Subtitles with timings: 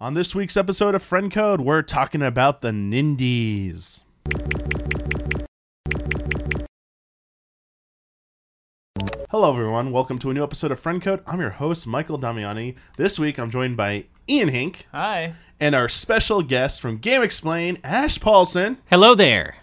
[0.00, 4.04] On this week's episode of Friend Code, we're talking about the Nindies.
[9.30, 9.90] Hello, everyone.
[9.90, 11.24] Welcome to a new episode of Friend Code.
[11.26, 12.76] I'm your host, Michael Damiani.
[12.96, 15.34] This week, I'm joined by Ian Hinck Hi.
[15.58, 18.76] and our special guest from GameXplain, Ash Paulsen.
[18.88, 19.56] Hello there.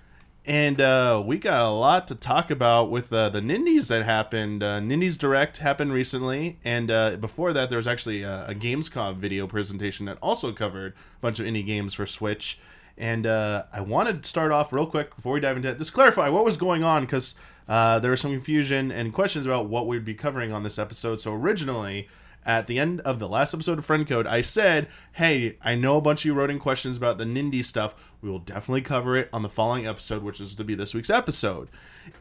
[0.47, 4.61] And uh, we got a lot to talk about with uh, the Nindies that happened.
[4.61, 9.17] Uh, Nindies Direct happened recently, and uh, before that, there was actually a, a Gamescom
[9.17, 12.59] video presentation that also covered a bunch of indie games for Switch.
[12.95, 15.93] And uh, I wanted to start off real quick before we dive into it, just
[15.93, 17.35] clarify what was going on because
[17.67, 21.19] uh, there was some confusion and questions about what we'd be covering on this episode.
[21.19, 22.07] So originally,
[22.45, 25.97] at the end of the last episode of Friend Code, I said, "Hey, I know
[25.97, 28.11] a bunch of you wrote in questions about the Nindy stuff.
[28.21, 31.09] We will definitely cover it on the following episode, which is to be this week's
[31.09, 31.69] episode."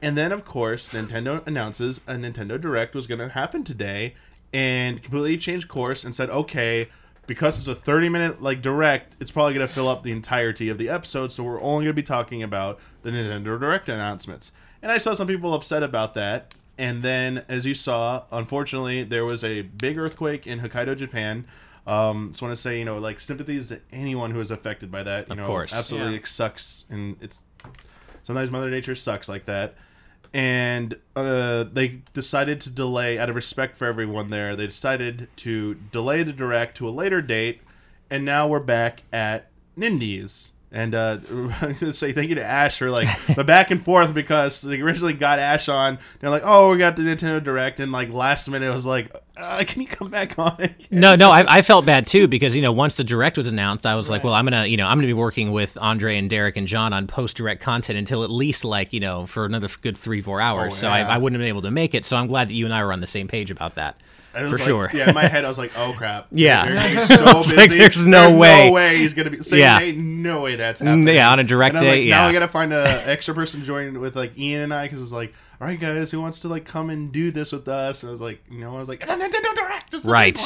[0.01, 4.15] And then, of course, Nintendo announces a Nintendo Direct was going to happen today,
[4.53, 6.89] and completely changed course and said, "Okay."
[7.27, 10.69] Because it's a 30 minute like direct, it's probably going to fill up the entirety
[10.69, 14.53] of the episode, so we're only going to be talking about the Nintendo Direct announcements.
[14.83, 16.55] And I saw some people upset about that.
[16.77, 21.47] And then, as you saw, unfortunately, there was a big earthquake in Hokkaido, Japan.
[21.87, 25.03] Um, just want to say, you know, like sympathies to anyone who is affected by
[25.03, 25.29] that.
[25.29, 25.75] You Of know, course.
[25.75, 26.19] absolutely, Yeah.
[26.21, 27.41] it sucks, and it's
[28.23, 29.75] sometimes Mother Nature sucks like that.
[30.33, 35.75] And uh, they decided to delay, out of respect for everyone there, they decided to
[35.93, 37.61] delay the direct to a later date.
[38.11, 40.51] And now we're back at Nindies.
[40.75, 44.13] And uh, I'm gonna say thank you to Ash for like the back and forth
[44.13, 46.01] because they originally got Ash on.
[46.19, 49.15] They're like, "Oh, we got the Nintendo Direct," and like last minute, it was like,
[49.37, 50.77] uh, "Can you come back on?" Again?
[50.91, 53.87] No, no, I, I felt bad too because you know once the direct was announced,
[53.87, 56.29] I was like, well, I'm gonna, you know, I'm gonna be working with Andre and
[56.29, 59.69] Derek and John on post direct content until at least like you know for another
[59.81, 60.73] good three four hours.
[60.73, 61.03] Oh, So I.
[61.03, 62.05] I wouldn't have been able to make it.
[62.05, 64.01] So I'm glad that you and I were on the same page about that.
[64.35, 64.91] For like- sure.
[64.93, 66.65] Yeah, in my head, I was like, "Oh crap!" Yeah.
[67.07, 67.57] So busy.
[67.57, 68.67] like, there's no way.
[68.69, 69.43] no way he's gonna be.
[69.43, 69.79] Same Yeah.
[69.79, 71.15] day, no way that's happening.
[71.15, 72.27] yeah, on a direct day, like, Now yeah.
[72.27, 75.13] I gotta find a extra person to join with like Ian and I because it's
[75.13, 78.03] like, all right, guys, who wants to like come and do this with us?
[78.03, 80.39] And I was like, you know, I was like, it's a Nintendo Direct, it's Right.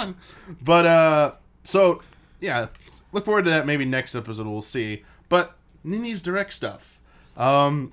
[0.62, 1.32] But uh,
[1.65, 2.03] so
[2.41, 2.66] yeah,
[3.12, 3.66] look forward to that.
[3.66, 5.03] Maybe next episode we'll see.
[5.28, 5.56] But
[5.87, 7.00] Nindies Direct stuff.
[7.37, 7.93] Um,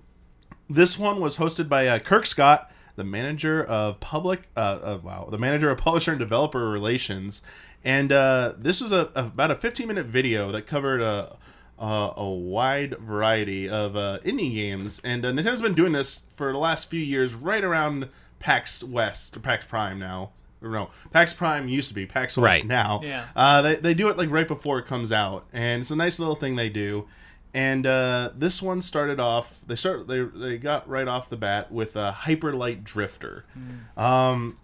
[0.70, 5.28] this one was hosted by uh, Kirk Scott, the manager of public, uh, of, wow,
[5.32, 7.42] the manager of publisher and developer relations,
[7.84, 11.38] and uh, this was a, about a 15 minute video that covered a
[11.78, 16.52] a, a wide variety of uh, indie games, and uh, Nintendo's been doing this for
[16.54, 18.08] the last few years, right around
[18.40, 20.32] PAX West or PAX Prime now.
[20.62, 22.66] No, PAX Prime used to be PAX West Right.
[22.68, 23.02] now.
[23.04, 23.26] Yeah.
[23.36, 26.18] Uh, they, they do it like right before it comes out, and it's a nice
[26.18, 27.08] little thing they do.
[27.56, 29.62] And uh, this one started off.
[29.66, 30.10] They start.
[30.10, 33.46] They they got right off the bat with a Hyper Light Drifter.
[33.96, 34.58] Um,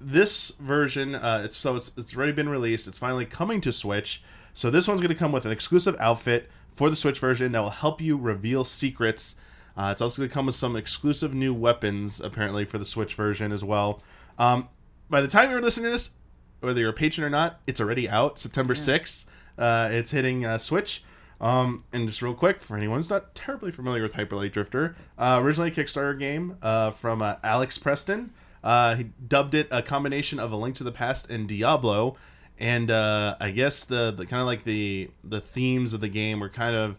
[0.00, 2.88] this version, uh, it's so it's, it's already been released.
[2.88, 4.20] It's finally coming to Switch.
[4.52, 7.60] So this one's going to come with an exclusive outfit for the Switch version that
[7.60, 9.36] will help you reveal secrets.
[9.76, 13.14] Uh, it's also going to come with some exclusive new weapons, apparently, for the Switch
[13.14, 14.02] version as well.
[14.40, 14.68] Um,
[15.08, 16.10] by the time you're listening to this,
[16.58, 19.26] whether you're a patron or not, it's already out September 6th.
[19.56, 21.04] Uh, it's hitting uh, Switch.
[21.44, 24.96] Um, and just real quick, for anyone who's not terribly familiar with Hyper Light Drifter,
[25.18, 28.32] uh, originally a Kickstarter game uh, from uh, Alex Preston.
[28.62, 32.16] Uh, he dubbed it a combination of A Link to the Past and Diablo.
[32.58, 36.40] And uh, I guess the, the kind of like the the themes of the game
[36.40, 36.96] were kind of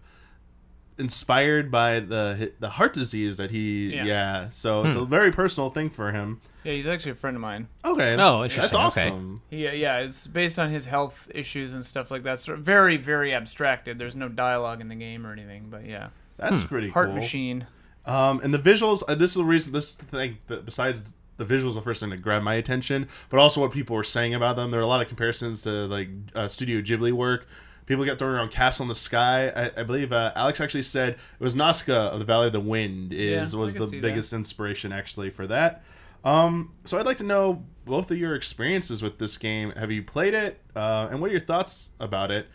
[0.97, 4.05] inspired by the the heart disease that he yeah.
[4.05, 4.49] Yeah.
[4.49, 6.41] so it's a very personal thing for him.
[6.63, 7.67] Yeah, he's actually a friend of mine.
[7.83, 8.15] Okay.
[8.19, 8.79] Oh, That's interesting.
[8.79, 9.07] Okay.
[9.07, 9.41] awesome.
[9.51, 12.39] He, uh, yeah, it's based on his health issues and stuff like that.
[12.39, 13.99] Sort of very, very abstracted.
[13.99, 16.07] There's no dialogue in the game or anything, but yeah,
[16.37, 17.17] That's pretty heart cool.
[17.17, 17.67] machine.
[18.07, 19.03] Um, and the visuals.
[19.07, 19.73] Uh, this is the reason.
[19.73, 20.39] This thing.
[20.47, 21.05] That besides
[21.37, 24.33] the visuals, the first thing that grabbed my attention, but also what people were saying
[24.33, 24.71] about them.
[24.71, 27.47] There are a lot of comparisons to like uh, Studio Ghibli work.
[27.85, 29.49] People get throwing around Castle in the Sky.
[29.49, 32.59] I, I believe uh, Alex actually said it was Nausicaä of the Valley of the
[32.59, 34.07] Wind is Yeah, was the see that.
[34.07, 35.83] biggest inspiration actually for that.
[36.23, 39.71] Um, so I'd like to know both of your experiences with this game.
[39.73, 40.59] Have you played it?
[40.75, 42.47] Uh, and what are your thoughts about it?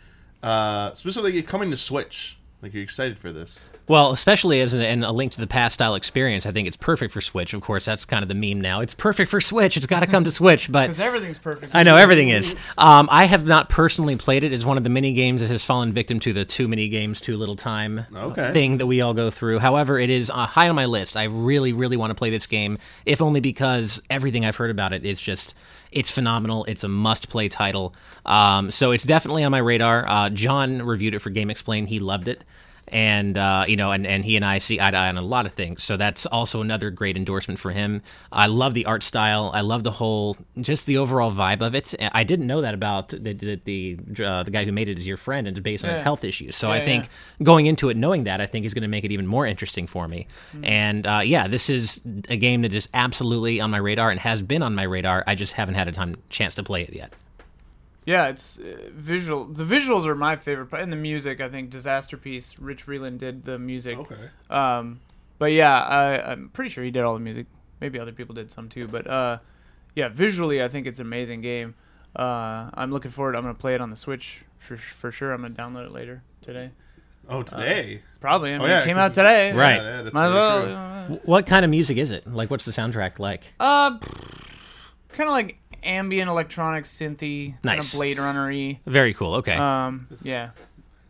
[0.43, 2.37] Uh, specifically coming to Switch.
[2.61, 3.71] Like, you're excited for this?
[3.87, 6.77] Well, especially as an, an, a link to the past style experience, I think it's
[6.77, 7.55] perfect for Switch.
[7.55, 8.81] Of course, that's kind of the meme now.
[8.81, 9.77] It's perfect for Switch.
[9.77, 11.73] It's got to come to Switch, but Because everything's perfect.
[11.73, 12.55] I know everything is.
[12.77, 14.53] Um, I have not personally played it.
[14.53, 17.19] It's one of the mini games that has fallen victim to the too many games,
[17.19, 18.51] too little time Okay.
[18.53, 19.57] thing that we all go through.
[19.57, 21.17] However, it is uh, high on my list.
[21.17, 24.93] I really, really want to play this game, if only because everything I've heard about
[24.93, 25.55] it is just.
[25.91, 26.65] It's phenomenal.
[26.65, 27.93] It's a must-play title.
[28.25, 30.07] Um, so it's definitely on my radar.
[30.07, 31.87] Uh, John reviewed it for GameXplain.
[31.87, 32.43] He loved it.
[32.91, 35.21] And uh, you know, and, and he and I see eye to eye on a
[35.21, 35.83] lot of things.
[35.83, 38.01] So that's also another great endorsement for him.
[38.31, 39.49] I love the art style.
[39.53, 41.95] I love the whole, just the overall vibe of it.
[42.11, 45.07] I didn't know that about the the the, uh, the guy who made it is
[45.07, 46.55] your friend, and it's based on his health issues.
[46.55, 47.43] So Yeah, I think yeah.
[47.45, 49.87] going into it knowing that, I think is going to make it even more interesting
[49.87, 50.27] for me.
[50.51, 50.65] Hmm.
[50.65, 54.43] And uh, yeah, this is a game that is absolutely on my radar and has
[54.43, 55.23] been on my radar.
[55.27, 57.13] I just haven't had a time chance to play it yet.
[58.05, 59.45] Yeah, it's uh, visual.
[59.45, 61.39] The visuals are my favorite, part, and the music.
[61.39, 62.55] I think Disasterpeace.
[62.59, 63.97] Rich Vreeland did the music.
[63.99, 64.15] Okay.
[64.49, 64.99] Um,
[65.37, 67.45] but yeah, I, I'm pretty sure he did all the music.
[67.79, 68.87] Maybe other people did some too.
[68.87, 69.37] But uh,
[69.95, 71.75] yeah, visually, I think it's an amazing game.
[72.15, 73.35] Uh, I'm looking forward.
[73.35, 75.31] I'm gonna play it on the Switch for, for sure.
[75.31, 76.71] I'm gonna download it later today.
[77.29, 78.01] Oh, today.
[78.19, 78.49] Probably.
[78.49, 79.53] I mean, Oh, yeah, it came 'cause- out today.
[79.53, 79.75] Right.
[79.75, 80.63] Yeah, yeah, that's Might well.
[80.63, 80.73] true.
[80.73, 82.25] uh, What kind of music is it?
[82.31, 83.53] Like, what's the soundtrack like?
[83.59, 83.97] Uh,
[85.09, 87.93] kind of like ambient electronic synthy, kind Nice.
[87.93, 88.79] of Blade Runner-y.
[88.85, 89.35] Very cool.
[89.35, 89.55] Okay.
[89.55, 90.51] Um, yeah,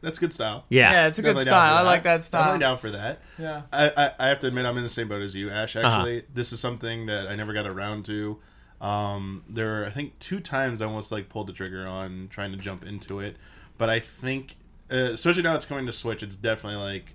[0.02, 0.66] That's good style.
[0.70, 0.92] yeah.
[0.92, 1.76] yeah, it's a good Definitely down style.
[1.78, 2.42] I like that style.
[2.42, 3.20] Definitely down for that.
[3.38, 3.62] Yeah.
[3.72, 5.76] I, I, I have to admit I'm in the same boat as you, Ash.
[5.76, 5.88] Uh-huh.
[5.88, 8.38] Actually, this is something that I never got around to.
[8.80, 12.52] Um, there were I think two times I almost like pulled the trigger on trying
[12.52, 13.38] to jump into it,
[13.78, 14.56] but I think
[14.92, 17.14] uh, especially now it's coming to Switch, it's definitely like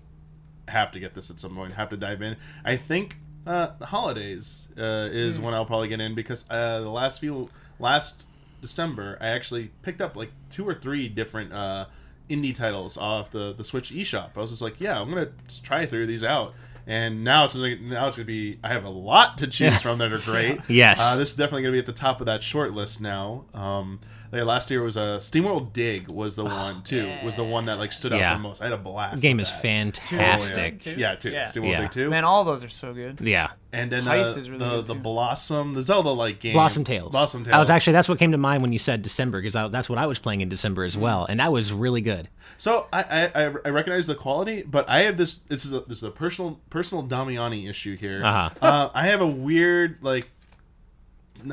[0.68, 2.36] have to get this at some point, have to dive in.
[2.64, 6.90] I think uh, the holidays uh, is when I'll probably get in because uh, the
[6.90, 7.48] last few
[7.78, 8.24] last
[8.60, 11.86] December I actually picked up like two or three different uh,
[12.28, 14.30] indie titles off the the Switch eShop.
[14.36, 16.54] I was just like, yeah, I'm gonna just try through these out.
[16.88, 18.58] And now it's like, now it's gonna be.
[18.62, 20.60] I have a lot to choose from that are great.
[20.68, 21.00] Yes.
[21.00, 23.44] uh, this is definitely gonna be at the top of that short list now.
[23.54, 24.00] Um,
[24.32, 27.10] like, last year was a SteamWorld Dig was the one too.
[27.24, 28.34] Was the one that like stood out Yeah.
[28.34, 28.60] the most.
[28.60, 29.16] I had a blast.
[29.16, 29.62] The game is that.
[29.62, 30.80] fantastic.
[30.80, 30.94] Two?
[30.96, 31.30] Yeah, two.
[31.30, 31.46] Yeah.
[31.48, 31.80] SteamWorld Yeah.
[31.82, 32.10] Dig two.
[32.10, 33.20] Man, all those are so good.
[33.20, 33.50] Yeah.
[33.72, 35.00] And then Heist uh, is really the good, the too.
[35.00, 37.10] Blossom, the Zelda like game, Blossom Tales.
[37.10, 37.54] Blossom Tales.
[37.54, 39.98] I was actually that's what came to mind when you said December because that's what
[39.98, 40.86] I was playing in December Mm.
[40.86, 42.28] as well, and that was really good.
[42.58, 43.02] So I,
[43.34, 45.40] I I I recognize the quality, but I have this.
[45.48, 48.24] This is a, this is a personal personal Damiani issue here.
[48.24, 48.50] Uh-huh.
[48.62, 50.28] Uh, I have a weird like.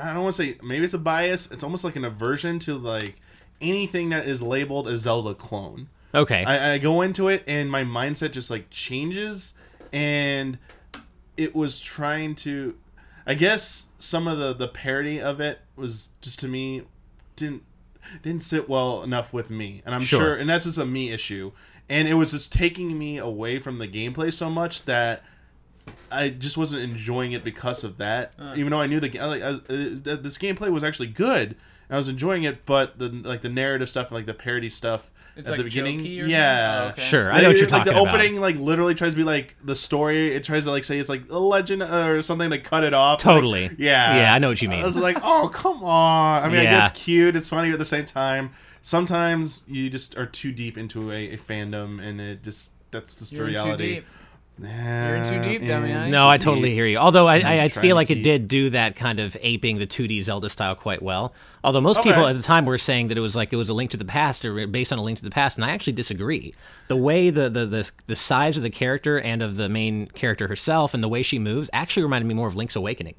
[0.01, 1.51] I don't want to say maybe it's a bias.
[1.51, 3.15] It's almost like an aversion to like
[3.61, 5.89] anything that is labeled a Zelda clone.
[6.15, 6.43] Okay.
[6.43, 9.53] I, I go into it and my mindset just like changes,
[9.91, 10.57] and
[11.37, 12.75] it was trying to.
[13.25, 16.83] I guess some of the the parody of it was just to me
[17.35, 17.63] didn't
[18.21, 20.19] didn't sit well enough with me, and I'm Sure.
[20.19, 21.51] sure, and that's just a me issue,
[21.89, 25.23] and it was just taking me away from the gameplay so much that.
[26.12, 28.33] I just wasn't enjoying it because of that.
[28.56, 31.50] Even though I knew the ga- like I, was- uh, this gameplay was actually good,
[31.89, 34.69] and I was enjoying it, but the like the narrative stuff, and like the parody
[34.69, 36.83] stuff It's at like the beginning, jokey or yeah.
[36.85, 37.01] Oh, okay.
[37.01, 37.31] sure.
[37.31, 38.13] I know what you're like talking the about.
[38.15, 41.09] opening like literally tries to be like the story it tries to like say it's
[41.09, 43.71] like a legend or something they cut it off like, Totally.
[43.79, 44.81] yeah Yeah, I know what you mean.
[44.83, 46.79] i was like oh come on i mean Yeah.
[46.81, 48.51] guess it's cute it's funny but at the same time
[48.83, 53.31] sometimes you just are too deep into a, a fandom and it just that's just
[53.33, 54.06] You're the too reality deep.
[54.59, 56.09] You're too deep, Damiani.
[56.11, 56.97] No, I totally hear you.
[56.97, 59.88] Although I, I, I feel like it keep- did do that kind of aping the
[59.88, 61.33] 2D Zelda style quite well.
[61.63, 62.09] Although most Okay.
[62.09, 63.97] people at the time were saying that it was like it was a link to
[63.97, 66.53] the past or based on a link to the past, and I actually disagree.
[66.88, 70.47] The way the the, the, the size of the character and of the main character
[70.47, 73.15] herself and the way she moves actually reminded me more of Link's Awakening.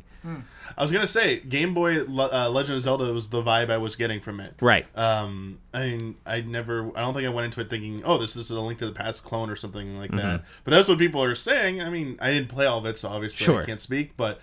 [0.76, 3.96] I was gonna say game boy uh, legend of zelda was the vibe i was
[3.96, 4.86] getting from it Right.
[4.96, 8.32] Um, I mean, I never, I don't think I went into it thinking, oh, this,
[8.34, 10.44] this is a link to the past clone or something like that.
[10.64, 11.82] But that's what people are saying.
[11.82, 13.62] I mean, I didn't play all of it, so obviously Sure.
[13.62, 14.16] I can't speak.
[14.16, 14.40] But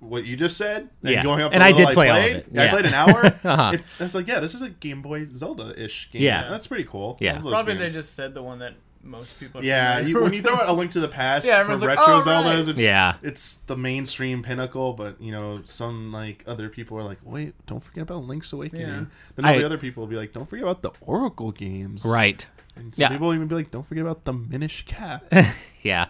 [0.00, 1.22] what you just said, and Yeah.
[1.22, 2.46] going up, And the I little did play all of played, it.
[2.52, 3.40] yeah, I played an hour.
[3.44, 3.70] Uh-huh.
[3.74, 6.20] it, I was like, yeah, this is a Game Boy Zelda ish game.
[6.22, 6.50] Yeah.
[6.50, 7.16] that's pretty cool.
[7.20, 7.38] Yeah.
[7.40, 7.92] Probably games.
[7.92, 8.74] they just said the one that
[9.04, 9.60] most people.
[9.60, 11.82] Are Yeah, you, when you throw out a link to the past Yeah, for everyone's
[11.82, 13.14] like, retro "Oh, Zeldas, right." it's Yeah.
[13.22, 14.92] it's the mainstream pinnacle.
[14.94, 18.86] But you know, some like other people are like, wait, don't forget about Link's Awakening.
[18.86, 19.04] Yeah.
[19.36, 22.04] Then all I- the other people will be like, don't forget about the Oracle games.
[22.04, 22.46] Right.
[22.76, 23.08] And some Yeah.
[23.10, 25.24] people will even be like, don't forget about the Minish Cap.
[25.84, 26.06] Yeah.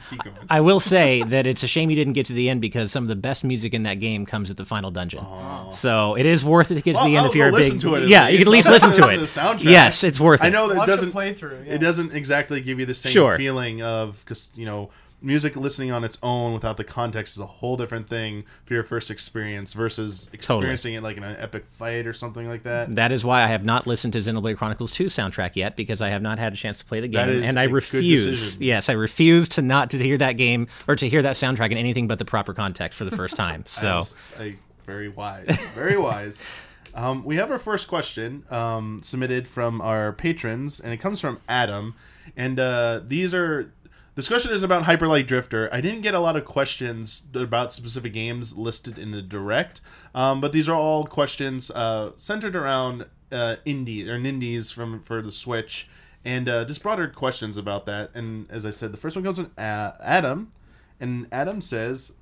[0.48, 3.02] I will say that it's a shame you didn't get to the end because some
[3.02, 5.18] of the best music in that game comes at the final dungeon.
[5.28, 5.70] Oh.
[5.72, 7.58] So it is worth it to get to the end I'll if you're go a
[7.58, 8.28] big listen to it at yeah.
[8.28, 8.84] You can at least least.
[8.86, 9.18] listen to it.
[9.18, 9.72] listen to the soundtrack.
[9.72, 10.46] Yes, it's worth it.
[10.46, 11.66] I know that it doesn't the playthrough.
[11.66, 11.74] Yeah.
[11.74, 13.36] it doesn't exactly give you the same Sure.
[13.36, 14.90] feeling of because you know
[15.24, 18.84] music listening on its own without the context is a whole different thing for your
[18.84, 22.94] first experience versus experiencing it like in an epic fight or something like that.
[22.94, 26.10] That is why I have not listened to Xenoblade Chronicles 2 soundtrack yet because I
[26.10, 28.58] have not had a chance to play the game, and I refuse.
[28.58, 31.78] Yes, I refuse to not to hear that game or to hear that soundtrack in
[31.78, 33.64] anything but the proper context for the first time.
[33.66, 36.42] I So was, like, very wise, very wise.
[36.96, 41.40] Um, we have our first question um, submitted from our patrons, and it comes from
[41.48, 41.96] Adam.
[42.36, 43.72] And uh, these are
[44.14, 45.68] this question is about Hyper Light Drifter.
[45.72, 49.80] I didn't get a lot of questions about specific games listed in the direct,
[50.14, 55.20] um, but these are all questions uh, centered around uh, indie or nindies from for
[55.20, 55.88] the Switch.
[56.24, 58.14] and uh, just broader questions about that.
[58.14, 60.52] And as I said, the first one comes from Adam,
[61.00, 62.12] and Adam says,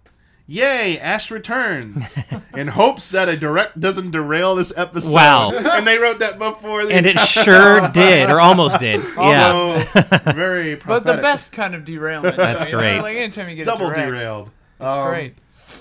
[0.47, 2.19] "Yay, Ash returns!"
[2.57, 5.15] in hopes that a direct doesn't derail this episode.
[5.15, 5.51] Wow.
[5.55, 6.87] and they wrote that before.
[6.87, 9.03] The and it sure did, or almost did.
[9.17, 9.79] Yeah.
[9.79, 12.37] So, very But the best kind of derailment.
[12.37, 12.79] That's you know?
[12.79, 13.01] great.
[13.01, 14.51] Like anytime you get double a direct, derailed.
[14.81, 15.35] It's Um, great.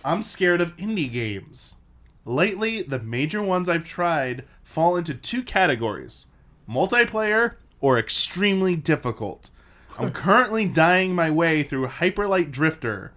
[0.05, 1.75] I'm scared of indie games.
[2.25, 6.27] Lately, the major ones I've tried fall into two categories
[6.69, 9.49] multiplayer or extremely difficult.
[9.99, 13.11] I'm currently dying my way through Hyperlight Drifter.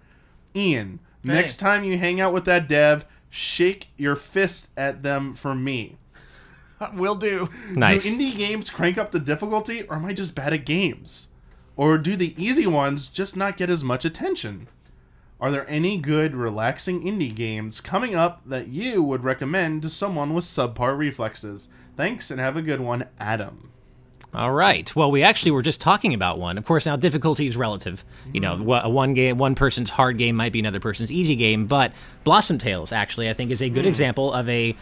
[0.55, 0.99] Ian,
[1.33, 5.97] next time you hang out with that dev, shake your fist at them for me.
[6.93, 7.49] Will do.
[7.71, 8.03] Nice.
[8.03, 11.27] Do indie games crank up the difficulty, or am I just bad at games?
[11.77, 14.67] Or do the easy ones just not get as much attention?
[15.39, 20.33] Are there any good, relaxing indie games coming up that you would recommend to someone
[20.33, 21.67] with subpar reflexes?
[21.97, 23.71] Thanks and have a good one, Adam.
[24.35, 24.93] All right.
[24.95, 26.57] Well, we actually were just talking about one.
[26.57, 28.03] Of course, now difficulty is relative.
[28.33, 28.83] You know, mm.
[28.83, 31.67] a one game, one person's hard game might be another person's easy game.
[31.67, 33.89] But Blossom Tales, actually, I think, is a good mm.
[33.89, 34.75] example of a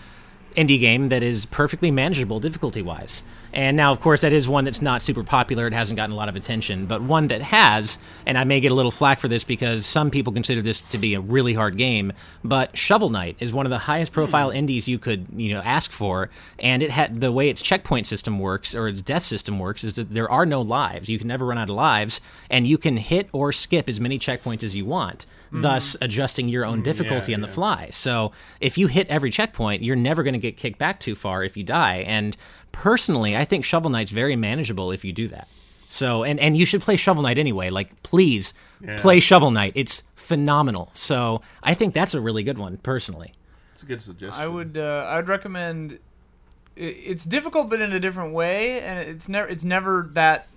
[0.56, 3.24] indie game that is perfectly manageable difficulty wise.
[3.54, 5.68] And now, of course, that is one that's not super popular.
[5.68, 8.72] It hasn't gotten a lot of attention, but one that has, and I may get
[8.72, 11.78] a little flack for this because some people consider this to be a really hard
[11.78, 14.16] game, but Shovel Knight is one of the highest hmm.
[14.16, 16.32] profile indies you could, you know, ask for.
[16.58, 19.96] And it had the way its checkpoint system works or its death system works is
[19.96, 21.08] that there are no lives.
[21.08, 24.18] You can never run out of lives, and you can hit or skip as many
[24.18, 27.54] checkpoints as you want thus adjusting your own difficulty on the yeah.
[27.54, 27.90] fly.
[27.92, 31.44] So if you hit every checkpoint, you're never going to get kicked back too far
[31.44, 31.98] if you die.
[32.08, 32.36] And
[32.72, 35.48] personally, I think Shovel Knight's very manageable if you do that.
[35.90, 37.70] So and and you should play Shovel Knight anyway.
[37.70, 38.54] Like please
[38.98, 39.74] play Shovel Knight.
[39.76, 40.90] It's phenomenal.
[40.94, 43.34] So I think that's a really good one personally.
[43.74, 44.42] It's a good suggestion.
[44.42, 46.00] I would uh, I would recommend.
[46.76, 50.48] i- It's difficult, but in a different way, and it's never it's never that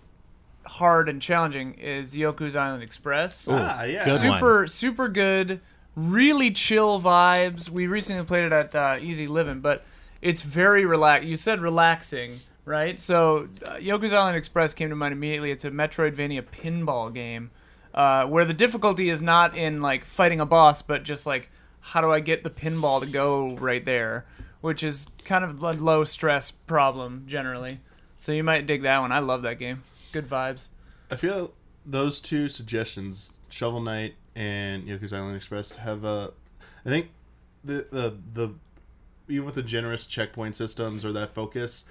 [0.66, 1.75] hard and challenging.
[1.75, 3.46] Is Yoku's Island Express?
[3.50, 4.04] Ah, yeah.
[4.04, 4.38] Good one.
[4.38, 5.61] super super good
[5.96, 9.82] really chill vibes we recently played it at uh, easy living but
[10.20, 15.12] it's very relax you said relaxing right so uh, yoku's island express came to mind
[15.12, 17.50] immediately it's a metroidvania pinball game
[17.94, 22.02] uh, where the difficulty is not in like fighting a boss but just like how
[22.02, 24.26] do i get the pinball to go right there
[24.61, 27.80] which is kind of a low stress problem generally
[28.18, 29.82] so you might dig that one i love that game
[30.20, 30.68] good vibes
[31.11, 31.52] I feel
[31.85, 36.32] those two suggestions, Shovel Knight and Yoku's Island Express, have a.
[36.85, 37.11] I think
[37.62, 38.54] the the the
[39.28, 41.85] even with the generous checkpoint systems or that focus,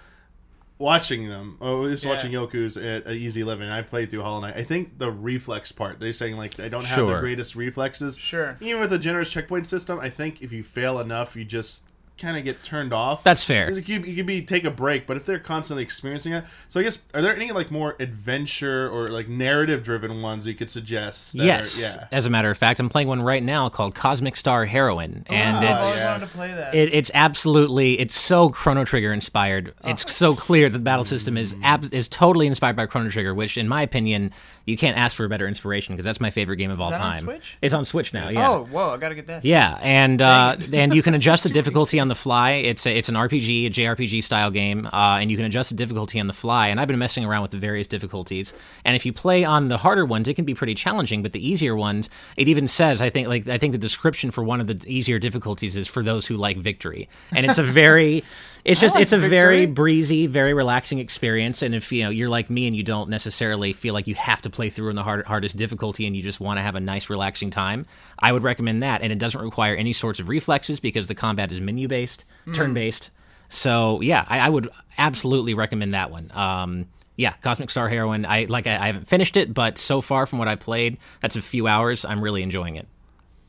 [0.78, 2.10] watching them, or at least Yeah.
[2.10, 4.58] watching Yoku's at, at Easy Living, I played through Hollow Knight.
[4.58, 8.18] I think the reflex part, they're saying like I don't have the greatest reflexes.
[8.18, 8.58] Sure.
[8.60, 11.84] Even with a generous checkpoint system, I think if you fail enough, you just
[12.18, 13.24] kind of get turned off.
[13.24, 13.70] That's fair.
[13.72, 16.80] You could, you could be take a break, but if they're constantly experiencing it, so
[16.80, 20.72] I guess are there any like more adventure or like narrative driven ones you could
[20.72, 21.34] suggest?
[21.34, 21.82] that are- yes.
[21.82, 22.08] yeah.
[22.12, 25.58] As a matter of fact, I'm playing one right now called Cosmic Star Heroine, and
[25.58, 26.12] Oh, it's always yeah.
[26.12, 29.74] wanted to play that It, it's absolutely it's so Chrono Trigger inspired.
[29.84, 29.90] Oh.
[29.90, 33.34] It's so clear that the battle system is ab- is totally inspired by Chrono Trigger,
[33.34, 34.32] which in my opinion
[34.66, 37.00] you can't ask for a better inspiration because that's my favorite game of all that
[37.00, 37.24] on time.
[37.24, 37.58] Switch?
[37.62, 38.30] It's on Switch now.
[38.30, 38.50] Yeah.
[38.50, 38.90] Oh, whoa!
[38.90, 39.46] I gotta get that.
[39.46, 42.52] Yeah, and uh, and you can adjust the difficulty on the fly.
[42.52, 45.76] It's a, it's an RPG, a JRPG style game, uh, and you can adjust the
[45.76, 46.70] difficulty on the fly.
[46.70, 48.54] And I've been messing around with the various difficulties.
[48.84, 51.22] And if you play on the harder ones, it can be pretty challenging.
[51.22, 54.44] But the easier ones, it even says, I think like I think the description for
[54.44, 57.08] one of the easier difficulties is for those who like victory.
[57.32, 58.24] And it's a very
[58.66, 61.62] it's just like it's a very breezy, very relaxing experience.
[61.62, 64.42] And if you know you're like me and you don't necessarily feel like you have
[64.42, 66.80] to play through in the hard, hardest difficulty and you just want to have a
[66.80, 67.86] nice, relaxing time,
[68.18, 69.04] I would recommend that.
[69.04, 72.74] And it doesn't require any sorts of reflexes because the combat is menu based, turn
[72.74, 73.12] based.
[73.50, 76.32] So yeah, I, I would absolutely recommend that one.
[76.34, 78.26] Um, yeah, Cosmic Star Heroine.
[78.26, 78.68] I like.
[78.68, 81.68] I, I haven't finished it, but so far from what I played, that's a few
[81.68, 82.04] hours.
[82.04, 82.88] I'm really enjoying it.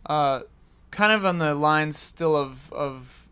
[0.04, 0.42] Uh,
[0.90, 3.25] kind of on the lines still of of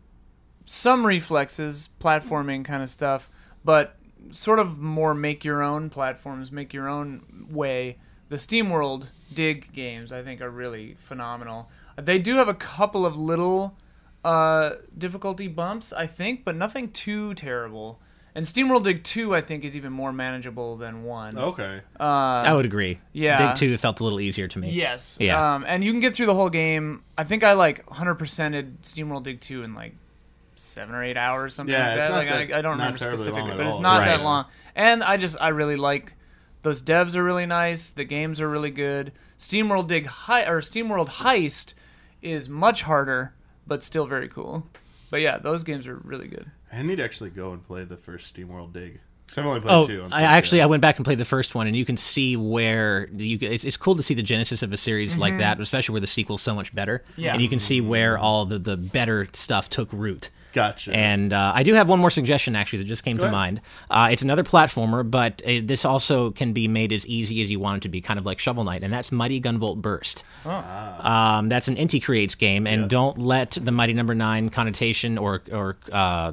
[0.65, 3.29] some reflexes, platforming kind of stuff,
[3.63, 3.97] but
[4.31, 7.97] sort of more make your own platforms, make your own way.
[8.29, 11.69] The SteamWorld Dig games, I think, are really phenomenal.
[12.01, 13.77] They do have a couple of little
[14.23, 17.99] uh, difficulty bumps, I think, but nothing too terrible.
[18.33, 21.37] And SteamWorld Dig 2, I think, is even more manageable than 1.
[21.37, 21.79] Okay.
[21.99, 22.99] I would agree.
[23.13, 23.47] yeah.
[23.47, 24.71] Dig Two felt a little easier to me.
[24.71, 25.17] Yes.
[25.21, 25.55] Yeah.
[25.55, 27.03] Um, and you can get through the whole game.
[27.17, 29.95] I think I like 100%ed SteamWorld Dig 2 in like
[30.55, 32.11] seven or eight hours, something Yeah, like that.
[32.11, 34.05] Like that- I, I don't remember specifically, but it's not Right.
[34.17, 34.45] that long.
[34.75, 36.13] And I just I really like
[36.61, 37.91] those devs are really nice.
[37.91, 39.11] The games are really good.
[39.37, 41.73] SteamWorld Dig High or SteamWorld Heist
[42.21, 43.33] is much harder,
[43.67, 44.65] but still very cool.
[45.11, 46.49] But yeah, those games are really good.
[46.73, 48.99] I need to actually go and play the first SteamWorld Dig.
[49.27, 50.03] 'Cause I've only played Oh, two.
[50.03, 50.61] on I actually.
[50.61, 53.39] I went back and played the first one, and you can see where you.
[53.39, 55.39] can- It's, it's cool to see the genesis of a series like mm-hmm.
[55.39, 57.03] that, especially where the sequel's so much better.
[57.17, 57.33] Yeah.
[57.33, 57.89] and you can see mm-hmm.
[57.89, 60.29] where all the the better stuff took root.
[60.55, 60.93] Gotcha.
[60.95, 63.33] And uh, I do have one more suggestion actually that just came to ahead.
[63.33, 63.61] mind.
[63.89, 67.59] Uh, it's another platformer, but uh, this also can be made as easy as you
[67.59, 70.23] want it to be, kind of like Shovel Knight, and that's Mighty Gunvolt Burst.
[70.45, 75.41] Um, that's an Inti Creates game, and don't let the Mighty Number Nine connotation or
[75.51, 76.31] or uh,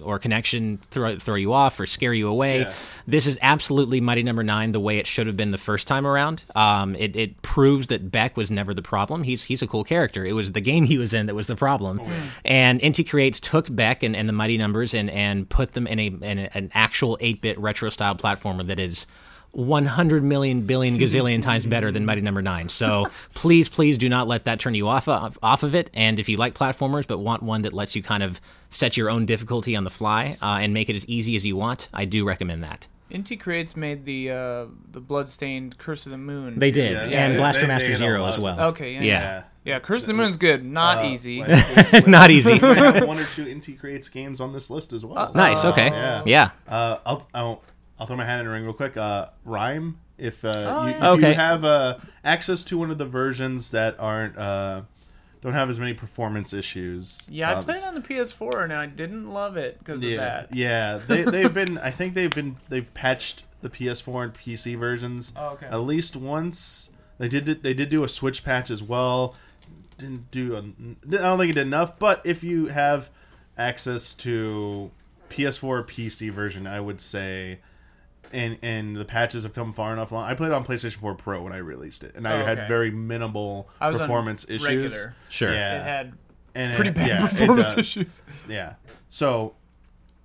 [0.00, 2.60] or connection throw throw you off or scare you away.
[2.60, 2.72] Yeah.
[3.06, 6.06] This is absolutely Mighty Number Nine the way it should have been the first time
[6.06, 6.44] around.
[6.54, 9.24] Um, it, it proves that Beck was never the problem.
[9.24, 10.24] He's he's a cool character.
[10.24, 12.00] It was the game he was in that was the problem.
[12.46, 15.98] And Inti Creates took Beck and, and the Mighty Numbers and and put them in
[15.98, 19.06] a in an actual eight bit retro style platformer that is.
[19.52, 22.68] 100 million billion gazillion times better than Mighty Number 9.
[22.68, 25.88] So please, please do not let that turn you off of, off of it.
[25.94, 29.08] And if you like platformers but want one that lets you kind of set your
[29.08, 32.04] own difficulty on the fly uh, and make it as easy as you want, I
[32.04, 32.88] do recommend that.
[33.10, 36.58] Inti Creates made the uh, the bloodstained Curse of the Moon.
[36.58, 38.60] They did, Yeah, and they- Blaster they- Master they Zero as well.
[38.70, 39.20] Okay, yeah, Yeah.
[39.20, 39.78] yeah, yeah.
[39.80, 41.40] Curse of the Moon's good, not Uh, easy.
[41.40, 42.58] like, we- we- Not easy.
[42.58, 45.32] have one or two Inti Creates games on this list as well.
[45.34, 45.64] Nice.
[45.64, 45.88] Okay.
[45.88, 46.22] Yeah.
[46.26, 46.50] Yeah.
[46.68, 47.62] Uh, I'll, I'll
[48.00, 48.96] I'll throw my hand in the ring real quick.
[48.96, 50.96] Uh, Rhyme, if, uh, Oh, you, yeah.
[50.98, 51.28] if Okay.
[51.30, 54.82] you have uh, access to one of the versions that aren't uh,
[55.40, 57.22] don't have as many performance issues.
[57.28, 60.54] yeah, I uh, played on the PS4 and I didn't love it because of that.
[60.54, 61.00] yeah.
[61.06, 61.78] They they've been.
[61.78, 62.56] I think they've been.
[62.68, 65.32] They've patched the PS4 and PC versions.
[65.36, 65.66] Oh, okay.
[65.66, 66.90] At least once.
[67.18, 67.62] They did.
[67.62, 69.34] They did do a Switch patch as well.
[69.96, 70.54] Didn't do.
[70.56, 70.62] A, I
[71.22, 71.98] don't think it did enough.
[71.98, 73.10] But if you have
[73.56, 74.90] access to
[75.30, 77.60] PS4 or PC version, I would say.
[78.32, 80.24] And, and the patches have come far enough along.
[80.28, 82.68] I played it on PlayStation 4 Pro when I released it, and I Oh, had
[82.68, 84.64] very minimal I was on performance issues.
[84.66, 85.14] regular.
[85.30, 85.52] Sure.
[85.52, 85.78] Yeah.
[85.80, 86.12] It had
[86.54, 88.22] and pretty it- bad yeah, performance issues.
[88.48, 88.74] Yeah.
[89.08, 89.54] So,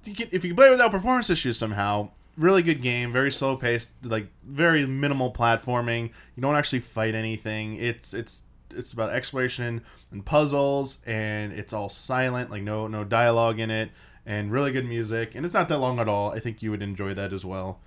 [0.04, 3.56] you can, if you can play without performance issues somehow, really good game, very slow
[3.56, 6.10] paced, like very minimal platforming.
[6.36, 7.78] You don't actually fight anything.
[7.78, 8.42] It's it's
[8.76, 9.82] it's about exploration
[10.12, 13.92] and puzzles, and it's all silent, like no no dialogue in it,
[14.26, 15.36] and really good music.
[15.36, 16.32] And it's not that long at all.
[16.34, 17.80] I think you would enjoy that as well.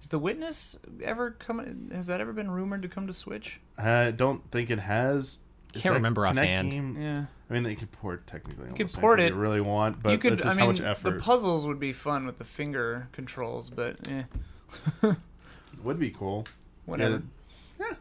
[0.00, 1.90] Is the Witness ever come?
[1.92, 3.60] Has that ever been rumored to come to Switch?
[3.76, 5.38] I don't think it has.
[5.74, 6.70] Is Can't that remember Kinect offhand.
[6.70, 8.72] game- Yeah, I mean, they could port technically.
[8.74, 9.30] could port it.
[9.32, 10.34] You really want, but you could.
[10.34, 13.68] it's I just mean, how much the puzzles would be fun with the finger controls,
[13.70, 14.22] but eh,
[15.82, 16.46] would be cool.
[16.86, 17.22] whatever.
[17.78, 17.94] Yeah.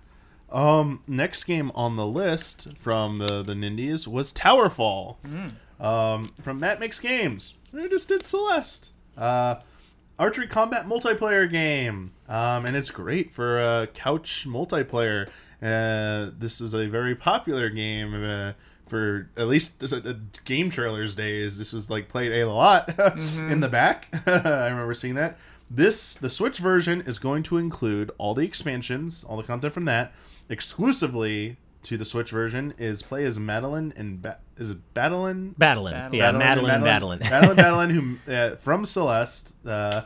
[0.50, 5.18] Um, next game on the list from the the Nindies was Towerfall.
[5.80, 7.56] Um, from Matt Makes Games.
[7.74, 8.92] We just did Celeste.
[9.18, 9.56] Uh,
[10.20, 12.14] archery combat multiplayer game.
[12.28, 15.28] Um, and it's great for uh, couch multiplayer.
[15.62, 18.14] Uh, this is a very popular game.
[18.14, 18.54] Uh,
[18.88, 20.14] for at least uh, uh,
[20.46, 22.90] game trailers days, this was like played a lot
[23.38, 24.08] in the back.
[24.26, 25.38] I remember seeing that.
[25.70, 29.86] This the Switch version is going to include all the expansions, all the content from
[29.86, 30.14] that,
[30.48, 32.74] exclusively to the Switch version.
[32.78, 35.54] Is play as Madeline and ba- is it Badeline?
[35.58, 35.94] Battling.
[35.94, 37.90] Battle- Yeah, Madeline and Madeline, Madeline, Madeline,
[38.26, 40.04] who uh, from Celeste, uh,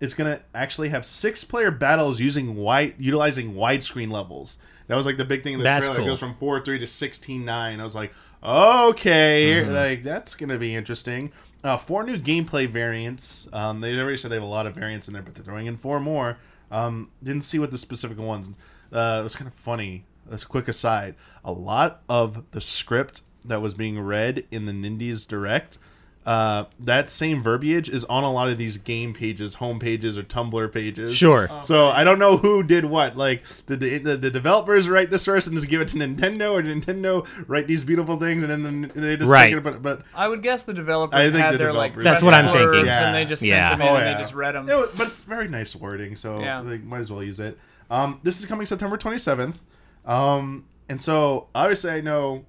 [0.00, 4.58] is gonna actually have six player battles using wide, utilizing widescreen levels.
[4.88, 6.02] That was like the big thing in the That's trailer.
[6.02, 7.78] It goes from four three to sixteen nine.
[7.80, 9.72] I was like, okay, Mm-hmm.
[9.72, 11.32] like that's gonna be interesting.
[11.64, 13.48] Uh, four new gameplay variants.
[13.52, 15.66] Um, they already said they have a lot of variants in there, but they're throwing
[15.66, 16.36] in four more.
[16.72, 18.50] Um, didn't see what the specific ones.
[18.92, 20.04] Uh, it was kind of funny.
[20.32, 21.14] As a quick aside,
[21.44, 25.76] a lot of the script that was being read in the Nindies Direct,
[26.24, 30.22] uh, that same verbiage is on a lot of these game pages, home pages, or
[30.22, 31.16] Tumblr pages.
[31.16, 31.48] Sure.
[31.60, 33.16] So I don't know who did what.
[33.16, 36.52] Like, did the, the, the developers write this first and just give it to Nintendo,
[36.52, 39.46] or did Nintendo write these beautiful things and then the- they just Right.
[39.48, 39.62] take it?
[39.64, 42.34] But, but I would guess the developers I think had the their like That's what
[42.34, 42.86] I'm thinking.
[42.86, 43.06] Yeah.
[43.06, 43.66] and they just Yeah.
[43.68, 44.70] sent them in Oh, and they just read them.
[44.70, 46.62] it was, but it's very nice wording, so Yeah.
[46.62, 47.58] they might as well use it.
[47.90, 49.56] Um, this is coming September 27th.
[50.04, 52.44] Um, and so obviously I know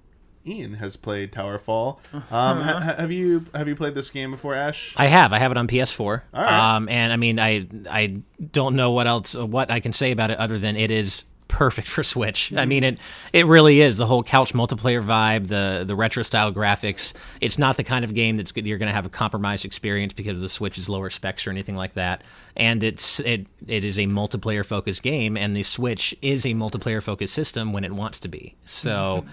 [0.46, 2.00] Ian has played Towerfall.
[2.13, 4.94] Um, ha- ha- have you have you played this game before, Ash?
[4.98, 5.32] I have.
[5.32, 6.22] I have it on PS4.
[6.34, 6.76] All right.
[6.76, 10.32] Um, and I mean, I I don't know what else what I can say about
[10.32, 12.52] it other than it is perfect for Switch.
[12.58, 13.00] I mean, it
[13.32, 17.13] it really is the whole couch multiplayer vibe, the the retro style graphics.
[17.42, 20.13] It's not the kind of game that's good, you're going to have a compromised experience
[20.13, 22.24] because the Switch is lower specs or anything like that.
[22.56, 27.04] And it's it it is a multiplayer focused game, and the Switch is a multiplayer
[27.04, 28.56] focused system when it wants to be.
[28.66, 29.26] So.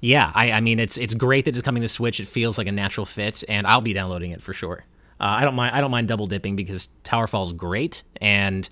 [0.00, 2.20] Yeah, I, I mean it's it's great that it's coming to Switch.
[2.20, 4.84] It feels like a natural fit, and I'll be downloading it for sure.
[5.18, 8.68] Uh, I don't mind I don't mind double dipping because Towerfall's great, and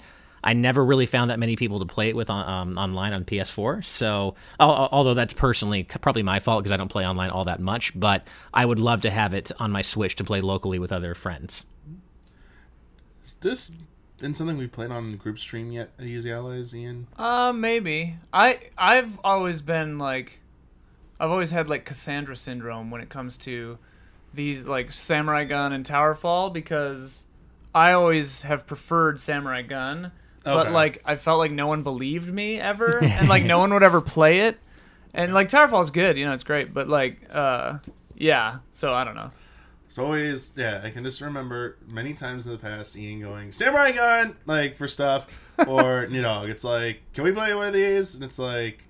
[0.47, 3.25] I never really found that many people to play it with on, um, online on
[3.25, 3.85] PS4.
[3.85, 7.99] So although that's personally probably my fault because I don't play online all that much,
[7.99, 11.17] but I would love to have it on my Switch to play locally with other
[11.17, 11.65] friends.
[13.25, 13.73] Is this
[14.21, 17.09] been something we've played on the group stream yet at Easy Allies, Ian?
[17.19, 18.17] Uh, maybe.
[18.33, 20.39] I I've always been like,
[21.19, 23.79] I've always had like Cassandra syndrome when it comes to
[24.33, 27.27] these like Samurai Gun and Towerfall because
[27.75, 30.13] I always have preferred Samurai Gun,
[30.55, 30.71] but Okay.
[30.75, 34.01] like I felt like no one believed me ever, and like no one would ever
[34.01, 34.59] play it,
[35.13, 37.79] and like Towerfall's good, you know, it's great, but like, uh,
[38.17, 38.59] yeah.
[38.73, 39.31] So I don't know.
[39.89, 40.81] It's always yeah.
[40.83, 44.89] I can just remember many times in the past Ian going Samurai Gun like for
[44.89, 48.15] stuff, or you know it's like can we play one of these?
[48.15, 48.83] And it's like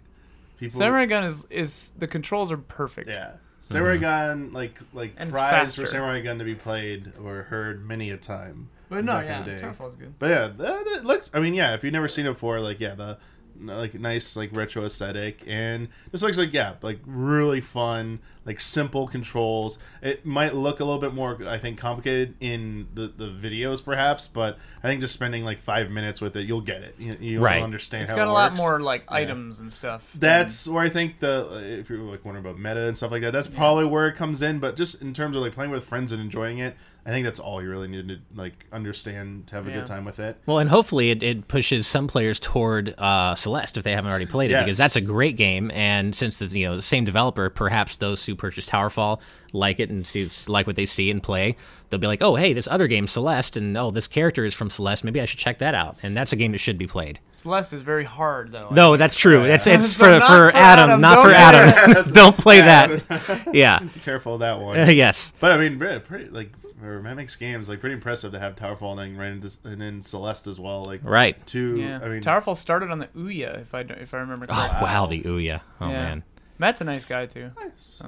[0.58, 3.08] people Samurai Gun is is the controls are perfect.
[3.08, 3.36] yeah.
[3.60, 5.82] Samurai Gun like like And it's cries faster.
[5.82, 8.68] for Samurai Gun to be played or heard many a time.
[8.88, 9.62] But no, back yeah, in the day.
[9.62, 10.14] Towerfall's good.
[10.18, 11.30] But yeah, that, that looks.
[11.34, 11.74] I mean, yeah.
[11.74, 13.18] If you've never seen it before, like yeah, the
[13.58, 19.08] like nice like retro aesthetic, and this looks like yeah, like really fun, like simple
[19.08, 19.78] controls.
[20.02, 24.28] It might look a little bit more, I think, complicated in the the videos perhaps,
[24.28, 26.94] but I think just spending like five minutes with it, you'll get it.
[26.98, 27.62] You, you'll Right.
[27.62, 28.02] understand.
[28.02, 30.12] It's how got it a lot more like items and stuff.
[30.12, 33.22] than- That's where I think the if you're like wondering about meta and stuff like
[33.22, 34.58] that, that's probably where it comes in.
[34.58, 37.38] But just in terms of like playing with friends and enjoying it, I think that's
[37.38, 39.76] all you really need to like understand to have a Yeah.
[39.76, 40.36] good time with it.
[40.44, 44.26] Well, and hopefully it, it pushes some players toward uh, Celeste if they haven't already
[44.26, 44.64] played it, Yes.
[44.64, 45.70] because that's a great game.
[45.70, 49.20] And since it's you know the same developer, perhaps those who purchase Towerfall
[49.52, 51.56] like it and see, like what they see and play,
[51.88, 54.68] they'll be like, oh hey, this other game Celeste, and oh this character is from
[54.68, 55.96] Celeste, maybe I should check that out.
[56.02, 57.20] And that's a game that should be played.
[57.30, 58.68] Celeste is very hard though.
[58.72, 59.44] No, that's true.
[59.44, 61.00] It's it's So for, for, for Adam, Adam.
[61.00, 62.12] not Don't for Adam.
[62.12, 63.46] Don't play that.
[63.54, 63.78] Yeah.
[64.04, 64.74] Careful of that one.
[64.94, 65.32] yes.
[65.38, 66.28] But I mean, pretty, pretty
[66.76, 69.82] like for Matt Makes games, like pretty impressive to have Towerfall and right into and
[69.82, 70.82] in Celeste as well.
[70.84, 71.44] Like Right.
[71.46, 71.80] two.
[71.80, 74.78] Yeah, I mean, Towerfall started on the Ouya, if I if I remember Oh correctly.
[74.82, 75.60] wow, the Ouya.
[75.80, 75.98] Oh Yeah.
[76.02, 76.24] man.
[76.58, 77.50] Matt's a nice guy too.
[77.58, 78.02] Nice.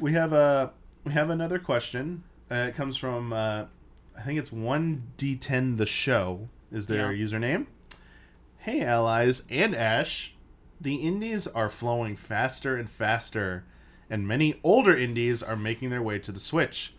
[0.00, 0.72] we have a
[1.04, 2.24] we have another question.
[2.50, 3.64] Uh, it comes from uh,
[4.16, 7.24] I think it's one D10 the show is their Yeah.
[7.26, 7.66] username.
[8.58, 10.34] Hey allies and Ash,
[10.80, 13.64] the indies are flowing faster and faster,
[14.08, 16.94] and many older indies are making their way to the Switch,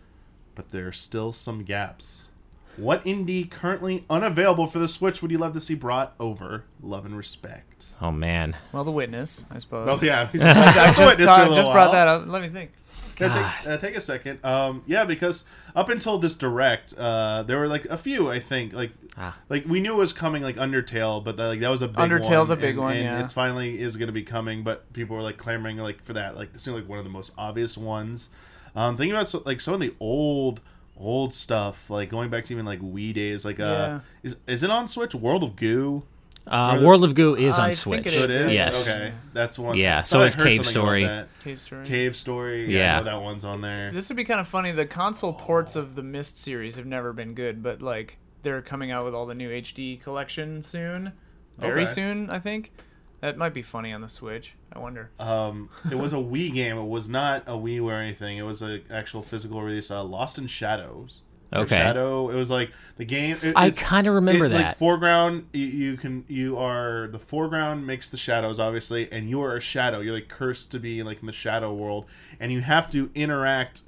[0.55, 2.29] but there are still some gaps.
[2.77, 6.65] What indie currently unavailable for the Switch would you love to see brought over?
[6.81, 7.87] Love and respect.
[8.01, 8.55] Oh man.
[8.73, 9.87] Well, The Witness, I suppose.
[9.87, 12.27] Well, yeah, he's I just, just, witness ta- for a little just brought that up.
[12.27, 12.71] Let me think.
[13.19, 14.43] Yeah, take, uh, take a second.
[14.43, 18.29] Um, yeah, because up until this direct, uh, there were like a few.
[18.29, 19.37] I think like Ah.
[19.47, 21.95] like we knew it was coming, like Undertale, but that, like that was a big
[21.95, 23.23] Undertale's one, a big and, one, and yeah.
[23.23, 24.63] it's finally is going to be coming.
[24.63, 26.35] But people were like clamoring like for that.
[26.35, 28.29] Like it seemed like one of the most obvious ones.
[28.75, 30.61] Um, thinking about so, like some of the old
[30.97, 33.45] old stuff, like going back to even like Wii days.
[33.45, 33.99] Like uh, Yeah.
[34.23, 35.13] is is it on Switch?
[35.15, 36.03] World of Goo.
[36.47, 38.05] Uh, World of Goo is I on think Switch.
[38.05, 38.53] it So it is, is.
[38.53, 38.89] Yes.
[38.91, 39.77] Okay, that's one.
[39.77, 41.09] Yeah, so thought is Cave Story.
[41.43, 41.85] Cave Story.
[41.87, 42.71] Cave Story.
[42.71, 42.97] Yeah, I Yeah.
[42.99, 43.91] know that one's on there.
[43.91, 44.71] This would be kind of funny.
[44.71, 48.91] The console ports of the Myst series have never been good, but like they're coming
[48.91, 51.13] out with all the new HD collection soon,
[51.57, 51.85] very Okay.
[51.85, 52.71] soon, I think.
[53.21, 54.53] That might be funny on the Switch.
[54.73, 55.09] I wonder.
[55.19, 56.77] Um, it was a Wii game.
[56.77, 58.37] It was not a Wii or anything.
[58.37, 59.89] It was an actual physical release.
[59.89, 61.21] Uh, Lost in Shadows.
[61.53, 61.75] Okay.
[61.77, 62.29] Shadow.
[62.29, 63.37] It was like the game.
[63.41, 64.65] it- I kind of remember it's that.
[64.69, 69.41] Like foreground, you, you can you are the foreground makes the shadows obviously, and you
[69.41, 70.01] are a shadow.
[70.01, 72.05] You're like cursed to be like in the shadow world,
[72.39, 73.83] and you have to interact.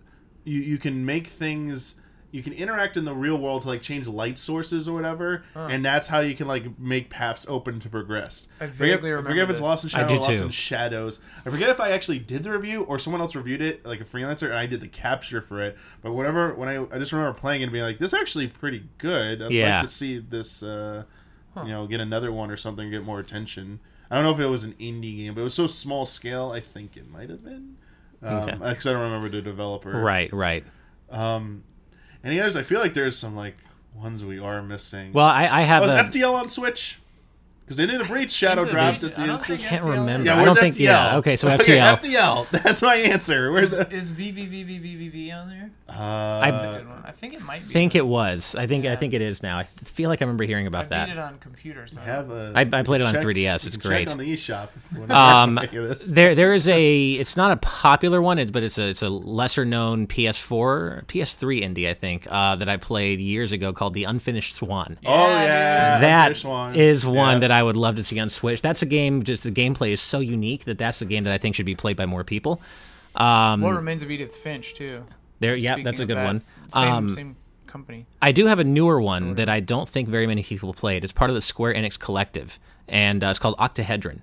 [0.45, 1.95] You you can make things.
[2.31, 5.83] You can interact in the real world to like change light sources or whatever, and
[5.83, 8.49] that's how you can like make paths open to progress.
[8.59, 9.61] I forget, vaguely I remember forget if it's.
[9.61, 10.45] Lost in I Shadow do or Lost too.
[10.45, 11.19] in Shadows.
[11.45, 14.03] I forget if I actually did the review or someone else reviewed it, like a
[14.05, 15.77] freelancer, and I did the capture for it.
[16.01, 18.47] But whatever, when I I just remember playing it and being like, this is actually
[18.47, 19.41] pretty good.
[19.41, 19.77] I'd Yeah.
[19.79, 21.03] like to see this, uh,
[21.55, 23.79] you know, get another one or something, get more attention.
[24.11, 26.51] I don't know if it was an indie game, but it was so small scale.
[26.51, 27.77] I think it might have been.
[28.21, 28.51] Um, Okay.
[28.53, 29.91] Because I don't remember the developer.
[29.91, 30.65] Right, right.
[31.09, 31.63] Um,
[32.27, 32.55] any others?
[32.55, 33.55] I feel like there's some like
[33.95, 35.13] ones we are missing.
[35.13, 36.03] Well, I, I have oh, was a.
[36.03, 36.99] FTL on Switch?
[37.67, 39.11] Because Into the Breach Shadow Into dropped Breach.
[39.11, 39.45] at I the don't end.
[39.45, 40.25] think can't FTL remember.
[40.25, 40.79] Yeah, I where's don't think- FTL?
[40.79, 41.97] yeah, okay, so Okay, FTL.
[41.99, 42.49] FTL.
[42.63, 43.51] That's my answer.
[43.51, 43.91] Where's it?
[43.91, 45.69] Is VVVVVV on there?
[45.89, 46.85] Uh, That's a.
[47.05, 47.73] I think it might be.
[47.73, 48.55] think it was.
[48.55, 49.57] I think I think it is now.
[49.57, 51.09] I feel like I remember hearing I about beat that.
[51.09, 51.87] it on computer.
[51.87, 54.11] So have a, I- I played it on check- 3DS, you it's can check great.
[54.11, 54.67] on the eShop.
[55.09, 56.07] Um, you think of this.
[56.07, 57.11] there there is a.
[57.13, 61.63] It's not a popular one, it- but it's a it's a lesser known PS4 PS3
[61.63, 64.97] indie I think uh, that I played years ago called The Unfinished Swan.
[65.05, 66.75] oh yeah, That Fish one.
[66.75, 67.39] is one Yeah.
[67.39, 68.61] that I would love to see on Switch.
[68.61, 69.23] That's a game.
[69.23, 71.75] Just the gameplay is so unique that that's a game that I think should be
[71.75, 72.61] played by more people.
[73.15, 75.03] Um, What remains of Edith Finch too?
[75.39, 76.43] there, yeah, that's a good that, one.
[76.69, 77.35] Same Um, same
[77.67, 78.05] company.
[78.21, 81.03] I do have a newer one that I don't think very many people played.
[81.03, 84.21] It's part of the Square Enix collective, and uh, it's called Octahedron,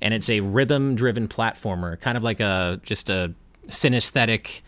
[0.00, 3.34] and it's a rhythm-driven platformer, kind of like a just a
[3.68, 4.62] synesthetic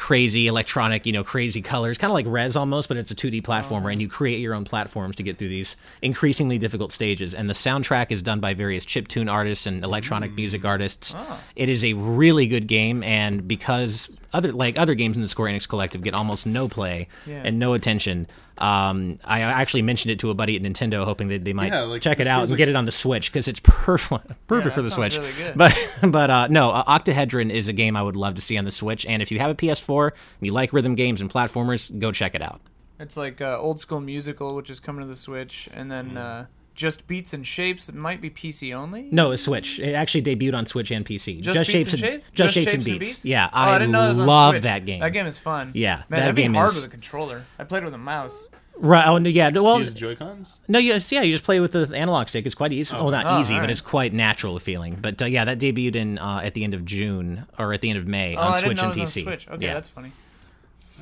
[0.00, 3.42] crazy electronic, you know, crazy colors, kind of like Rez almost, but it's a 2D
[3.42, 3.88] platformer, oh.
[3.88, 7.34] and you create your own platforms to get through these increasingly difficult stages.
[7.34, 10.68] And the soundtrack is done by various chiptune artists and electronic music mm.
[10.68, 11.14] artists.
[11.14, 11.38] Oh.
[11.54, 15.52] It is a really good game, and because other like other games in the Square
[15.52, 17.42] Enix collective get almost no play Yeah.
[17.44, 18.26] and no attention.
[18.60, 21.82] Um, I actually mentioned it to a buddy at Nintendo, hoping that they might Yeah,
[21.82, 24.32] like, check it it out seems and get it on the Switch because it's perfect,
[24.46, 25.16] perfect for the Switch.
[25.16, 25.56] really good.
[25.56, 25.76] But
[26.08, 28.70] but uh, no, uh, Octahedron is a game I would love to see on the
[28.70, 29.06] Switch.
[29.06, 32.34] And if you have a PS4 and you like rhythm games and platformers, go check
[32.34, 32.60] it out.
[32.98, 36.46] It's like uh, old school musical, which is coming to the Switch, and then uh,
[36.80, 37.90] just beats and shapes.
[37.90, 39.08] It might be PC only.
[39.12, 39.78] No, it's Switch.
[39.78, 41.42] It actually debuted on Switch and PC.
[41.42, 42.26] Just, beats shapes and shapes.
[42.34, 43.22] just, shapes, and beats.
[43.22, 45.00] Yeah, Oh, I, didn't know it on love that game.
[45.00, 45.72] That game is fun.
[45.74, 47.44] Yeah, man, that that'd game be hard is- with a controller.
[47.58, 48.48] I played with a mouse.
[48.82, 49.06] Right.
[49.06, 49.50] Oh no, yeah.
[49.50, 50.58] Well, Use Joy Cons.
[50.66, 52.46] No, yes, yeah, you just play with the analog stick.
[52.46, 52.96] It's quite easy.
[52.96, 54.96] Oh, not Oh, easy, but it's quite natural feeling.
[54.98, 57.90] But uh, yeah, that debuted in uh, at the end of June or at the
[57.90, 59.18] end of May Oh, on I Switch didn't know and it was PC.
[59.18, 59.48] on Switch.
[59.50, 60.12] Okay, yeah, that's funny.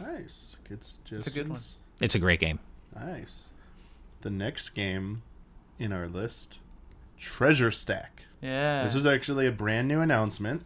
[0.03, 0.57] Nice.
[0.69, 0.81] Good
[1.13, 1.61] It's a good one.
[2.01, 2.59] it's a great game.
[2.99, 3.51] Nice.
[4.23, 5.23] The next game
[5.79, 6.59] in our list,
[7.19, 8.23] Treasure Stack.
[8.41, 8.85] Yeah.
[8.85, 10.65] This is actually a brand new announcement.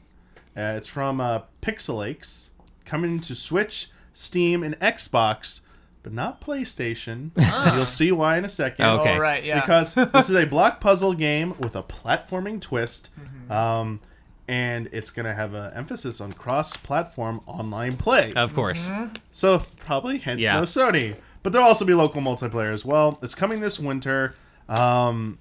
[0.57, 2.49] Uh, it's from uh, Pixelaches,
[2.85, 5.61] coming to Switch, Steam, and Xbox,
[6.03, 7.31] but not PlayStation.
[7.37, 8.85] You'll see why in a second.
[8.85, 9.17] Okay.
[9.17, 9.43] Oh, right.
[9.45, 9.61] Yeah.
[9.61, 13.53] Because this is a block puzzle game with a platforming twist, Mm-hmm.
[13.53, 14.01] um,
[14.49, 18.33] and it's going to have an emphasis on cross-platform online play.
[18.35, 18.91] Of course.
[18.91, 19.15] Mm-hmm.
[19.31, 20.57] So probably hence Yeah.
[20.57, 21.15] no Sony.
[21.43, 23.19] But there'll also be local multiplayer as well.
[23.23, 24.35] It's coming this winter.
[24.69, 25.39] Um,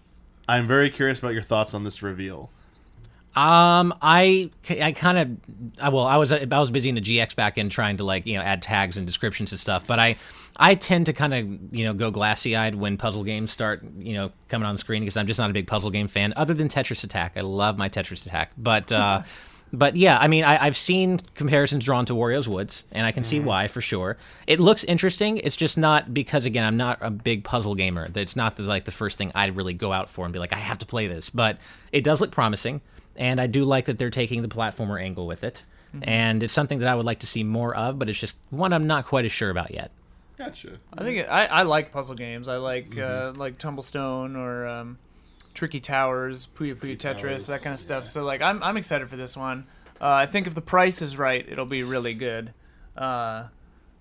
[0.48, 2.50] I'm very curious about your thoughts on this reveal.
[3.36, 7.36] Um, I I kind of I, well, I was I was busy in the GX
[7.36, 10.16] back end trying to like you know add tags and descriptions and stuff, but I
[10.58, 14.16] I tend to kind of you know go glassy eyed when puzzle games start you
[14.16, 16.34] know coming on the screen because I'm just not a big puzzle game fan.
[16.36, 18.92] Other than Tetris Attack, I love my Tetris Attack, but.
[18.92, 19.24] uh
[19.74, 23.24] But yeah, I mean, I, I've seen comparisons drawn to Wario's Woods, and I can
[23.24, 24.18] see why for sure.
[24.48, 25.38] It looks interesting.
[25.38, 28.10] It's just not because again, I'm not a big puzzle gamer.
[28.10, 30.52] That's not the, like the first thing I'd really go out for and be like,
[30.52, 31.30] I have to play this.
[31.30, 31.58] But
[31.94, 32.82] it does look promising,
[33.16, 35.64] and I do like that they're taking the platformer angle with it.
[36.04, 38.72] And it's something that I would like to see more of, but it's just one
[38.72, 39.92] I'm not quite as sure about yet.
[40.38, 40.78] Gotcha.
[40.98, 42.48] I think it, I I like puzzle games.
[42.48, 43.38] I like Mm-hmm.
[43.38, 44.98] uh, like Tumblestone or um,
[45.62, 48.08] Tricky Towers, Puyo Puyo Tetris, Towers, that kind of stuff.
[48.08, 49.68] So like I'm I'm excited for this one.
[50.02, 52.52] Uh, I think if the price is right, it'll be really good,
[52.98, 53.44] uh,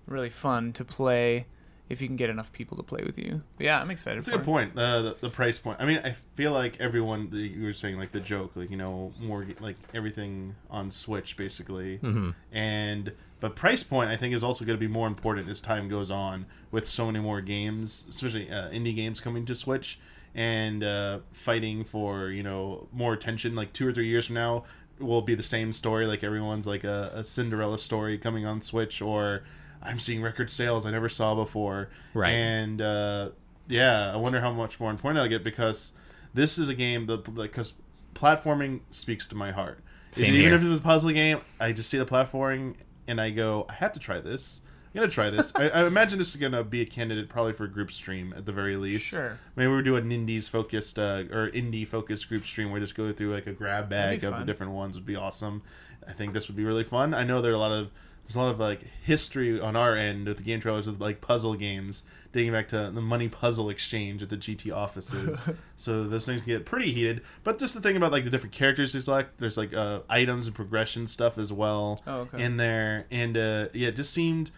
[0.07, 1.45] really fun to play
[1.87, 3.43] if you can get enough people to play with you.
[3.57, 4.43] But yeah, I'm excited That's a good it.
[4.43, 4.75] point.
[4.75, 5.77] Uh, the, the price point.
[5.79, 8.77] I mean, I feel like everyone the, you were saying like the joke, like you
[8.77, 12.31] know, more like everything on Switch basically, mm-hmm.
[12.51, 15.89] and but price point I think is also going to be more important as time
[15.89, 19.99] goes on with so many more games, especially uh, indie games coming to Switch
[20.33, 23.55] and uh, fighting for you know more attention.
[23.55, 24.63] Like two or three years from now,
[24.99, 26.05] will be the same story.
[26.05, 29.43] Like everyone's like a, a Cinderella story coming on Switch, or
[29.81, 31.89] I'm seeing record sales I never saw before.
[32.13, 32.31] Right.
[32.31, 33.29] And uh,
[33.67, 35.93] yeah, I wonder how much more important I'll get because
[36.33, 37.73] this is a game that because
[38.13, 39.79] platforming speaks to my heart.
[40.11, 40.53] Same Even here.
[40.53, 42.75] if it's a puzzle game, I just see the platforming
[43.07, 44.61] and I go, I have to try this.
[44.93, 45.53] I'm gonna try this.
[45.55, 48.45] I, I imagine this is gonna be a candidate probably for a group stream at
[48.45, 49.05] the very least.
[49.05, 49.37] Sure.
[49.55, 52.95] Maybe we do an indies focused uh, or indie focused group stream where we just
[52.95, 55.61] go through like a grab bag of the different ones would be awesome.
[56.07, 57.13] I think this would be really fun.
[57.13, 57.89] I know there are a lot of
[58.25, 61.21] there's a lot of like history on our end with the game trailers with like
[61.21, 65.43] puzzle games dating back to the money puzzle exchange at the GT offices.
[65.75, 67.21] so those things get pretty heated.
[67.43, 70.45] But just the thing about like the different characters you select, there's like uh, items
[70.47, 72.41] and progression stuff as well Oh, okay.
[72.43, 74.51] in there, and uh, yeah, it just seemed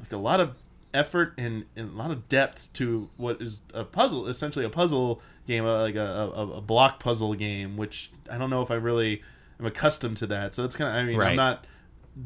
[0.00, 0.54] like a lot of
[0.92, 5.22] effort and, and a lot of depth to what is a puzzle, essentially a puzzle
[5.46, 8.74] game, uh, like a, a, a block puzzle game, which I don't know if I
[8.74, 9.22] really
[9.58, 10.54] am accustomed to that.
[10.54, 11.30] So it's kind of, I mean, Right.
[11.30, 11.66] I'm not,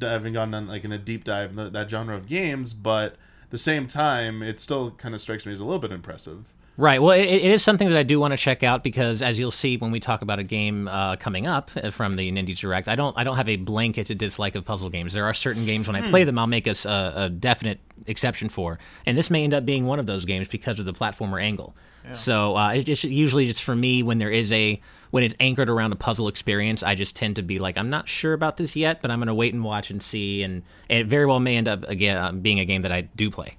[0.03, 2.73] I haven't gone on like in a deep dive in the, that genre of games,
[2.75, 5.93] but at the same time, it still kind of strikes me as a little bit
[5.93, 6.53] impressive.
[6.77, 7.01] Right.
[7.01, 9.53] Well, it, it is something that I do want to check out because, as you'll
[9.53, 12.89] see when we talk about a game uh, coming up uh, from the Nindies Direct,
[12.89, 15.13] I don't I don't have a blanketed dislike of puzzle games.
[15.13, 19.17] There are certain games when I play them, I'll make a definite exception for, and
[19.17, 21.77] this may end up being one of those games because of the platformer angle.
[22.13, 25.71] So uh, it just usually just for me when there is a when it's anchored
[25.71, 28.75] around a puzzle experience, I just tend to be like I'm not sure about this
[28.75, 31.41] yet, but I'm going to wait and watch and see, and, and it very well
[31.41, 33.57] may end up again uh, being a game that I do play.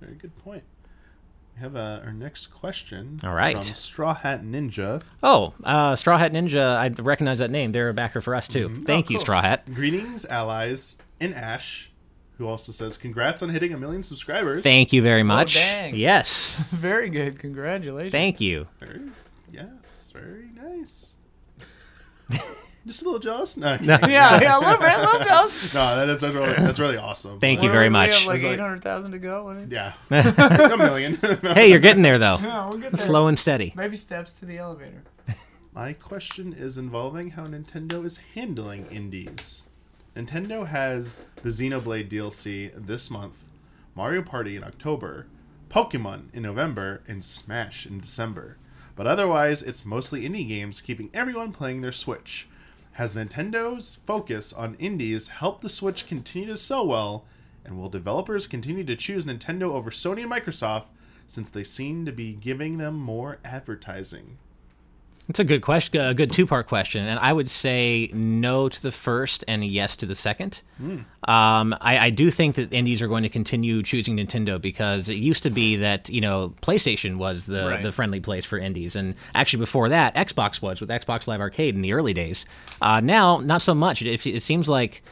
[0.00, 0.62] Very good point.
[1.62, 3.20] We have uh, our next question.
[3.22, 3.54] All right.
[3.54, 5.00] From Straw Hat Ninja.
[5.22, 7.70] Oh, uh, Straw Hat Ninja, I recognize that name.
[7.70, 8.82] They're a backer for us too.
[8.84, 9.20] Thank you, cool.
[9.22, 9.72] Straw Hat.
[9.72, 11.92] Greetings, allies, and Ash,
[12.38, 14.64] who also says, Congrats on hitting a million subscribers.
[14.64, 15.54] Thank you very much.
[15.54, 15.94] dang.
[15.94, 17.38] Yes, Very good.
[17.38, 18.10] Congratulations.
[18.10, 18.66] thank you.
[18.80, 19.02] Very,
[19.52, 19.68] yes,
[20.12, 21.12] very nice.
[22.86, 23.56] Just a little jealous.
[23.62, 25.74] No, yeah, yeah, a little bit, a little jealous.
[25.74, 27.38] no, that is that's really, that's really awesome.
[27.40, 28.26] Thank you very do we have, much.
[28.26, 29.48] like It's like- eight hundred thousand to go.
[29.48, 31.14] I mean, Yeah, a million.
[31.54, 32.38] Hey, you're getting there though.
[32.42, 33.04] yeah, we'll get there.
[33.06, 33.72] Slow and steady.
[33.76, 35.02] Baby steps to the elevator.
[35.74, 39.64] My question is involving how Nintendo is handling indies.
[40.14, 43.36] Nintendo has the Xenoblade DLC this month,
[43.94, 45.26] Mario Party in October,
[45.70, 48.58] Pokemon in November, and Smash in December.
[48.96, 52.46] But otherwise, it's mostly indie games keeping everyone playing their Switch.
[52.96, 57.24] Has Nintendo's focus on indies helped the Switch continue to sell well?
[57.64, 60.88] And will developers continue to choose Nintendo over Sony and Microsoft
[61.26, 64.36] since they seem to be giving them more advertising?
[65.28, 68.90] It's a good question, a good two-part question, and I would say no to the
[68.90, 70.62] first and yes to the second.
[70.82, 75.14] Um, I, I do think that indies are going to continue choosing Nintendo because it
[75.14, 77.82] used to be that you know PlayStation was the Right.
[77.82, 81.76] the friendly place for indies, and actually before that, Xbox was with Xbox Live Arcade
[81.76, 82.44] in the early days.
[82.80, 84.02] Uh, now, not so much.
[84.02, 85.02] It, it seems like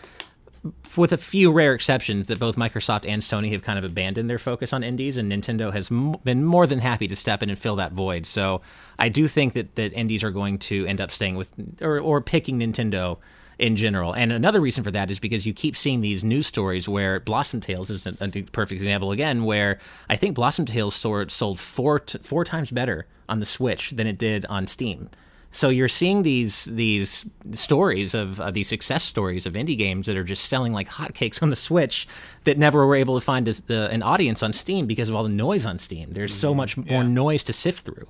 [0.97, 4.39] with a few rare exceptions, that both Microsoft and Sony have kind of abandoned their
[4.39, 7.59] focus on indies, and Nintendo has m- been more than happy to step in and
[7.59, 8.27] fill that void.
[8.27, 8.61] So
[8.99, 12.21] I do think that, that indies are going to end up staying with or, or
[12.21, 13.19] picking Nintendo
[13.59, 14.15] in general.
[14.15, 17.61] And another reason for that is because you keep seeing these news stories where Blossom
[17.61, 22.19] Tales is a, a perfect example again, where I think Blossom Tales sold, four t-
[22.23, 25.11] four times better on the Switch than it did on Steam.
[25.53, 30.17] So you're seeing these these stories of uh, these success stories of indie games that
[30.17, 32.07] are just selling like hotcakes on the Switch
[32.45, 35.25] that never were able to find a, the, an audience on Steam because of all
[35.25, 36.13] the noise on Steam.
[36.13, 37.09] There's so much more Yeah.
[37.09, 38.07] noise to sift through.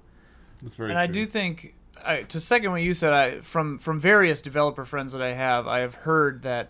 [0.63, 1.75] That's very and I do think,
[2.05, 5.67] I, to second what you said, I, from from various developer friends that I have,
[5.67, 6.69] I have heard that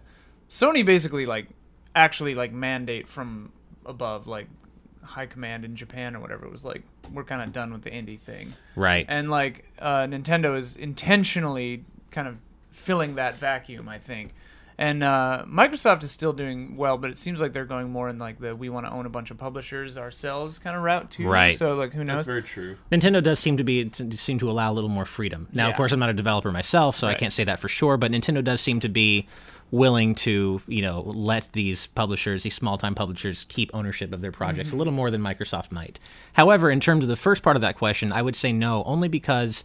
[0.48, 1.48] Sony basically like
[1.96, 3.50] actually like mandate from
[3.84, 4.46] above, like
[5.10, 6.46] high command in Japan or whatever.
[6.46, 9.04] It was like we're kind of done with the indie thing, Right.
[9.08, 14.32] and like uh, Nintendo is intentionally kind of filling that vacuum, I think.
[14.78, 18.18] And uh, Microsoft is still doing well, but it seems like they're going more in
[18.18, 21.28] like the we want to own a bunch of publishers ourselves kind of route too.
[21.28, 21.58] Right.
[21.58, 22.18] So like who knows?
[22.18, 22.76] That's very true.
[22.90, 25.48] Nintendo does seem to be to seem to allow a little more freedom.
[25.52, 27.98] Now, of course, I'm not a developer myself, so I can't say that for sure.
[27.98, 29.26] But Nintendo does seem to be
[29.70, 34.70] willing to, you know, let these publishers, these small-time publishers, keep ownership of their projects
[34.70, 34.76] mm-hmm.
[34.76, 35.98] a little more than Microsoft might.
[36.32, 39.08] However, in terms of the first part of that question, I would say no, only
[39.08, 39.64] because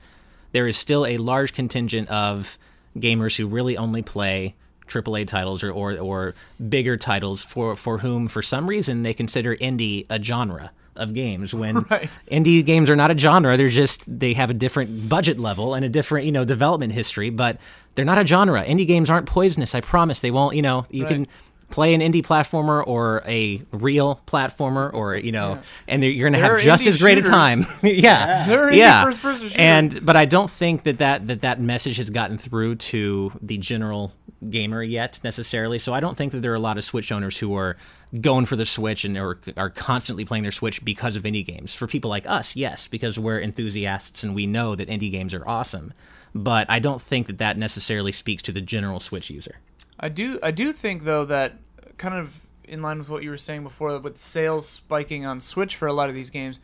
[0.51, 2.57] there is still a large contingent of
[2.97, 4.55] gamers who really only play
[4.87, 6.35] AAA titles or, or, or
[6.69, 11.53] bigger titles for, for whom, for some reason, they consider indie a genre of games
[11.53, 12.09] when Right.
[12.31, 13.57] indie games are not a genre.
[13.57, 17.29] They're just they have a different budget level and a different you know development history
[17.29, 17.57] but
[17.95, 18.63] they're not a genre.
[18.63, 20.19] Indie games aren't poisonous i promise.
[20.21, 21.27] They won't you know you can
[21.71, 26.53] play an indie platformer or a real platformer or you know and you're gonna There
[26.57, 27.27] have just as great shooters.
[27.27, 27.65] a time.
[27.83, 28.69] Yeah.
[28.71, 29.03] Yeah.
[29.05, 33.31] First-person and but i don't think that, that that that message has gotten through to
[33.41, 34.13] the general
[34.49, 37.37] gamer yet necessarily so i don't think that there are a lot of switch owners
[37.37, 37.77] who are
[38.21, 41.75] going for the switch and are, are constantly playing their switch because of indie games.
[41.75, 45.47] For people like us yes because we're enthusiasts and we know that indie games are
[45.47, 45.93] awesome
[46.33, 49.59] but i don't think that that necessarily speaks to the general switch user.
[49.99, 51.57] I do I do think though that
[51.97, 55.75] kind of in line with what you were saying before with sales spiking on Switch
[55.75, 56.59] for a lot of these games,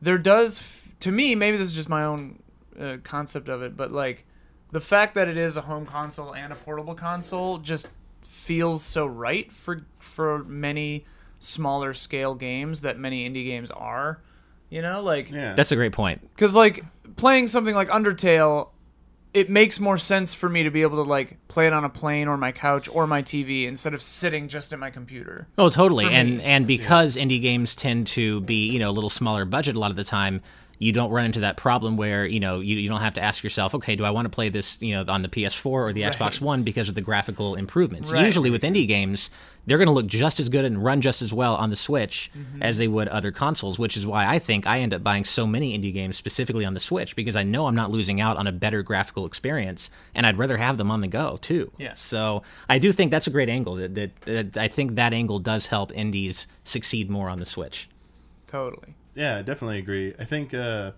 [0.00, 2.42] there does to me maybe this is just my own
[2.78, 4.24] uh, concept of it, but like
[4.74, 7.86] the fact that it is a home console and a portable console just
[8.24, 11.06] feels so right for for many
[11.38, 14.20] smaller scale games that many indie games are.
[14.70, 15.54] You know, like Yeah.
[15.54, 16.84] that's a great point because like
[17.14, 18.70] playing something like Undertale,
[19.32, 21.88] it makes more sense for me to be able to like play it on a
[21.88, 25.46] plane or my couch or my TV instead of sitting just at my computer.
[25.56, 26.06] Oh, totally.
[26.06, 26.42] for And me.
[26.42, 29.92] and because indie games tend to be, you know, a little smaller budget a lot
[29.92, 30.42] of the time,
[30.84, 33.42] you don't run into that problem where, you know, you, you don't have to ask
[33.42, 36.02] yourself, okay, do I want to play this, you know, on the PS4 or the
[36.02, 38.12] Xbox One because of the graphical improvements?
[38.12, 38.22] Right.
[38.22, 39.30] Usually with indie games,
[39.64, 42.30] they're going to look just as good and run just as well on the Switch
[42.36, 42.62] Mm-hmm.
[42.62, 45.46] as they would other consoles, which is why I think I end up buying so
[45.46, 48.46] many indie games specifically on the Switch because I know I'm not losing out on
[48.46, 51.72] a better graphical experience and I'd rather have them on the go too.
[51.78, 51.94] Yeah.
[51.94, 53.76] So I do think that's a great angle.
[53.76, 57.88] That, that, that I think that angle does help indies succeed more on the Switch.
[58.48, 58.93] Totally.
[59.14, 60.14] Yeah, I definitely agree.
[60.18, 60.92] I think uh,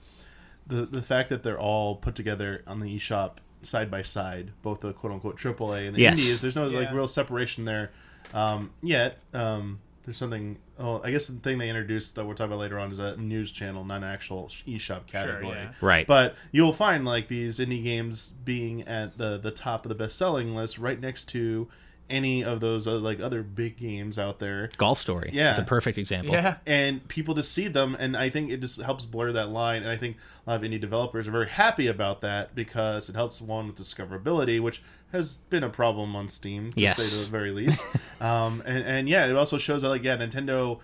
[0.66, 4.80] the the fact that they're all put together on the eShop side by side, both
[4.80, 6.18] the quote unquote AAA and the Yes.
[6.18, 7.90] indies, there's no like real separation there
[8.34, 9.18] um, yet.
[9.34, 10.56] Um, there's something.
[10.78, 13.16] Oh, I guess the thing they introduced that we'll talk about later on is a
[13.16, 15.48] news channel, not an actual sh- eShop category.
[15.48, 15.72] yeah.
[15.80, 16.06] Right.
[16.06, 20.16] But you'll find like these indie games being at the the top of the best
[20.16, 21.68] selling list, right next to
[22.08, 25.30] any of those uh, like other big games out there Golf Story.
[25.32, 25.50] Yeah.
[25.50, 26.34] It's a perfect example.
[26.34, 26.56] Yeah.
[26.66, 29.90] and people to see them and i think it just helps blur that line and
[29.90, 33.40] i think a lot of indie developers are very happy about that because it helps
[33.40, 34.82] one with discoverability which
[35.12, 37.02] has been a problem on steam to Yes.
[37.02, 37.84] say the very least
[38.20, 40.78] um, and, and yeah it also shows that like yeah nintendo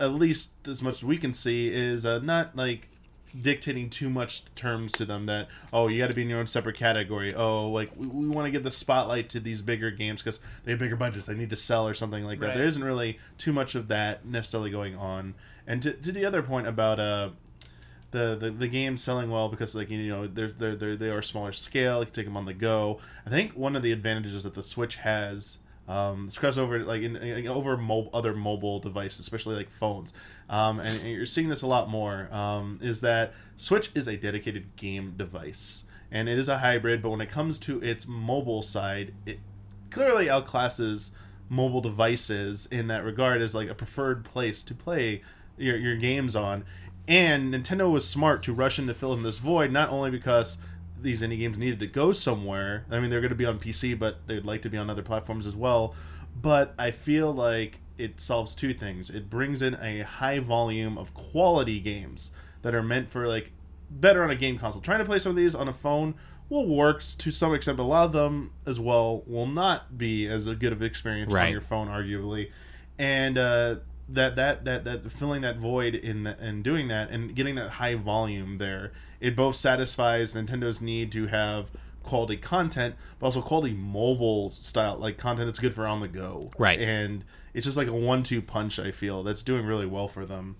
[0.00, 2.88] at least as much as we can see is uh, not like
[3.40, 6.46] dictating too much terms to them that oh you got to be in your own
[6.46, 7.34] separate category.
[7.34, 10.72] Oh like we, we want to give the spotlight to these bigger games because they
[10.72, 11.26] have bigger budgets.
[11.26, 12.48] They need to sell or something like that.
[12.48, 12.54] Right.
[12.56, 15.34] there isn't really too much of that necessarily going on.
[15.66, 17.30] And to, to the other point about uh
[18.10, 21.20] the, the the game selling well because like you know they're they're, they're they are
[21.22, 23.00] smaller scale you can take them on the go.
[23.26, 25.58] I think one of the advantages that the switch has
[25.88, 30.12] um, this crossover like in, in- over mo- other mobile devices especially like phones
[30.48, 34.16] um, and, and you're seeing this a lot more um, is that switch is a
[34.16, 38.62] dedicated game device and it is a hybrid but when it comes to its mobile
[38.62, 39.38] side it
[39.90, 41.10] clearly outclasses
[41.48, 45.22] mobile devices in that regard as like a preferred place to play
[45.56, 46.64] your, your games on.
[47.06, 50.58] And nintendo was smart to rush in to fill in this void not only because
[51.00, 53.96] these indie games needed to go somewhere i mean they're going to be on pc
[53.98, 55.94] but they'd like to be on other platforms as well
[56.42, 59.10] but i feel like it solves two things.
[59.10, 62.30] It brings in a high volume of quality games
[62.62, 63.52] that are meant for like
[63.90, 64.80] better on a game console.
[64.80, 66.14] Trying to play some of these on a phone
[66.48, 70.26] will work to some extent but a lot of them as well will not be
[70.26, 72.50] as a good of experience on your phone arguably.
[72.98, 73.76] And uh
[74.10, 77.94] that that that that filling that void in and doing that and getting that high
[77.94, 78.90] volume there
[79.20, 81.66] it both satisfies nintendo's need to have
[82.02, 86.50] quality content but also quality mobile style like content that's good for on the go.
[86.58, 86.80] Right.
[86.80, 87.22] and
[87.58, 90.56] it's just like a one-two punch i feel that's doing really well for them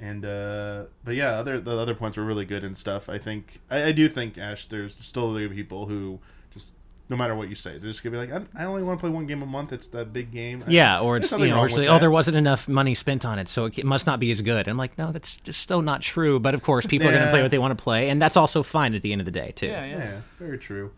[0.00, 3.60] and uh but yeah other the other points were really good and stuff i think
[3.70, 6.18] i, I do think ash there's still the people who
[6.52, 6.72] just
[7.08, 9.00] no matter what you say they're just gonna be like i, I only want to
[9.00, 11.48] play one game a month it's the big game I- Yeah, or there's it's nothing
[11.48, 14.06] you know, or like, oh, there wasn't enough money spent on it, so it must
[14.06, 14.60] not be as good.
[14.66, 16.38] And I'm like, no, that's just still not true.
[16.40, 18.36] But of course, people are going to play what they want to play, and that's
[18.36, 19.66] also fine at the end of the day, too.
[19.68, 19.98] Yeah, yeah.
[19.98, 20.90] Yeah, very true.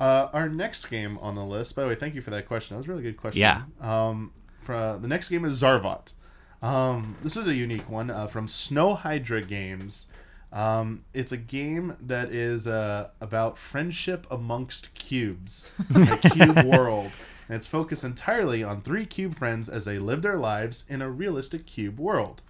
[0.00, 2.74] Uh, our next game on the list, by the way, thank you for that question.
[2.74, 3.40] That was a really good question.
[3.40, 3.64] Yeah.
[3.80, 4.32] Um,
[4.62, 6.14] for, the next game is Zarvot.
[6.62, 10.06] Um, this is a unique one uh, from Snow Hydra Games.
[10.52, 17.12] Um, it's a game that is uh, about friendship amongst cubes, a cube world.
[17.48, 21.10] And it's focused entirely on three cube friends as they live their lives in a
[21.10, 22.40] realistic cube world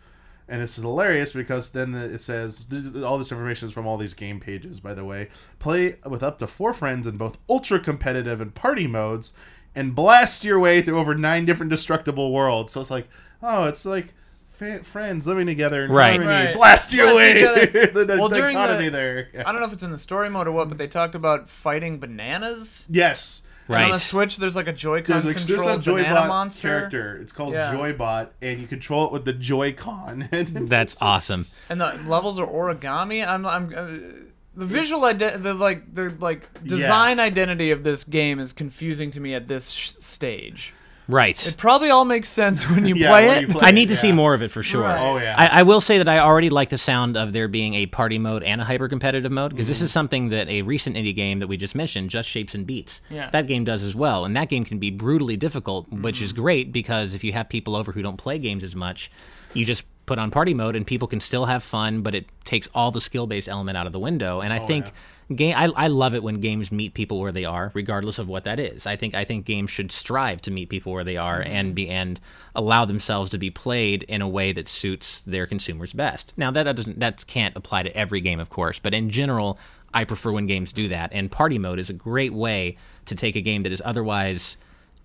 [0.51, 2.67] and it's hilarious because then it says
[3.05, 5.29] all this information is from all these game pages by the way
[5.59, 9.33] play with up to four friends in both ultra competitive and party modes
[9.75, 13.07] and blast your way through over nine different destructible worlds so it's like
[13.43, 14.13] oh it's like
[14.51, 16.21] fa- friends living together in Right.
[16.21, 16.47] harmony.
[16.47, 16.55] Right.
[16.55, 19.73] blast your Blast way the, the Well, during dichotomy the- there I don't know if
[19.73, 22.85] it's in the story mode or what, but they talked about fighting bananas.
[22.91, 23.47] yes
[23.79, 26.61] And on the Switch, there's like a Joy-Con there's an controlled exclusive banana Joybot monster.
[26.69, 27.19] character.
[27.23, 27.75] It's called Yeah.
[27.75, 30.29] Joybot, and you control it with the Joy-Con.
[30.69, 31.47] That's awesome.
[31.69, 33.27] and the levels are origami.
[33.27, 33.87] I'm, I'm uh,
[34.57, 39.21] the visual ident, the like, the like design identity of this game is confusing to
[39.21, 40.75] me at this sh- stage.
[41.11, 41.47] Right.
[41.47, 43.41] It probably all makes sense when you Yeah, play when it.
[43.49, 44.01] you play I need to yeah.
[44.01, 44.83] see more of it for sure.
[44.85, 45.01] Right.
[45.01, 45.35] Oh yeah.
[45.37, 48.19] I, I will say that I already like the sound of there being a party
[48.19, 49.71] mode and a hyper competitive mode because Mm-hmm.
[49.71, 52.67] this is something that a recent indie game that we just mentioned, Just Shapes and
[52.67, 53.29] Beats, Yeah.
[53.31, 54.25] that game does as well.
[54.25, 56.25] And that game can be brutally difficult, which Mm-hmm.
[56.25, 59.11] is great because if you have people over who don't play games as much,
[59.55, 62.69] you just put on party mode and people can still have fun, but it takes
[62.75, 64.41] all the skill based element out of the window.
[64.41, 64.93] And I think.
[65.35, 68.43] Game, I, I love it when games meet people where they are, regardless of what
[68.45, 68.85] that is.
[68.85, 71.89] I think I think games should strive to meet people where they are and be
[71.89, 72.19] and
[72.55, 76.35] allow themselves to be played in a way that suits their consumers best.
[76.37, 79.57] Now that, that doesn't that can't apply to every game, of course, but in general,
[79.95, 81.11] I prefer when games do that.
[81.13, 84.57] And party mode is a great way to take a game that is otherwise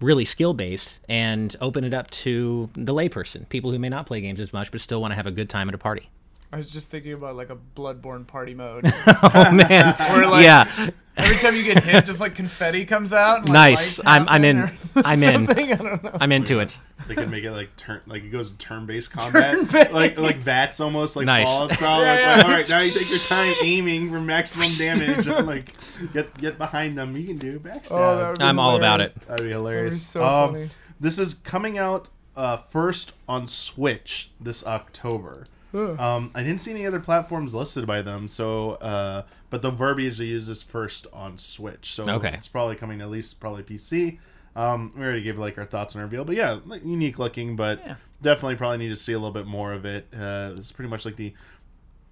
[0.01, 4.21] really skill based and open it up to the layperson, people who may not play
[4.21, 6.09] games as much but still want to have a good time at a party.
[6.55, 8.85] I was just thinking about like a Bloodborne party mode.
[9.07, 13.39] Oh man, Where, like, yeah, Every time you get hit, just like confetti comes out.
[13.39, 13.99] And, like, nice.
[14.05, 14.71] I'm I'm in.
[14.95, 15.49] I'm in.
[15.49, 16.11] I don't know.
[16.21, 16.69] I'm into it.
[17.07, 21.15] They could make it like turn, like it goes turn-based combat, like like bats almost
[21.17, 21.47] like Nice.
[21.47, 22.01] Fallout style.
[22.01, 22.35] Yeah, like, yeah.
[22.37, 25.27] like, all right, now you take your time aiming for maximum damage.
[25.27, 25.73] and, like
[26.13, 27.15] get get behind them.
[27.17, 27.87] You can do backstab.
[27.91, 29.13] Oh, that would be I'm all about it.
[29.27, 30.13] That'd be hilarious.
[30.13, 30.69] That'd be so Um, funny.
[30.99, 35.47] This is coming out uh, first on Switch this October.
[35.75, 40.17] Um, I didn't see any other platforms listed by them, so uh, but the verbiage
[40.17, 42.33] they use is first on Switch, so Okay.
[42.33, 44.19] it's probably coming at least probably PC.
[44.55, 47.79] Um, we already gave like our thoughts on reveal, but yeah, like, unique looking, but
[47.85, 47.95] Yeah.
[48.21, 50.07] definitely probably need to see a little bit more of it.
[50.17, 51.33] Uh, it's pretty much like the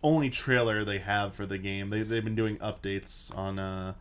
[0.04, 1.90] only trailer they have for the game.
[1.90, 3.94] They they've been doing updates on uh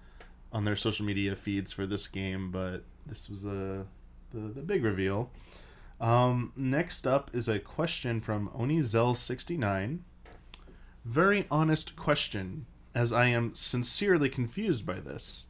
[0.52, 3.86] on their social media feeds for this game, but this was a
[4.32, 5.30] the, the big reveal.
[6.02, 10.00] Um, next up is a question from Onizel69.
[11.04, 15.46] Very honest question, as I am sincerely confused by this.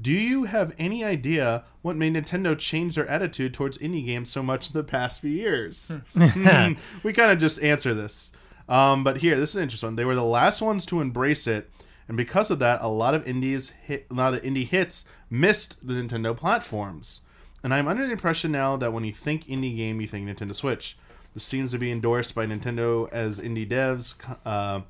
[0.00, 4.42] Do you have any idea what made Nintendo change their attitude towards indie games so
[4.42, 5.92] much in the past few years?
[6.14, 8.32] Hmm, we kind of just answer this.
[8.68, 9.96] Um, but here, this is an interesting one.
[9.96, 11.70] They were the last ones to embrace it,
[12.06, 15.86] and because of that, a lot of indies hit, a lot of indie hits missed
[15.86, 17.22] the Nintendo platforms.
[17.64, 20.54] And I'm under the impression now that when you think indie game, you think Nintendo
[20.54, 20.98] Switch.
[21.32, 24.14] This seems to be endorsed by Nintendo as indie devs.
[24.44, 24.82] Uh,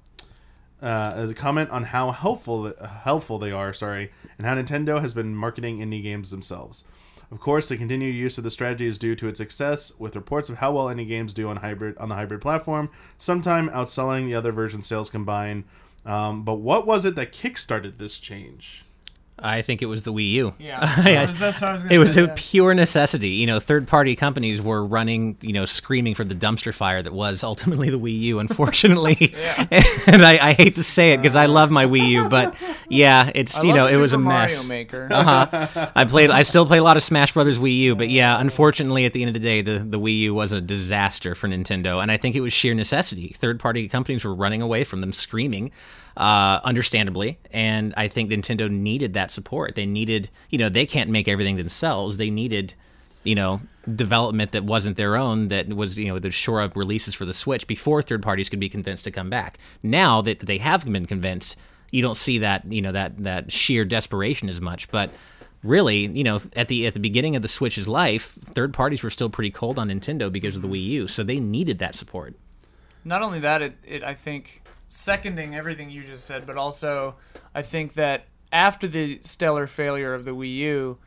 [0.82, 5.14] uh, as a comment on how helpful helpful they are, sorry, and how Nintendo has
[5.14, 6.84] been marketing indie games themselves.
[7.30, 10.50] Of course, the continued use of the strategy is due to its success, with reports
[10.50, 14.34] of how well indie games do on hybrid on the hybrid platform, sometime outselling the
[14.34, 15.64] other version sales combined.
[16.04, 18.84] Um, but what was it that kickstarted this change?
[19.36, 20.54] I think it was the Wii U.
[20.58, 22.34] Yeah, that was- that's what I was it was say, a yeah.
[22.36, 23.30] pure necessity.
[23.30, 27.42] You know, third-party companies were running, you know, screaming for the dumpster fire that was
[27.42, 28.38] ultimately the Wii U.
[28.38, 29.34] Unfortunately,
[30.06, 32.56] and I, I hate to say it because I love my Wii U, but
[32.88, 34.68] yeah, it's I you know, it was a mess.
[34.68, 35.08] Mario Maker.
[35.10, 35.90] uh-huh.
[35.94, 36.30] I played.
[36.30, 39.22] I still play a lot of Smash Brothers Wii U, but yeah, unfortunately, at the
[39.22, 42.16] end of the day, the the Wii U was a disaster for Nintendo, and I
[42.16, 43.34] think it was sheer necessity.
[43.36, 45.72] Third party companies were running away from them, screaming,
[46.16, 49.74] uh, understandably, and I think Nintendo needed that support.
[49.74, 52.16] They needed, you know, they can't make everything themselves.
[52.16, 52.74] They needed.
[53.26, 53.62] You know,
[53.94, 57.32] development that wasn't their own, that was, you know, the shore up releases for the
[57.32, 59.56] Switch before third parties could be convinced to come back.
[59.82, 61.56] Now that they have been convinced,
[61.94, 65.10] you don't see that you know that that sheer desperation as much but
[65.62, 69.10] really you know at the at the beginning of the switch's life third parties were
[69.10, 72.34] still pretty cold on nintendo because of the wii u so they needed that support
[73.04, 77.16] Not only that, it, it I think seconding everything you just said, but also
[77.54, 80.98] I think that after the stellar failure of the Wii U,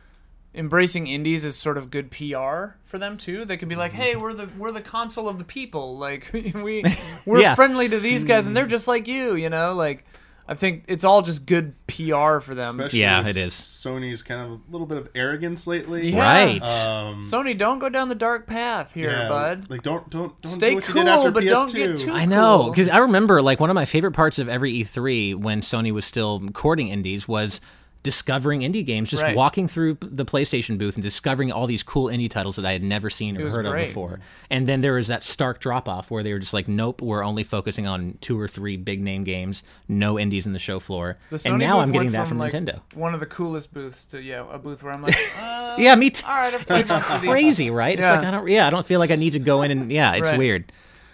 [0.54, 3.46] embracing indies is sort of good PR for them too.
[3.46, 4.02] They can be like, mm-hmm.
[4.02, 5.98] "Hey, we're the we're the console of the people.
[5.98, 6.84] Like we
[7.26, 7.56] we're Yeah.
[7.56, 8.72] friendly to these guys, and they're mm.
[8.72, 9.36] just like you.
[9.36, 10.06] You know, like."
[10.50, 12.80] I think it's all just good PR for them.
[12.80, 13.54] Especially Yeah, it is.
[13.54, 16.10] Sony's kind of a little bit of arrogance lately.
[16.12, 16.24] Yeah.
[16.24, 19.70] right Um, Sony, don't go down the dark path here, yeah, bud.
[19.70, 21.50] Like don't don't don't Stay do what you cool, did after but PS2.
[21.50, 22.70] don't get too- I know cool.
[22.72, 26.06] because I remember like one of my favorite parts of every E3 when Sony was
[26.06, 27.60] still courting indies was
[28.08, 29.36] discovering indie games, just Right.
[29.36, 32.82] walking through the PlayStation booth and discovering all these cool indie titles that I had
[32.82, 33.82] never seen or heard great.
[33.84, 34.22] of before.
[34.50, 37.22] And then there was that stark drop off where they were just like, nope, we're
[37.22, 41.18] only focusing on two or three big name games, no indies in the show floor.
[41.30, 42.80] The Sony and now I'm getting went that from, like, Nintendo.
[42.94, 46.10] One of the coolest booths to yeah, a booth where I'm like, uh, Yeah, me
[46.12, 46.26] too.
[46.26, 47.30] all right, It's most of these.
[47.30, 47.98] crazy, right?
[47.98, 48.16] It's Yeah.
[48.16, 50.14] like I don't, yeah, I don't feel like I need to go in and yeah,
[50.14, 50.38] it's Right.
[50.38, 50.72] weird.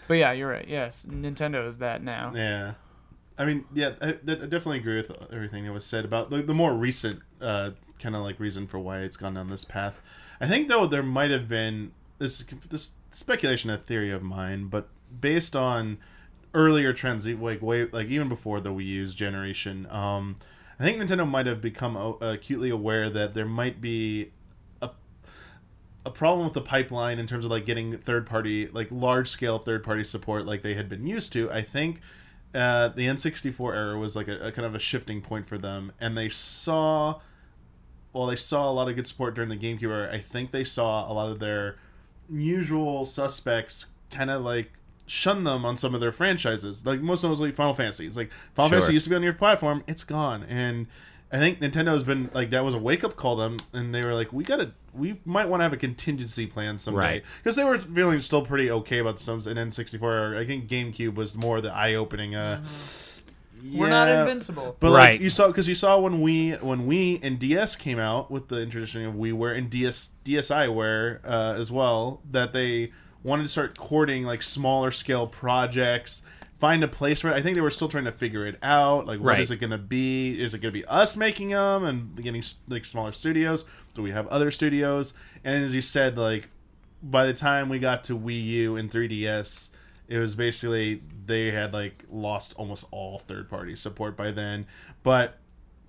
[0.07, 0.67] But yeah, you're right.
[0.67, 2.33] Yes, Nintendo is that now.
[2.35, 2.73] Yeah,
[3.37, 6.53] I mean, yeah, I, I definitely agree with everything that was said about the, the
[6.53, 10.01] more recent uh, kind of like reason for why it's gone down this path.
[10.39, 14.87] I think though there might have been this this speculation, a theory of mine, but
[15.19, 15.97] based on
[16.53, 20.37] earlier trends, like way like even before the Wii U's generation, um,
[20.79, 24.31] I think Nintendo might have become uh, acutely aware that there might be
[26.05, 29.57] a problem with the pipeline in terms of like getting third party like large scale
[29.57, 32.01] third party support like they had been used to i think
[32.53, 35.91] uh, the n64 era was like a, a kind of a shifting point for them
[35.99, 37.19] and they saw
[38.13, 40.13] well they saw a lot of good support during the gamecube era.
[40.13, 41.77] I think they saw a lot of their
[42.29, 44.71] usual suspects kind of like
[45.05, 46.85] shun them on some of their franchises.
[46.85, 48.77] Like most notably final fantasy it's like final Sure.
[48.79, 50.43] fantasy used to be on your platform it's gone.
[50.43, 50.87] And
[51.33, 53.93] I think Nintendo has been like that was a wake up call to them, and
[53.93, 57.23] they were like, we gotta, we might want to have a contingency plan someday Right.
[57.43, 60.37] because they were feeling still pretty okay about the SNES and N64.
[60.37, 62.35] I think GameCube was more the eye opening.
[62.35, 63.77] Uh, Mm-hmm.
[63.79, 64.75] We're not invincible.
[64.81, 65.11] But Right.
[65.13, 68.49] like you saw, because you saw when we when Wii and DS came out with
[68.49, 72.91] the introduction of WiiWare and DS DSiWare uh, as well, that they
[73.23, 76.25] wanted to start courting like smaller scale projects,
[76.63, 77.33] find a place for it.
[77.33, 79.05] I think they were still trying to figure it out.
[79.05, 79.41] Like, what Right.
[79.41, 80.39] is it going to be?
[80.41, 83.65] Is it going to be us making them and getting like smaller studios?
[83.95, 85.13] Do we have other studios?
[85.43, 86.47] And as you said, like
[87.01, 89.71] by the time we got to Wii U and 3DS,
[90.07, 94.65] it was basically they had like lost almost all third party support by then.
[95.03, 95.39] But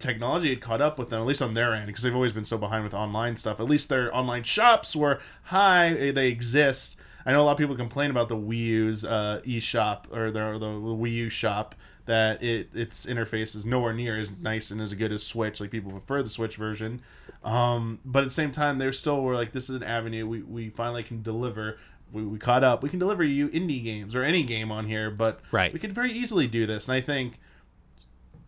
[0.00, 2.44] technology had caught up with them, at least on their end, because they've always been
[2.44, 3.60] so behind with online stuff.
[3.60, 6.96] At least their online shops were high; eh, they exist.
[7.26, 10.58] I know a lot of people complain about the Wii U's uh, eShop or the,
[10.58, 11.74] the Wii U shop
[12.06, 15.60] that it its interface is nowhere near as nice and as good as Switch.
[15.60, 17.00] Like people prefer the Switch version,
[17.42, 20.42] um, but at the same time, they're still were like, "This is an avenue we,
[20.42, 21.78] we finally can deliver."
[22.12, 22.82] We, we caught up.
[22.82, 25.72] We can deliver you indie games or any game on here, but Right.
[25.72, 26.86] we could very easily do this.
[26.86, 27.40] And I think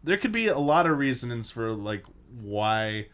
[0.05, 2.05] there could be a lot of reasons for like
[2.41, 3.07] why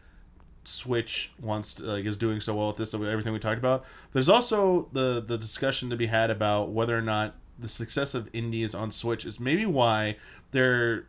[0.65, 3.85] Switch wants to, like is doing so well with this everything we talked about.
[4.13, 8.29] There's also the the discussion to be had about whether or not the success of
[8.33, 10.17] indies on Switch is maybe why
[10.51, 11.05] they're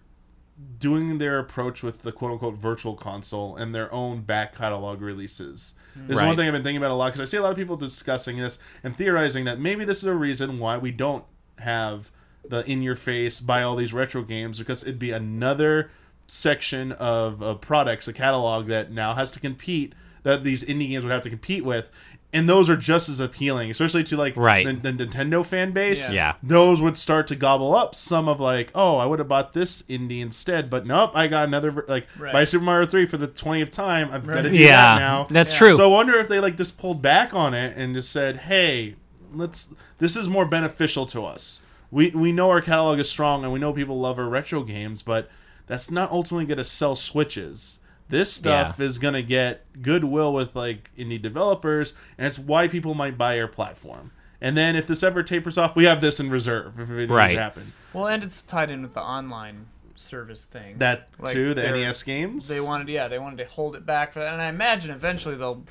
[0.79, 5.75] doing their approach with the quote unquote virtual console and their own back catalog releases.
[5.95, 6.07] Hmm.
[6.07, 7.57] There's one thing I've been thinking about a lot because I see a lot of
[7.57, 11.25] people discussing this and theorizing that maybe this is a reason why we don't
[11.59, 12.11] have
[12.49, 15.91] the in your face buy all these retro games because it'd be another
[16.27, 21.05] section of, of products, a catalog that now has to compete that these indie games
[21.05, 21.91] would have to compete with.
[22.33, 24.67] And those are just as appealing, especially to like Right.
[24.67, 26.11] the, the Nintendo fan base.
[26.11, 26.15] Yeah.
[26.17, 26.35] Yeah.
[26.43, 29.83] Those would start to gobble up some of like, oh, I would have bought this
[29.83, 32.33] indie instead, but nope, I got another like Right.
[32.33, 34.11] buy Super Mario Three for the twentieth time.
[34.11, 35.27] I've got to do Yeah, that now.
[35.31, 35.59] that's Yeah.
[35.59, 35.77] true.
[35.77, 38.97] So I wonder if they like just pulled back on it and just said, "Hey,
[39.33, 39.69] let's.
[39.99, 41.61] This is more beneficial to us.
[41.93, 45.03] We we know our catalog is strong and we know people love our retro games,
[45.03, 45.31] but
[45.67, 47.81] that's not ultimately going to sell Switches.
[48.09, 52.95] This stuff is going to get goodwill with like indie developers, and it's why people
[52.95, 54.13] might buy your platform.
[54.41, 57.29] And then if this ever tapers off, we have this in reserve if it Right.
[57.29, 57.73] does happen.
[57.95, 60.77] Well, and it's tied in with the online service thing.
[60.79, 62.47] That Like, too, the NES games.
[62.49, 65.35] they wanted, yeah, they wanted to hold it back for that, and I imagine eventually
[65.37, 65.65] they'll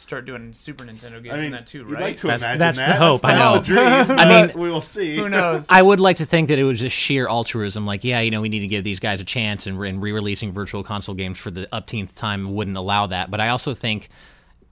[0.00, 2.02] start doing Super Nintendo games I mean, in that too, we'd right?
[2.02, 2.98] like to That's- imagine that's the that.
[2.98, 3.58] hope, I That's, know.
[3.58, 4.18] the dream.
[4.18, 5.16] I mean- we will see.
[5.16, 5.66] Who knows?
[5.68, 7.86] I would like to think that it was just sheer altruism.
[7.86, 10.52] Like, yeah, you know, we need to give these guys a chance, and, and re-releasing
[10.52, 13.30] virtual console games for the upteenth time wouldn't allow that.
[13.30, 14.08] But I also think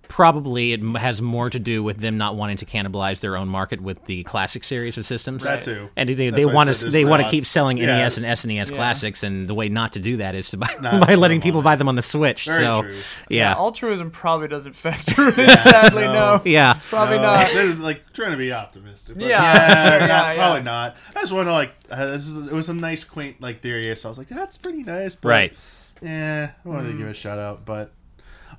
[0.08, 3.80] probably it has more to do with them not wanting to cannibalize their own market
[3.80, 5.44] with the classic series of systems.
[5.44, 5.88] That too.
[5.96, 7.86] And they, they want to they want to keep selling Yeah.
[7.98, 8.76] NES and SNES Yeah.
[8.76, 11.62] classics, and the way not to do that is to buy, Not by letting people
[11.62, 12.46] buy them on the Switch.
[12.46, 12.96] Very so, true.
[13.28, 15.48] yeah, altruism probably doesn't factor in.
[15.50, 16.12] sadly, no.
[16.36, 16.42] no.
[16.44, 16.80] yeah.
[16.88, 17.46] Probably No, not.
[17.48, 19.16] This is like trying to be optimistic.
[19.18, 20.34] But Yeah, yeah, not- yeah, yeah.
[20.36, 20.96] probably not.
[21.14, 21.72] I just want to like.
[21.90, 23.94] Uh, this is, it was a nice, quaint like theory.
[23.96, 25.14] So I was like, that's pretty nice.
[25.14, 25.52] But, Right.
[26.02, 27.64] Yeah, I wanted to give it a shout out.
[27.64, 27.92] But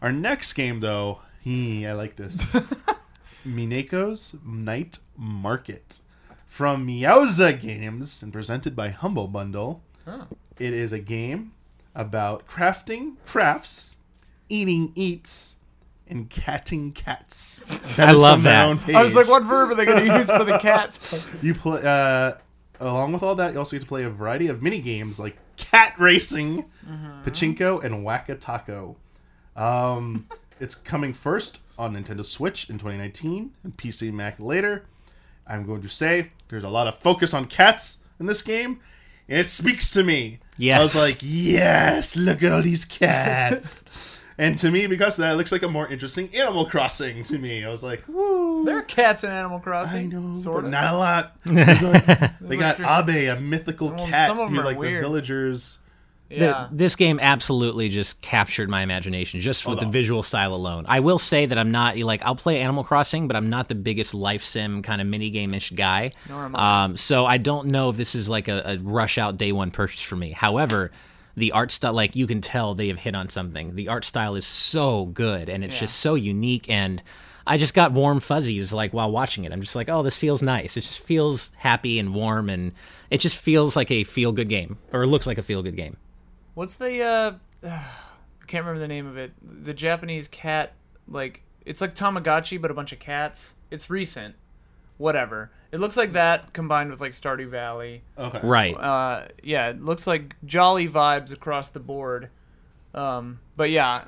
[0.01, 2.37] our next game, though, he, I like this.
[3.45, 5.99] Mineko's Night Market
[6.47, 9.81] from Meowza Games and presented by Humble Bundle.
[10.57, 11.53] It is a game
[11.95, 13.95] about crafting crafts,
[14.49, 15.57] eating eats,
[16.07, 17.63] and catting cats.
[17.97, 18.79] I love that.
[18.95, 21.27] I was like, what verb are they going to use for the cats?
[21.41, 22.33] You play uh,
[22.79, 23.53] along with all that.
[23.53, 26.65] You also get to play a variety of mini games like cat racing,
[27.23, 28.97] pachinko, and whack a taco.
[29.55, 30.27] Um,
[30.59, 34.85] it's coming first on Nintendo Switch in 2019 and PC and Mac later.
[35.47, 38.79] I'm going to say there's a lot of focus on cats in this game,
[39.27, 40.39] and it speaks to me.
[40.61, 44.21] I was like, yes, look at all these cats.
[44.37, 47.39] and to me, because of that, it looks like a more interesting Animal Crossing to
[47.39, 47.63] me.
[47.63, 48.65] I was like, woo.
[48.65, 50.13] There are cats in Animal Crossing.
[50.13, 50.71] I know, sort but of.
[50.71, 51.35] not a lot.
[51.49, 54.77] Like- they got like Abe, a mythical Well, cat some of 'em who are like
[54.77, 55.03] weird.
[55.03, 55.79] the villagers.
[56.29, 56.37] Yeah.
[56.37, 59.91] Th- this game absolutely just captured my imagination just with Hold the on.
[59.91, 60.85] visual style alone.
[60.87, 63.75] I will say that I'm not like I'll play Animal Crossing, but I'm not the
[63.75, 66.11] biggest life sim kind of mini game ish guy.
[66.27, 66.83] Nor am I.
[66.85, 69.71] Um, so I don't know if this is like a, a rush out day one
[69.71, 70.31] purchase for me.
[70.31, 70.91] However,
[71.35, 73.75] the art style, like you can tell, they have hit on something.
[73.75, 75.81] The art style is so good, and it's Yeah.
[75.81, 77.01] just so unique and.
[77.47, 79.51] I just got warm fuzzies like while watching it.
[79.51, 80.77] I'm just like, oh, this feels nice.
[80.77, 82.73] It just feels happy and warm, and
[83.09, 85.75] it just feels like a feel good game, or it looks like a feel good
[85.75, 85.97] game.
[86.59, 87.31] What's the uh
[87.63, 89.31] I can't remember the name of it.
[89.63, 90.73] The Japanese cat
[91.07, 93.55] like it's like Tamagotchi but a bunch of cats.
[93.71, 94.35] It's recent.
[94.97, 95.51] Whatever.
[95.71, 98.03] It looks like that combined with like Stardew Valley.
[98.17, 98.75] Okay, Right.
[98.75, 102.29] Uh yeah, it looks like jolly vibes across the board.
[102.93, 104.03] Um but yeah,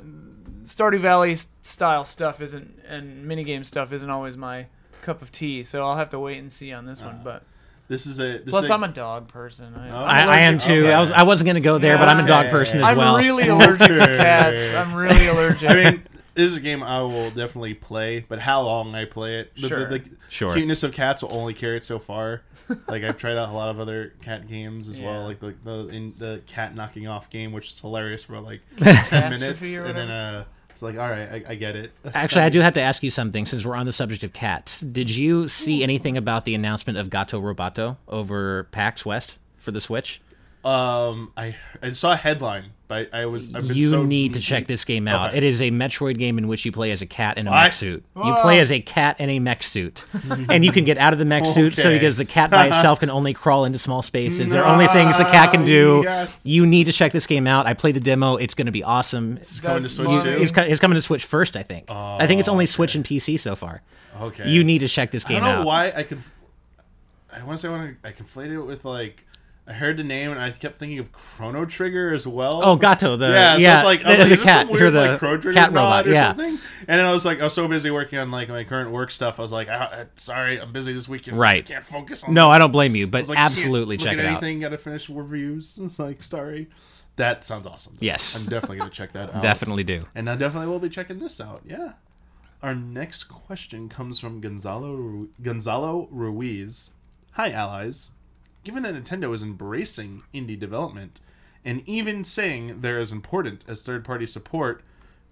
[0.63, 4.65] Stardew Valley style stuff isn't and minigame stuff isn't always my
[5.01, 7.21] cup of tea, so I'll have to wait and see on this one.
[7.23, 7.43] But
[7.91, 8.37] This is a.
[8.39, 9.75] This plus, is a, I'm a dog person.
[9.75, 9.97] I, Oh.
[10.05, 10.85] I, I am too.
[10.85, 10.93] okay.
[10.93, 12.51] I was I wasn't gonna go there, but I'm a dog Okay.
[12.51, 13.15] person as well.
[13.15, 14.73] I'm really allergic to cats.
[14.73, 15.69] I'm really allergic.
[15.69, 19.39] I mean, this is a game I will definitely play, but how long I play
[19.41, 19.89] it, the, Sure.
[19.89, 20.53] the, the Sure.
[20.53, 22.43] cuteness of cats will only carry it so far.
[22.87, 25.07] like I've tried out a lot of other cat games as Yeah.
[25.11, 28.61] well, like the the in the cat knocking off game, which is hilarious for like
[28.77, 30.11] ten minutes, and then whatever?
[30.11, 30.43] uh,
[30.81, 31.91] it's like, all right, I, I get it.
[32.13, 34.79] Actually, I do have to ask you something since we're on the subject of cats.
[34.79, 39.79] Did you see anything about the announcement of Gato Roboto over PAX West for the
[39.79, 40.21] Switch?
[40.63, 44.39] Um, I I saw a headline, but I was I've been You so need to
[44.39, 45.29] check this game out.
[45.29, 45.37] Okay.
[45.39, 47.63] It is a Metroid game in which you play as a cat in a What?
[47.63, 48.03] mech suit.
[48.15, 50.05] You play as a cat in a mech suit,
[50.49, 51.75] and you can get out of the mech suit.
[51.75, 54.87] So because the cat by itself can only crawl into small spaces, there are only
[54.89, 56.01] things the cat can do.
[56.03, 56.45] Yes.
[56.45, 57.65] You need to check this game out.
[57.65, 58.35] I played the demo.
[58.35, 59.37] It's going to be awesome.
[59.37, 60.23] It's coming to That's Switch funny.
[60.35, 60.41] too.
[60.43, 61.89] It's, co- it's coming to Switch first, I think.
[61.89, 63.81] I think it's only Switch and PC so far.
[64.21, 65.43] Okay, You need to check this game out.
[65.43, 65.65] I don't know out.
[65.65, 66.19] why I could.
[67.33, 68.07] I want to say I want to.
[68.07, 69.23] I conflated it with like.
[69.71, 72.59] I heard the name and I kept thinking of Chrono Trigger as well.
[72.61, 74.69] Oh, Gato, the yeah, yeah, so like, I was the, like, the is this cat,
[74.69, 76.27] weird, the like, Chrono Trigger cat robot, or yeah.
[76.31, 76.59] something?
[76.89, 79.11] And then I was like, I was so busy working on like my current work
[79.11, 79.39] stuff.
[79.39, 81.39] I was like, ah, I, I, sorry, I'm busy this weekend.
[81.39, 81.63] Right.
[81.63, 82.33] I can't focus on.
[82.33, 82.55] No, this.
[82.55, 84.43] I don't blame you, I but was like, absolutely check it out.
[84.43, 84.59] anything.
[84.59, 85.79] Got to finish reviews.
[85.81, 86.67] It's like, sorry.
[87.15, 87.93] That sounds awesome.
[87.99, 88.05] though.
[88.05, 88.43] Yes.
[88.43, 89.41] I'm definitely gonna check that out.
[89.41, 90.05] Definitely do.
[90.15, 91.61] And I definitely will be checking this out.
[91.65, 91.93] Yeah.
[92.61, 96.91] Our next question comes from Gonzalo Ru- Gonzalo Ruiz.
[97.33, 98.11] Hi, allies.
[98.63, 101.19] Given that Nintendo is embracing indie development
[101.65, 104.83] and even saying they're as important as third-party support,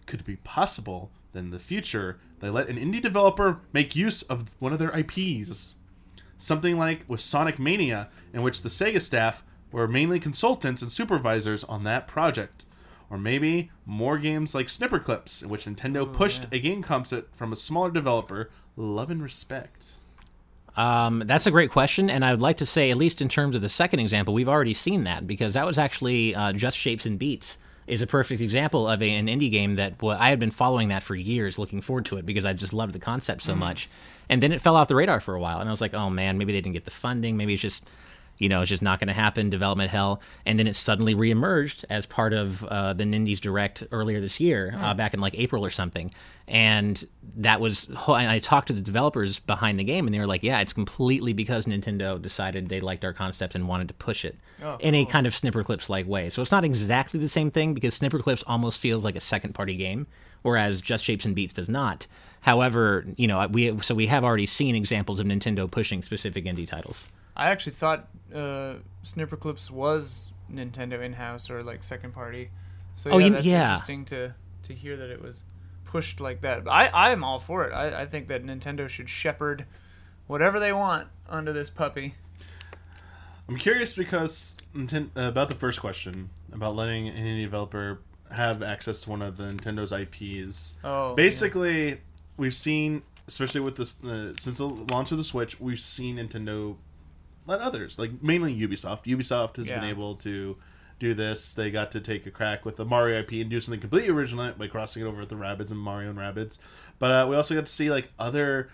[0.05, 4.51] could be possible that in the future they let an indie developer make use of
[4.59, 5.75] one of their IPs?
[6.37, 11.63] Something like with Sonic Mania, in which the Sega staff were mainly consultants and supervisors
[11.65, 12.65] on that project.
[13.11, 17.51] Or maybe more games like Snipperclips, in which Nintendo oh, pushed a game concept from
[17.51, 19.95] a smaller developer, Love and Respect.
[20.75, 23.55] Um, that's a great question, and I would like to say, at least in terms
[23.55, 27.05] of the second example, we've already seen that because that was actually uh, Just Shapes
[27.05, 27.57] and Beats
[27.87, 30.89] is a perfect example of a, an indie game that well, I had been following
[30.89, 33.89] that for years, looking forward to it because I just loved the concept so much,
[34.29, 36.09] and then it fell off the radar for a while, and I was like, oh
[36.09, 37.83] man, maybe they didn't get the funding, maybe it's just
[38.39, 40.21] you know, it's just not going to happen, development hell.
[40.45, 44.73] And then it suddenly reemerged as part of uh, the Nindies Direct earlier this year,
[44.77, 46.11] uh, back in like April or something.
[46.47, 50.25] And that was, and I talked to the developers behind the game, and they were
[50.25, 54.25] like, yeah, it's completely because Nintendo decided they liked our concept and wanted to push
[54.25, 54.35] it
[54.79, 56.29] in a kind of Snipperclips like way.
[56.31, 59.75] So it's not exactly the same thing because Snipperclips almost feels like a second party
[59.75, 60.07] game,
[60.41, 62.07] whereas Just Shapes and Beats does not.
[62.41, 66.67] However, you know, we so we have already seen examples of Nintendo pushing specific indie
[66.67, 67.09] titles.
[67.39, 68.75] I actually thought uh,
[69.05, 72.49] Snipperclips was Nintendo in-house or like second party.
[72.93, 73.61] So yeah, Oh, you- that's yeah.
[73.69, 74.33] interesting to
[74.63, 75.43] to hear that it was
[75.85, 76.63] pushed like that.
[76.63, 77.73] But I I am all for it.
[77.73, 79.65] I, I think that Nintendo should shepherd
[80.27, 82.15] whatever they want onto this puppy.
[83.47, 87.99] I'm curious because uh, about the first question about letting an indie developer
[88.31, 90.75] have access to one of the Nintendo's IPs.
[90.83, 91.99] Oh, Basically,
[92.37, 96.75] we've seen, especially with this, uh, since the launch of the Switch, we've seen Nintendo
[97.45, 99.05] let others, like mainly Ubisoft.
[99.05, 100.57] Ubisoft has been able to
[100.99, 101.53] do this.
[101.53, 104.51] They got to take a crack with the Mario IP and do something completely original
[104.53, 106.57] by crossing it over with the Rabbids and Mario and Rabbids.
[106.99, 108.69] But uh, we also got to see like other.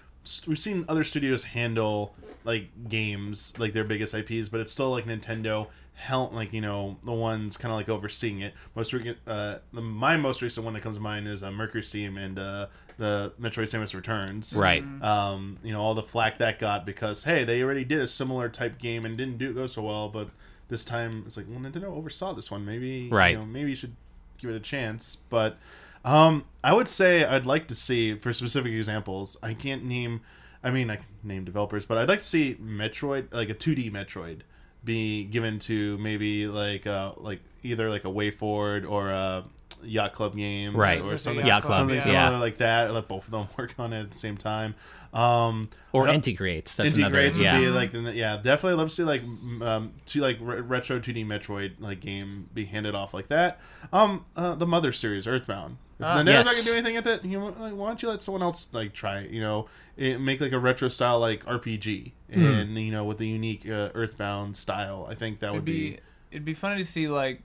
[0.47, 5.05] We've seen other studios handle like games, like their biggest IPs, but it's still like
[5.05, 8.53] Nintendo help like you know the ones kind of like overseeing it.
[8.75, 12.17] Most recent, uh, the, my most recent one that comes to mind is uh, MercurySteam
[12.17, 12.67] and uh,
[12.97, 14.55] the Metroid Samus Returns.
[14.55, 14.83] Right.
[15.01, 18.49] Um, you know all the flack that got because hey, they already did a similar
[18.49, 20.29] type game and didn't do go so well, but
[20.67, 22.65] this time it's like well, Nintendo oversaw this one.
[22.65, 23.31] Maybe Right.
[23.31, 23.95] You know, maybe you should
[24.37, 25.17] give it a chance.
[25.29, 25.57] But
[26.03, 29.37] um, I would say I'd like to see for specific examples.
[29.41, 30.21] I can't name.
[30.63, 33.91] I mean, I can name developers, but I'd like to see Metroid, like a 2D
[33.91, 34.41] Metroid,
[34.85, 39.43] be given to maybe like uh like either like a WayForward or a
[39.83, 41.01] Yacht Club game Right.
[41.05, 42.03] Or something, Yacht Club, something yeah.
[42.29, 42.89] similar like that.
[42.89, 44.75] Or let both of them work on it at the same time.
[45.13, 46.75] Um, Or I don't- integrates.
[46.75, 47.57] That's integrates another.
[47.59, 47.93] would Yeah.
[47.93, 49.23] be like yeah definitely love to see like
[49.61, 53.59] um to like re- retro 2d metroid like game be handed off like that
[53.93, 56.17] um uh, the mother series earthbound if Ah.
[56.17, 58.41] Nintendo's not gonna do anything with it you know like, why don't you let someone
[58.43, 59.67] else like try it you know
[59.97, 62.45] it, make like a retro style like rpg Hmm.
[62.45, 65.91] and you know with the unique uh, earthbound style i think that would It'd be,
[65.91, 65.99] be
[66.31, 67.41] it'd be funny to see like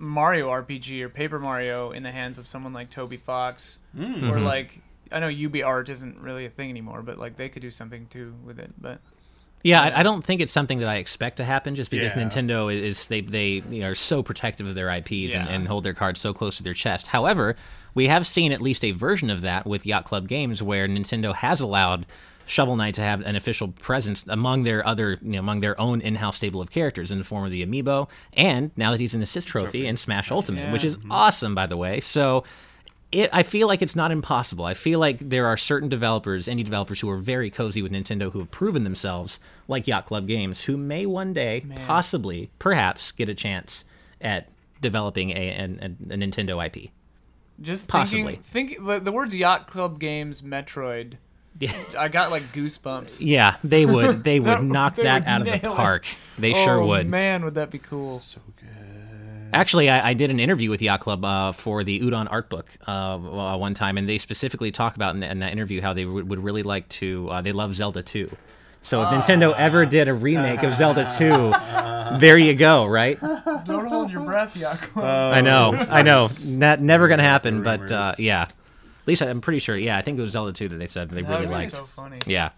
[0.00, 4.30] Mario RPG or Paper Mario in the hands of someone like Toby Fox Mm.
[4.30, 4.80] or like
[5.10, 8.34] I know UbiArt isn't really a thing anymore, but like they could do something too
[8.44, 8.70] with it.
[8.80, 9.00] But
[9.64, 12.22] Yeah, I, I don't think it's something that I expect to happen just because Yeah.
[12.22, 15.48] Nintendo is, they they you know, are so protective of their IPs and, Yeah.
[15.48, 17.08] and hold their cards so close to their chest.
[17.08, 17.56] However,
[17.94, 21.34] we have seen at least a version of that with Yacht Club Games where Nintendo
[21.34, 22.06] has allowed
[22.46, 26.00] Shovel Knight to have an official presence among their other you know among their own
[26.00, 29.20] in-house stable of characters in the form of the amiibo and now that he's an
[29.20, 30.72] assist trophy in Smash Ultimate, Yeah.
[30.72, 31.12] which is mm-hmm.
[31.12, 32.00] awesome by the way.
[32.00, 32.44] So
[33.10, 34.64] it, I feel like it's not impossible.
[34.64, 38.30] I feel like there are certain developers, indie developers, who are very cozy with Nintendo,
[38.32, 43.28] who have proven themselves, like Yacht Club Games, who may one day, possibly, perhaps, get
[43.28, 43.84] a chance
[44.20, 44.48] at
[44.82, 46.90] developing a, a, a Nintendo IP.
[47.60, 48.36] just Possibly.
[48.36, 48.42] thinking,
[48.76, 51.14] think the, the words Yacht Club Games Metroid.
[51.60, 53.16] Yeah, I got like goosebumps.
[53.20, 55.76] yeah, they would, they would That- knock they that would out of the nail it.
[55.76, 56.04] park.
[56.38, 57.08] They sure oh, would.
[57.08, 58.18] Man, would that be cool?
[58.20, 58.57] so good
[59.52, 62.66] Actually, I, I did an interview with Yacht Club uh, for the Udon art book
[62.86, 66.04] uh, uh, one time, and they specifically talk about in, in that interview how they
[66.04, 67.28] would, would really like to.
[67.30, 68.30] Uh, they love Zelda 2.
[68.82, 73.20] So if Nintendo ever did a remake of Zelda 2, there you go, right?
[73.64, 75.34] Don't hold your breath, Yacht Club.
[75.34, 76.28] I know, I know.
[76.46, 78.42] Not never gonna happen, but uh, yeah.
[78.42, 79.76] At least I'm pretty sure.
[79.76, 81.54] Yeah, I think it was Zelda 2 that they said they That really would be
[81.54, 81.74] liked.
[81.74, 82.18] so funny.
[82.26, 82.50] Yeah.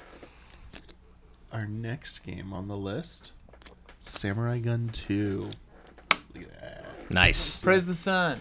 [1.53, 3.33] our next game on the list
[4.01, 5.49] Samurai Gunn 2.
[7.11, 7.27] Look at that.
[7.27, 7.61] Nice.
[7.63, 8.41] Praise the sun.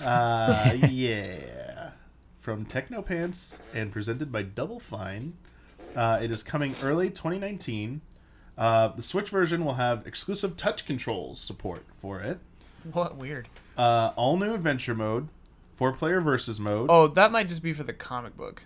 [0.00, 1.90] Uh, yeah.
[2.40, 5.34] From Teknopants and presented by Double Fine.
[5.94, 8.00] Uh, it is coming early 2019.
[8.56, 12.38] Uh, the Switch version will have exclusive touch controls support for it.
[12.92, 13.48] What weird.
[13.76, 15.28] Uh, all new adventure mode,
[15.76, 16.88] four player versus mode.
[16.90, 18.62] Oh, that might just be for the comic book.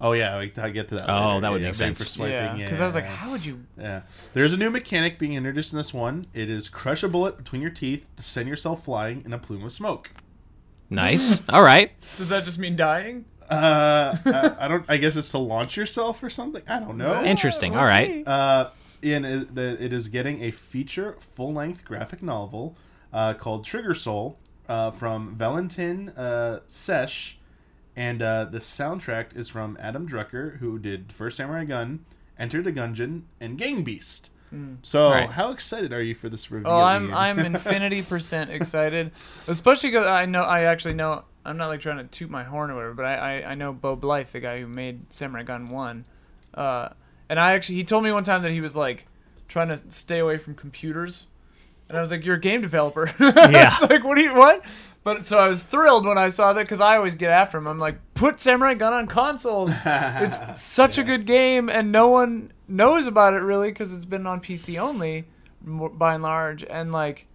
[0.00, 1.08] Oh, yeah, I, I get to that.
[1.08, 1.40] Oh, later.
[1.40, 1.98] that would Yeah, make sense.
[2.00, 3.64] For swiping, yeah, yeah, because I was like, how would you?
[3.78, 4.02] Yeah.
[4.34, 6.26] There's a new mechanic being introduced in this one.
[6.34, 9.64] It is crush a bullet between your teeth to send yourself flying in a plume
[9.64, 10.10] of smoke.
[10.90, 11.40] Nice.
[11.48, 11.98] All right.
[12.00, 13.24] Does that just mean dying?
[13.48, 14.84] Uh, I, I don't.
[14.88, 16.62] I guess it's to launch yourself or something.
[16.68, 17.22] I don't know.
[17.24, 17.72] Interesting.
[17.72, 18.08] We'll All right.
[18.12, 18.24] see.
[18.26, 18.70] Uh,
[19.02, 22.76] and it, the, it is getting a feature full length graphic novel
[23.12, 24.38] uh, called Trigger Soul
[24.68, 27.38] uh, from Valentin uh, Sesh,
[27.96, 32.04] and uh, the soundtrack is from Adam Drucker, who did First Samurai Gunn,
[32.38, 34.30] Enter the Gungeon, and Gang Beast.
[34.82, 35.28] So, Right.
[35.28, 36.68] how excited are you for this review?
[36.70, 39.10] Oh, I'm I'm infinity percent excited,
[39.48, 42.70] especially because I know I actually know I'm not like trying to toot my horn
[42.70, 45.66] or whatever, but I I, I know Beau Blyth, the guy who made Samurai Gunn
[45.66, 46.04] One,
[46.54, 46.88] uh,
[47.28, 49.06] and I actually he told me one time that he was like
[49.46, 51.26] trying to stay away from computers,
[51.90, 53.10] and I was like, you're a game developer.
[53.20, 53.66] Yeah.
[53.72, 54.64] it's like what do you what?
[55.06, 57.68] But so I was thrilled when I saw that because I always get after him.
[57.68, 59.70] I'm like, put Samurai Gunn on consoles.
[59.86, 64.26] it's such a good game, and no one knows about it really because it's been
[64.26, 65.26] on PC only,
[65.62, 66.64] by and large.
[66.64, 67.28] And like,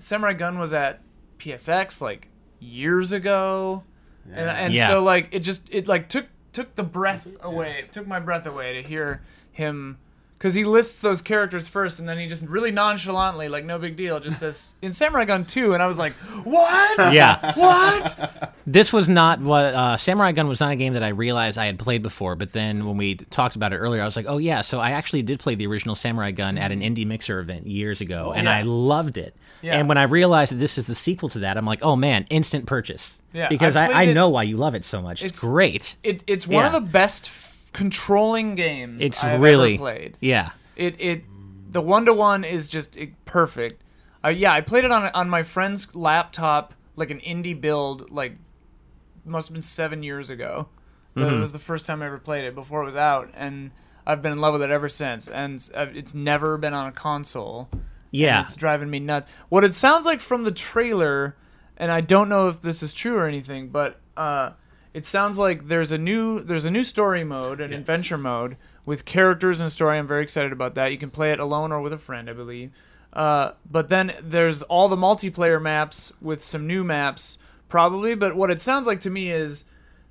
[0.00, 1.00] Samurai Gunn was at
[1.38, 3.84] PSX like years ago,
[4.32, 4.88] and and Yeah.
[4.88, 8.44] so like it just it like took took the breath away, it took my breath
[8.44, 9.22] away to hear
[9.52, 9.98] him.
[10.38, 13.96] Because he lists those characters first, and then he just really nonchalantly, like no big
[13.96, 16.12] deal, just says in Samurai Gunn 2, and I was like,
[16.44, 17.12] "What?
[17.12, 17.54] Yeah.
[17.54, 21.56] What?" This was not what uh, Samurai Gunn was not a game that I realized
[21.58, 22.36] I had played before.
[22.36, 24.90] But then when we talked about it earlier, I was like, oh yeah, so I
[24.90, 28.44] actually did play the original Samurai Gunn at an indie mixer event years ago, and
[28.44, 28.56] Yeah.
[28.56, 29.34] I loved it.
[29.62, 29.78] Yeah.
[29.78, 32.26] And when I realized that this is the sequel to that, I'm like, oh man,
[32.30, 33.20] instant purchase.
[33.32, 35.22] Yeah, because I I, I, know why you love it so much.
[35.22, 35.96] It's, It's- great.
[36.02, 40.16] It, it's one of the best f- controlling games It's I've really played.
[40.20, 40.50] Yeah.
[40.76, 41.24] It it
[41.70, 43.82] the one to one is just it, perfect.
[44.24, 48.32] Uh, yeah, I played it on on my friend's laptop, like an indie build, like
[49.24, 50.68] must have been seven years ago.
[51.16, 51.34] Mm-hmm.
[51.34, 53.70] It was the first time I ever played it before it was out, and
[54.06, 55.28] I've been in love with it ever since.
[55.28, 57.68] And uh, it's never been on a console.
[58.10, 58.42] Yeah.
[58.42, 59.30] it's driving me nuts.
[59.50, 61.36] What it sounds like from the trailer,
[61.76, 64.52] and I don't know if this is true or anything, but uh,
[64.94, 67.80] it sounds like there's a new there's a new story mode, an Yes.
[67.80, 69.98] adventure mode with characters and a story.
[69.98, 70.92] I'm very excited about that.
[70.92, 72.70] You can play it alone or with a friend, I believe.
[73.12, 78.14] Uh, but then there's all the multiplayer maps with some new maps, probably.
[78.14, 79.64] But what it sounds like to me is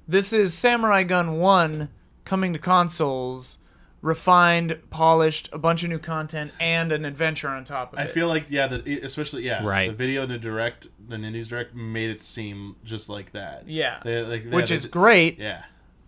[0.08, 1.90] this is Samurai Gunn 1
[2.26, 3.58] coming to consoles,
[4.02, 8.04] refined, polished, a bunch of new content, and an adventure on top of it.
[8.04, 9.89] I feel like yeah, the, especially yeah, Right.
[9.89, 13.68] The video in the direct, the Nindies direct made it seem just like that.
[13.68, 14.00] Yeah.
[14.04, 15.39] They, like, yeah, Which is did- great.
[15.39, 15.64] Yeah,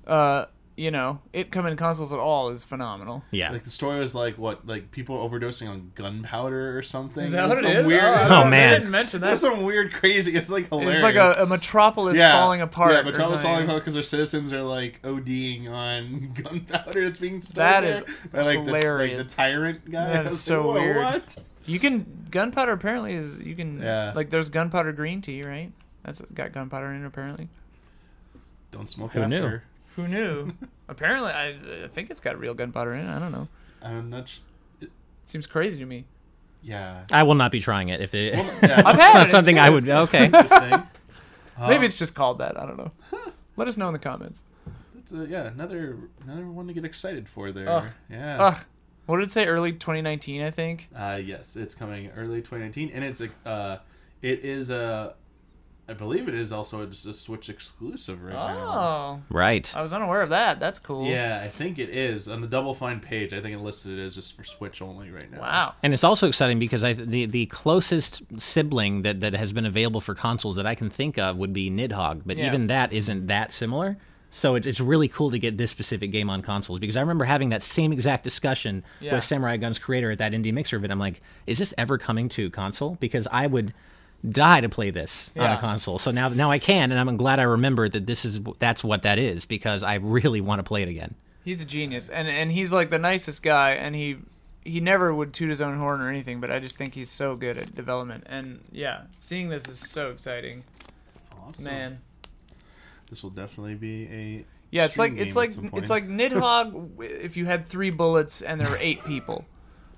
[0.05, 0.45] Uh,
[0.79, 3.21] you know, it coming to consoles at all is phenomenal.
[3.31, 3.51] Yeah.
[3.51, 7.25] like the story was like what, like people overdosing on gunpowder or something.
[7.25, 7.87] Is that It what was it some is?
[7.87, 8.69] Weird, oh, Oh, sorry, man.
[8.69, 9.27] I didn't mention that.
[9.31, 10.35] That's some weird, crazy.
[10.35, 10.95] It's like hilarious.
[10.97, 12.93] It's like a, a metropolis falling apart.
[12.93, 13.51] Yeah, or Metropolis something.
[13.55, 17.91] falling apart because their citizens are like ODing on gunpowder that's being stored That there
[17.91, 19.23] is by like the, like hilarious.
[19.25, 20.07] the tyrant guy.
[20.13, 21.35] That I is was so like, weird." What?
[21.65, 24.13] You can gunpowder apparently is you can Yeah.
[24.15, 25.71] like there's gunpowder green tea right?
[26.03, 27.49] That's got gunpowder in it apparently.
[28.71, 29.59] Don't smoke Who knew?
[30.03, 30.15] After.
[30.15, 30.53] Who knew?
[30.89, 33.09] apparently, I, I think it's got real gunpowder in it.
[33.15, 33.47] I don't know.
[33.81, 34.27] I'm not.
[34.29, 34.39] Sh-
[35.25, 36.05] seems crazy to me.
[36.63, 37.03] yeah.
[37.11, 38.33] I will not be trying it if it.
[38.33, 39.21] Well, yeah, I've had it.
[39.23, 39.83] It's something good, I would.
[39.85, 39.95] good.
[40.03, 40.25] Okay.
[40.25, 40.73] Interesting.
[40.73, 42.59] Uh, Maybe it's just called that.
[42.59, 42.91] I don't know.
[43.57, 44.43] Let us know in the comments.
[44.97, 47.69] it's, uh, yeah another another one to get excited for there.
[47.69, 47.85] Ugh.
[48.09, 48.37] Yeah.
[48.43, 48.65] Ugh.
[49.05, 49.47] What did it say?
[49.47, 50.87] Early 2019, I think.
[50.95, 53.79] Uh, yes, it's coming early 2019, and it's a uh,
[54.21, 55.15] it is a,
[55.89, 58.67] I believe it is also just a Switch exclusive right now.
[58.67, 59.75] Oh, Right.
[59.75, 60.59] I was unaware of that.
[60.59, 61.07] That's cool.
[61.07, 63.33] Yeah, I think it is on the Double Fine page.
[63.33, 65.41] I think it listed it as just for Switch only right now.
[65.41, 65.73] Wow.
[65.81, 69.99] And it's also exciting because I the the closest sibling that, that has been available
[70.01, 72.45] for consoles that I can think of would be Nidhogg, but Yeah.
[72.47, 73.97] even that isn't that similar.
[74.31, 77.25] So it's, it's really cool to get this specific game on consoles because I remember
[77.25, 79.15] having that same exact discussion Yeah.
[79.15, 80.91] with Samurai Gunn's creator at that indie mixer event.
[80.91, 82.95] I'm like, is this ever coming to console?
[82.99, 83.73] Because I would
[84.27, 85.99] die to play this on a console.
[85.99, 89.03] So now now I can, and I'm glad I remembered that this is that's what
[89.03, 91.15] that is because I really want to play it again.
[91.45, 94.17] He's a genius, and and he's like the nicest guy, and he
[94.65, 96.41] he never would toot his own horn or anything.
[96.41, 100.11] But I just think he's so good at development, and yeah, seeing this is so
[100.11, 100.63] exciting,
[101.41, 101.63] Awesome.
[101.65, 101.99] man.
[103.09, 107.45] This will definitely be a Yeah, it's like it's like it's like Nidhogg if you
[107.45, 109.45] had three bullets and there were eight people.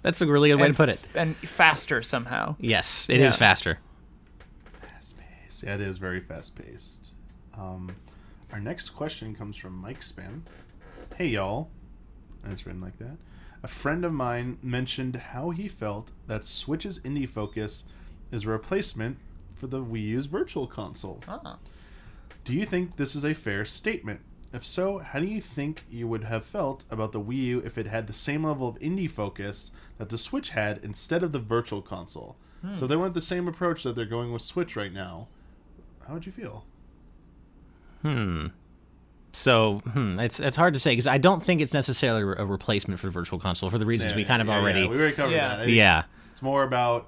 [0.03, 0.99] That's a really good way to put it.
[1.03, 2.55] f- and faster somehow.
[2.59, 3.39] Yes, it is Yeah.
[3.39, 3.79] faster.
[5.61, 5.67] Paced.
[5.67, 7.11] Yeah, it is very fast paced.
[7.57, 7.95] Um,
[8.51, 10.41] our next question comes from Mike Spam.
[11.15, 11.69] Hey y'all,
[12.43, 13.17] and it's written like that.
[13.63, 17.83] A friend of mine mentioned how he felt that Switch's indie focus
[18.31, 19.17] is a replacement
[19.55, 21.21] for the Wii U's Virtual Console.
[21.27, 21.59] Ah.
[22.43, 24.21] Do you think this is a fair statement?
[24.51, 27.77] If so, how do you think you would have felt about the Wii U if
[27.77, 31.39] it had the same level of indie focus that the Switch had instead of the
[31.39, 32.35] Virtual Console?
[32.75, 35.27] So if they went the same approach that they're going with Switch right now.
[36.07, 36.65] How would you feel?
[38.01, 38.47] Hmm.
[39.33, 42.99] So hmm, it's it's hard to say because I don't think it's necessarily a replacement
[42.99, 44.87] for the Virtual Console for the reasons we kind of Yeah, yeah, already.
[44.87, 45.47] we already covered Yeah.
[45.47, 45.59] that.
[45.61, 46.03] I Yeah.
[46.31, 47.07] It's more about.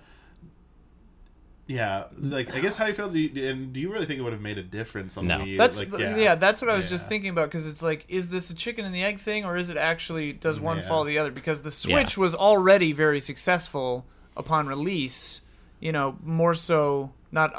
[1.65, 3.09] Yeah, like I guess how you feel.
[3.09, 5.43] Do you, and do you really think it would have made a difference on No.
[5.45, 6.35] the That's like, th- yeah.
[6.35, 8.93] that's what I was just thinking about because it's like, is this a chicken and
[8.93, 10.83] the egg thing, or is it actually does one Yeah.
[10.87, 11.31] follow the other?
[11.31, 15.39] Because the Switch was already very successful upon release.
[15.79, 17.53] You know, more so not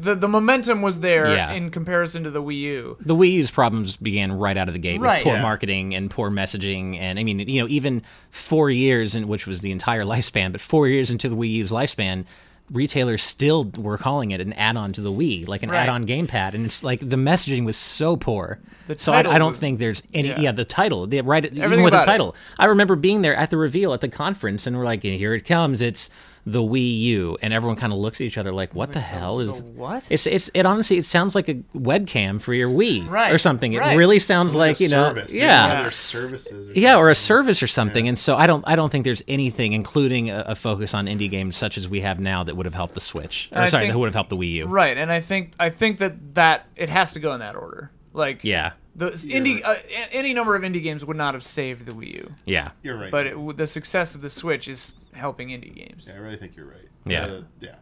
[0.00, 1.52] the the momentum was there Yeah.
[1.52, 2.96] in comparison to the Wii U.
[3.00, 5.18] the Wii U's problems began right out of the gate Right.
[5.18, 5.42] with poor Yeah.
[5.42, 9.60] marketing and poor messaging, and I mean, you know, even four years, in which was
[9.60, 12.24] the entire lifespan, but four years into the Wii U's lifespan,
[12.70, 15.78] retailers still were calling it an add-on to the Wii, like an Right.
[15.78, 18.58] add-on gamepad, and it's like the messaging was so poor.
[18.86, 20.28] The so I, I don't was- think there's any.
[20.28, 20.40] yeah.
[20.40, 21.44] Yeah, the title, the, right?
[21.46, 22.12] even Everything with the about it.
[22.12, 25.34] title, I remember being there at the reveal at the conference, and we're like, "Here
[25.34, 25.80] it comes!
[25.80, 26.10] It's
[26.52, 29.40] the Wii U," and everyone kind of looked at each other like, "What the hell
[29.40, 30.04] is the what?
[30.10, 33.72] It's it's it honestly it sounds like a webcam for your Wii Right, or something.
[33.72, 33.96] It right.
[33.96, 35.32] really sounds Like like a you know, service.
[35.32, 35.80] They yeah.
[35.80, 36.70] Other services.
[36.70, 39.22] Or Yeah, or a service or something, and so I don't, I don't think there's
[39.28, 42.66] anything, including a, a focus on indie games such as we have now, that would
[42.66, 43.48] have helped the Switch.
[43.52, 44.66] Or sorry, think- that would have helped the Wii U.
[44.66, 47.90] Right, and I think I think that that it has to go in that order.
[48.14, 49.74] Like Yeah, the indie uh,
[50.10, 53.10] any number of indie games would not have saved the Wii U, yeah, You're right.
[53.12, 56.06] but it, the success of the Switch is helping indie games.
[56.08, 56.88] Yeah, I really think you're right.
[57.04, 57.26] Yeah.
[57.26, 57.74] Uh, yeah.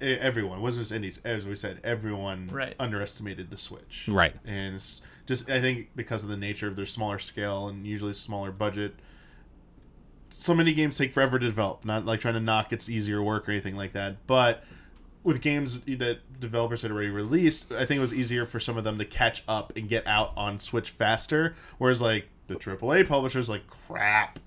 [0.00, 1.20] Everyone it wasn't just indies.
[1.24, 2.74] As we said, everyone Right.
[2.80, 4.06] underestimated the Switch.
[4.08, 4.34] Right.
[4.44, 8.14] And it's just I think because of the nature of their smaller scale and usually
[8.14, 8.94] smaller budget,
[10.30, 11.84] so many games take forever to develop.
[11.84, 14.64] Not like trying to knock its easier work or anything like that, but
[15.22, 18.82] with games that developers had already released, I think it was easier for some of
[18.82, 21.54] them to catch up and get out on Switch faster.
[21.78, 24.40] Whereas like the AAA publishers, like crap,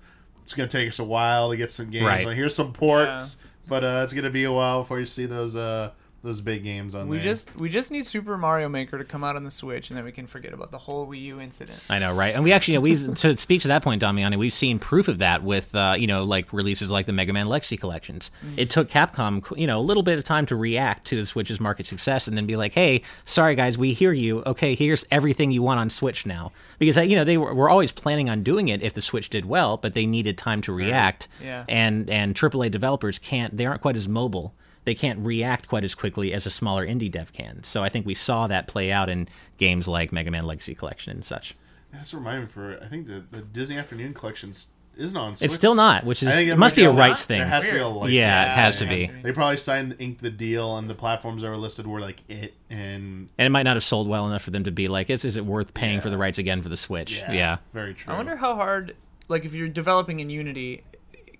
[0.46, 2.06] it's gonna take us a while to get some games.
[2.06, 2.24] Right.
[2.24, 3.36] Like, here's some ports,
[3.66, 5.90] but uh, it's gonna be a while before you see those uh,
[6.26, 7.24] those big games on We there.
[7.24, 10.04] just we just need Super Mario Maker to come out on the Switch, and then
[10.04, 11.78] we can forget about the whole Wii U incident.
[11.88, 12.34] I know, right?
[12.34, 15.42] And we actually, we to speak to that point, Damiani, we've seen proof of that
[15.42, 18.30] with, uh, you know, like releases like the Mega Man Legacy collections.
[18.56, 21.60] It took Capcom, you know, a little bit of time to react to the Switch's
[21.60, 24.42] market success, and then be like, "Hey, sorry guys, we hear you.
[24.44, 27.70] Okay, here's everything you want on Switch now." Because uh, you know they were, were
[27.70, 30.72] always planning on doing it if the Switch did well, but they needed time to
[30.72, 31.28] react.
[31.42, 31.64] Yeah.
[31.68, 34.54] And and AAA developers can't, they aren't quite as mobile.
[34.86, 37.62] They can't react quite as quickly as a smaller indie dev can.
[37.64, 39.28] So I think we saw that play out in
[39.58, 41.54] games like Mega Man Legacy Collection and such.
[41.92, 45.36] That's reminded me for I think the, the Disney Afternoon collections isn't on.
[45.36, 45.44] Switch.
[45.46, 47.28] It's still not, which is it it must be a rights lot.
[47.28, 47.38] thing.
[47.40, 48.14] There has to be a license.
[48.16, 49.06] Yeah, it has it to has be.
[49.08, 49.22] to.
[49.24, 52.54] They probably signed inked the deal, and the platforms that were listed were like it
[52.70, 55.24] and And it might not have sold well enough for them to be like, is,
[55.24, 57.18] is it worth paying for the rights again for the Switch?
[57.18, 57.56] yeah, Yeah.
[57.74, 58.14] very true.
[58.14, 58.94] I wonder how hard,
[59.28, 60.82] like, if you're developing in Unity,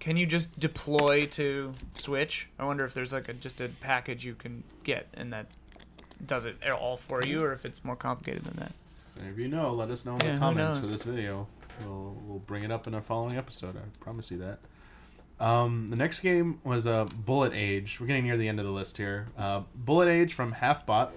[0.00, 2.48] can you just deploy to Switch?
[2.58, 5.46] I wonder if there's like a just a package you can get and that
[6.24, 8.72] does it all for you, or if it's more complicated than that.
[9.30, 11.46] If you know, let us know in Yeah, the comments for this video.
[11.84, 13.76] We'll, we'll bring it up in a following episode.
[13.76, 14.58] I promise you that.
[15.44, 17.98] Um, the next game was uh, Bullet Age.
[18.00, 19.26] We're getting near the end of the list here.
[19.36, 21.10] Uh, Bullet Age from Halfbot,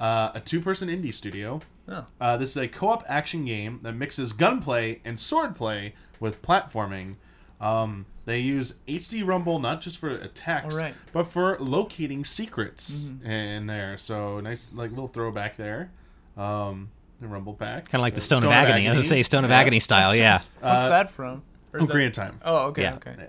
[0.00, 1.60] uh, a two-person indie studio.
[1.88, 2.06] Oh.
[2.20, 7.16] Uh, this is a co-op action game that mixes gunplay and swordplay with platforming.
[7.60, 10.94] Um, they use HD Rumble not just for attacks, All right.
[11.12, 13.98] but for locating secrets in there.
[13.98, 15.90] So nice, like little throwback there.
[16.36, 18.86] Um, the Rumble pack, Kind of like the Uh, Stone, of Agony.
[18.86, 19.58] I was going to say Stone of Yeah.
[19.60, 20.38] Agony style, yeah.
[20.60, 21.42] What's Uh, that from?
[21.72, 22.40] Or is that- Ocarina of Time.
[22.44, 22.94] Oh, okay, Yeah.
[22.94, 23.14] okay.
[23.18, 23.24] Yeah.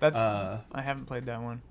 [0.00, 1.62] That's Uh, I haven't played that one.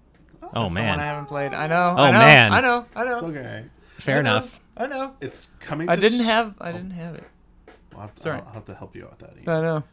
[0.41, 1.53] Oh, That's the one I haven't played.
[1.53, 1.95] I know.
[1.97, 2.53] Oh, I know, man.
[2.53, 2.85] I know.
[2.95, 3.13] I know.
[3.17, 3.65] It's okay.
[3.99, 4.59] Fair I know, enough.
[4.77, 5.13] I know.
[5.21, 5.89] It's coming.
[5.89, 6.53] I didn't s- have.
[6.61, 7.23] I didn't have it.
[7.95, 8.37] I'll have to, Sorry.
[8.39, 9.37] I'll, I'll have to help you out with that.
[9.37, 9.49] Ian.
[9.49, 9.83] I know.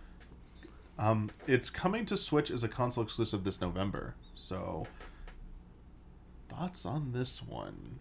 [0.98, 4.14] Um, it's coming to Switch as a console exclusive this November.
[4.36, 4.86] So,
[6.48, 7.98] thoughts on this one?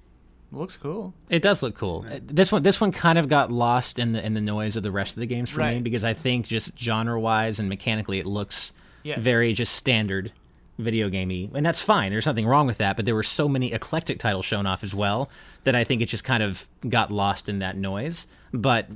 [0.51, 1.15] Looks cool.
[1.29, 2.05] It does look cool.
[2.07, 4.83] Uh, This one, this one kind of got lost in the in the noise of
[4.83, 8.19] the rest of the games for me because I think just genre wise and mechanically,
[8.19, 8.71] it looks
[9.01, 9.19] Yes.
[9.19, 10.31] very just standard
[10.77, 12.11] video gamey, and that's fine.
[12.11, 12.95] There's nothing wrong with that.
[12.95, 15.29] But there were so many eclectic titles shown off as well
[15.65, 18.27] that I think it just kind of got lost in that noise.
[18.53, 18.87] But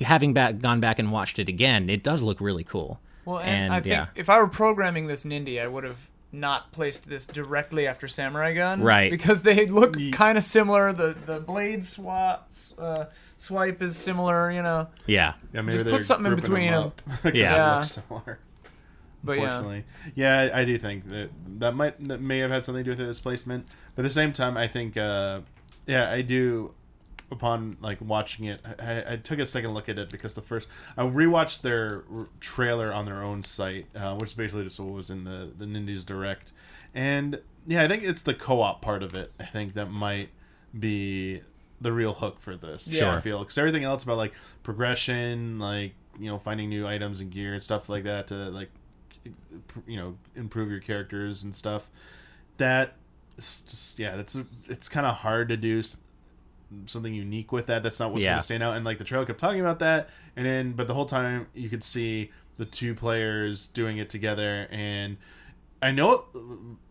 [0.00, 3.00] having back gone back and watched it again, it does look really cool.
[3.30, 4.06] Well, and, And, I think yeah.
[4.14, 8.54] if I were programming this Nindie, I would have not placed this directly after Samurai
[8.54, 9.10] Gunn, Right.
[9.10, 10.92] Because they look Ye- kind of similar.
[10.92, 13.06] The the blade swap uh,
[13.36, 14.88] swipe is similar, you know.
[15.06, 15.34] Yeah.
[15.52, 16.82] Yeah, maybe Just put something in between between 'em.
[16.84, 17.48] up because Yeah.
[17.50, 17.80] they Yeah.
[17.82, 18.38] similar.
[19.22, 21.28] But yeah, Unfortunately, yeah, I, I do think that
[21.58, 23.66] that might that may have had something to do with its placement.
[23.94, 25.40] But at the same time, I think, uh,
[25.86, 26.72] yeah, I do.
[27.30, 30.66] Upon like watching it, I, I took a second look at it because the first
[30.96, 32.04] I rewatched their
[32.40, 36.04] trailer on their own site, uh, which basically just what was in the the Nindies
[36.04, 36.52] Direct,
[36.94, 39.32] and yeah, I think it's the co-op part of it.
[39.38, 40.30] I think that might
[40.78, 41.42] be
[41.80, 42.88] the real hook for this.
[42.88, 43.14] Yeah.
[43.14, 47.30] I feel because everything else about like progression, like you know, finding new items and
[47.30, 48.70] gear and stuff like that to like
[49.86, 51.90] you know improve your characters and stuff
[52.56, 52.94] that
[53.36, 54.36] it's just yeah that's
[54.68, 55.82] it's kind of hard to do
[56.86, 58.32] something unique with that that's not what's Yeah.
[58.32, 58.76] going to stand out.
[58.76, 61.68] And like the trailer kept talking about that and then but the whole time you
[61.68, 64.68] could see the two players doing it together.
[64.70, 65.16] And
[65.82, 66.24] i know it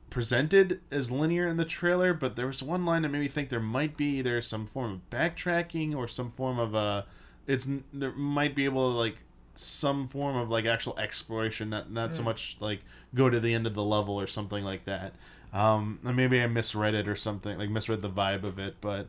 [0.10, 3.50] presented as linear in the trailer but there was one line that made me think
[3.50, 7.04] there might be either some form of backtracking or some form of uh
[7.46, 9.18] it's there might be able to like
[9.54, 12.82] some form of like actual exploration not not so much like
[13.14, 15.14] go to the end of the level or something like that.
[15.54, 19.02] Um and maybe i misread it or something like misread the vibe of it but
[19.02, 19.06] ma-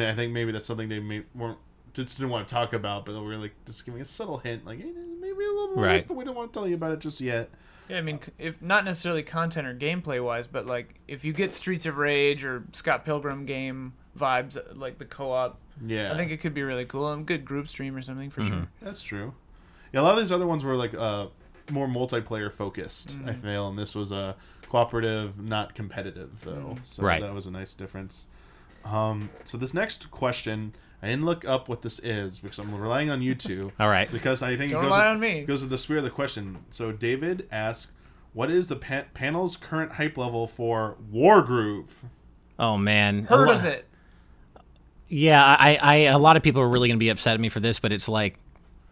[0.00, 1.58] i think maybe that's something they may, weren't
[1.94, 4.64] just didn't want to talk about but they were like just giving a subtle hint
[4.66, 4.90] like hey,
[5.20, 6.08] maybe a little more of this, Right.
[6.08, 7.50] but we don't want to tell you about it just yet
[7.86, 7.98] yeah.
[7.98, 11.84] I mean, if not necessarily content or gameplay wise, but like if you get Streets
[11.84, 16.38] of Rage or Scott Pilgrim game vibes, uh, like the co-op, yeah I think it
[16.38, 18.68] could be really cool and good group stream or something for sure.
[18.80, 19.34] That's true.
[19.92, 21.26] Yeah, a lot of these other ones were like uh,
[21.70, 23.16] more multiplayer focused.
[23.26, 24.32] I feel, and this was a uh,
[24.70, 26.76] cooperative, not competitive though.
[26.86, 27.20] So Right.
[27.20, 28.28] that was a nice difference.
[28.84, 30.72] Um, so this next question,
[31.02, 33.72] I didn't look up what this is because I'm relying on you two.
[33.80, 34.10] All right.
[34.12, 35.44] Because I think Don't it goes rely with, on me.
[35.44, 36.58] goes with the spirit of the question.
[36.70, 37.92] So David asks,
[38.32, 41.88] "What is the pa- panel's current hype level for Wargroove?"
[42.58, 43.24] Oh man.
[43.24, 43.86] Heard A lo- of it?
[45.08, 47.48] Yeah, I, I, a lot of people are really going to be upset at me
[47.48, 48.38] for this, but it's like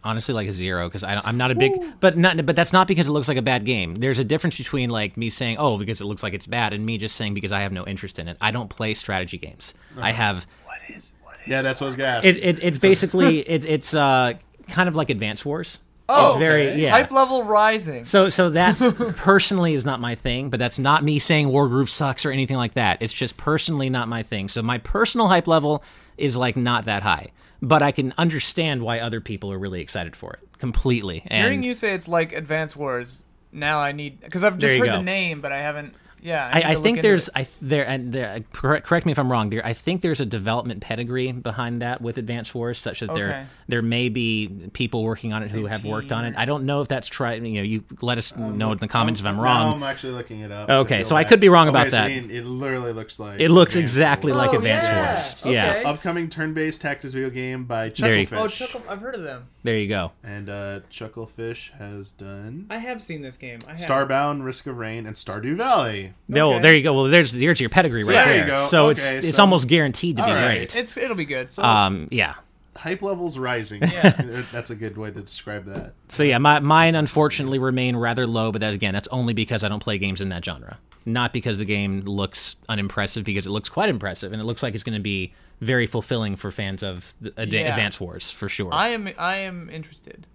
[0.03, 3.07] honestly like a zero because I'm not a big, but not, but that's not because
[3.07, 3.95] it looks like a bad game.
[3.95, 6.85] There's a difference between like me saying, oh, because it looks like it's bad, and
[6.85, 8.37] me just saying because I have no interest in it.
[8.41, 9.73] I don't play strategy games.
[9.97, 11.13] I have What is?
[11.23, 12.25] What is Yeah, that's what I was gonna ask.
[12.25, 12.37] it.
[12.37, 14.33] it it's basically it, it's uh
[14.67, 15.79] kind of like Advance Wars.
[16.09, 16.81] Oh, it's very okay.
[16.81, 16.91] yeah.
[16.91, 18.03] Hype level rising.
[18.03, 18.77] So so that
[19.17, 22.73] personally is not my thing, but that's not me saying Wargroove sucks or anything like
[22.73, 22.97] that.
[23.01, 24.49] It's just personally not my thing.
[24.49, 25.81] So my personal hype level
[26.17, 27.31] is like not that high.
[27.63, 31.23] But I can understand why other people are really excited for it completely.
[31.27, 34.85] And Hearing you say it's like Advance Wars, now I need because I've just heard
[34.85, 34.97] go.
[34.97, 35.95] the name, but I haven't.
[36.23, 37.33] Yeah, I, need I think there's it.
[37.35, 39.49] I there and there correct, correct me if I'm wrong.
[39.49, 43.19] There I think there's a development pedigree behind that with Advanced Wars, such that Okay.
[43.21, 46.33] there there may be people working on it who have worked on it.
[46.37, 47.43] I don't know if that's tried.
[47.45, 49.73] You know, you let us um, know in the comments if I'm Now wrong.
[49.75, 50.69] I'm actually looking it up.
[50.69, 52.05] Okay, Go so I could be wrong Okay, about so that.
[52.05, 54.45] I mean, it literally looks like It looks Advanced exactly Wars.
[54.45, 55.05] like Oh, Advanced yeah.
[55.07, 55.35] Wars.
[55.41, 55.81] Okay.
[55.83, 58.37] Yeah, upcoming turn-based tactics video game by There Chucklefish.
[58.39, 59.47] Oh, Chuckle, I've heard of them.
[59.63, 60.11] There you go.
[60.23, 63.59] And uh, Chucklefish has done I have seen this game.
[63.67, 63.79] I have.
[63.79, 66.13] Starbound, Risk of Rain, and Stardew Valley.
[66.27, 66.61] No, Okay.
[66.61, 66.93] there you go.
[66.93, 68.37] Well, there's there's your pedigree right there there.
[68.41, 68.59] you go.
[68.67, 70.55] So it's Okay, it's so- almost guaranteed to be All right.
[70.55, 70.75] great.
[70.75, 71.57] It's it'll be good.
[71.59, 72.35] Um, yeah.
[72.75, 73.83] Hype levels rising.
[73.83, 74.09] Yeah.
[74.51, 75.93] That's a good way to describe that.
[76.07, 79.69] So yeah, my, mine unfortunately remain rather low, but that again, that's only because I
[79.69, 80.79] don't play games in that genre.
[81.05, 84.73] Not because the game looks unimpressive, because it looks quite impressive, and it looks like
[84.73, 85.33] it's going to be
[85.63, 87.69] very fulfilling for fans of the, Ad- Yeah.
[87.69, 88.73] Advance Wars for sure.
[88.73, 90.27] I am I am interested.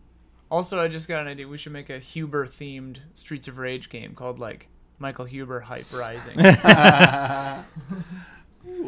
[0.50, 1.46] Also, I just got an idea.
[1.46, 4.68] We should make a Huber themed Streets of Rage game called like
[4.98, 6.38] Michael Huber Hype Rising.
[6.38, 6.42] Ooh,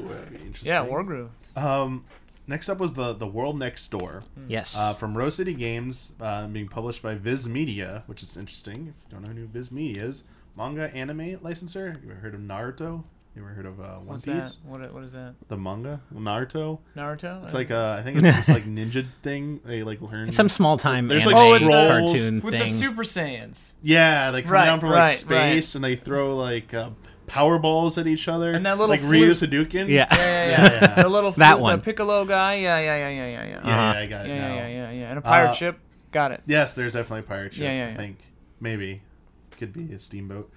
[0.09, 0.67] that'd be interesting.
[0.69, 1.29] yeah, Wargroove.
[1.57, 2.05] Um,
[2.47, 4.25] next up was the the World Next Door.
[4.49, 4.77] yes.
[4.77, 8.95] Uh, from Rose City Games, uh, being published by Viz Media, which is interesting.
[9.07, 10.25] If you don't know who Viz Media is,
[10.57, 12.01] manga anime licensor.
[12.05, 13.05] You ever heard of Naruto?
[13.37, 14.35] You ever heard of uh, One What's Piece?
[14.35, 14.57] that?
[14.65, 15.35] What what is that?
[15.49, 16.81] The manga Naruto.
[16.97, 17.45] Naruto?
[17.45, 19.61] It's like uh, I think it's this like ninja thing.
[19.65, 22.67] They like learn Some small time There's, like, Oh, with the- cartoon with the.
[22.67, 23.75] Super Saiyans.
[23.83, 26.91] Yeah, they come Right, down from like right, space and they throw like uh,
[27.29, 28.51] power balls at each other.
[28.53, 29.89] And that little like Ryu flute- Hadouken.
[29.89, 30.07] yeah.
[30.11, 30.95] Yeah, yeah, Yeah, yeah.
[30.97, 31.03] yeah.
[31.05, 31.79] the little That one.
[31.79, 32.55] the Piccolo guy.
[32.57, 33.47] Yeah, yeah, yeah, yeah, yeah, yeah.
[33.49, 33.69] yeah, Uh-huh.
[33.71, 34.55] yeah, I got it Yeah, now.
[34.57, 35.09] yeah, yeah, yeah, yeah.
[35.11, 35.79] And a pirate Uh, ship.
[36.11, 36.43] Got it.
[36.47, 37.63] Yes, there's definitely a pirate ship.
[37.63, 38.19] Yeah, yeah, I think
[38.59, 39.03] maybe
[39.57, 40.51] could be a steamboat.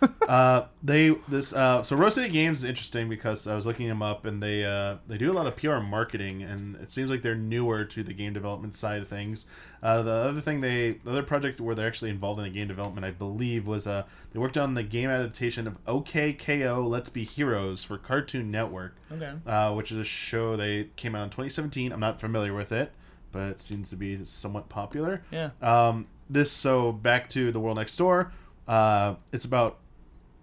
[0.28, 4.02] uh, they this uh, so Rose City Games is interesting because I was looking them
[4.02, 7.22] up and they uh, they do a lot of PR marketing and it seems like
[7.22, 9.46] they're newer to the game development side of things.
[9.82, 12.68] Uh, the other thing they the other project where they're actually involved in the game
[12.68, 16.82] development I believe was uh, they worked on the game adaptation of OK K.O.
[16.86, 19.32] Let's Be Heroes for Cartoon Network Okay.
[19.46, 21.92] uh, which is a show they came out in 2017.
[21.92, 22.92] I'm not familiar with it,
[23.32, 25.22] but it seems to be somewhat popular.
[25.30, 25.50] Yeah.
[25.62, 28.32] Um, this so back to the world next door.
[28.66, 29.78] Uh, it's about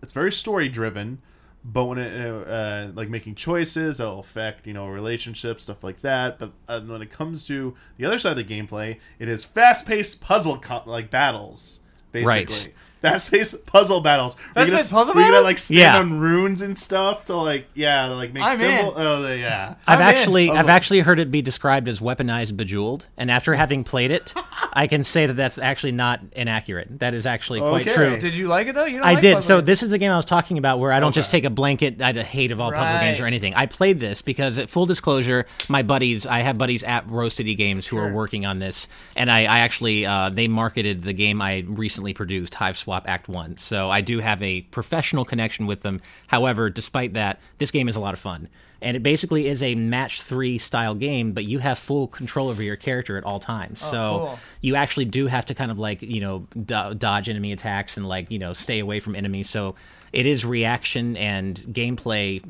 [0.03, 1.19] it's very story driven,
[1.63, 6.01] but when it uh, uh, like making choices that'll affect you know relationships stuff like
[6.01, 6.38] that.
[6.38, 9.88] But uh, when it comes to the other side of the gameplay, it is fast
[9.88, 11.80] paced puzzle co- like battles
[12.11, 12.27] basically.
[12.71, 12.73] Right.
[13.03, 14.35] Fast-paced puzzle battles.
[14.55, 15.97] We're gonna, Fast-paced puzzle we're gonna like stand Yeah.
[15.99, 18.95] on runes and stuff to like yeah like make I'm symbol.
[18.95, 19.05] in.
[19.05, 19.75] Oh yeah.
[19.85, 20.71] I've I'm actually Oh, I've look.
[20.73, 24.34] actually heard it be described as weaponized bejeweled, and after having played it,
[24.73, 26.99] I can say that that's actually not inaccurate.
[26.99, 27.93] That is actually quite Okay.
[27.93, 28.17] true.
[28.19, 28.85] Did you like it though?
[28.85, 29.34] You don't I like did.
[29.35, 29.65] puzzle So games.
[29.67, 32.01] this is a game I was talking about where I don't just take a blanket
[32.01, 33.53] I hate of all puzzle games or anything.
[33.53, 37.53] I played this because, at full disclosure, my buddies, I have buddies at Rose City
[37.55, 41.41] Games who are working on this, and I, I actually uh, they marketed the game
[41.41, 43.57] I recently produced, Hiveswap Act One.
[43.57, 46.02] So I do have a professional connection with them.
[46.28, 48.48] However, despite that, this game is a lot of fun.
[48.82, 52.61] And it basically is a match three style game, but you have full control over
[52.61, 53.82] your character at all times.
[53.86, 54.40] Oh, so Oh, cool.
[54.61, 58.07] you actually do have to kind of like you know do- dodge enemy attacks and
[58.07, 59.76] like you know stay away from enemies so
[60.11, 62.44] it is reaction and gameplay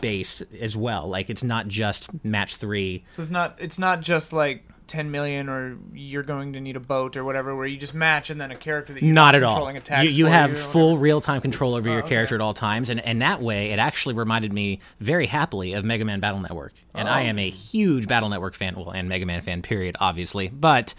[0.00, 4.32] based as well like it's not just match three So it's not it's not just
[4.32, 7.94] like 10 million or you're going to need a boat or whatever where you just
[7.94, 10.98] match and then a character that you're not at all you, you have or full
[10.98, 12.10] real-time control over your oh, okay.
[12.10, 15.84] character at all times and, and that way it actually reminded me very happily of
[15.84, 17.26] mega man battle network and i Oh.
[17.26, 20.94] am a huge battle network fan well and mega man fan period obviously but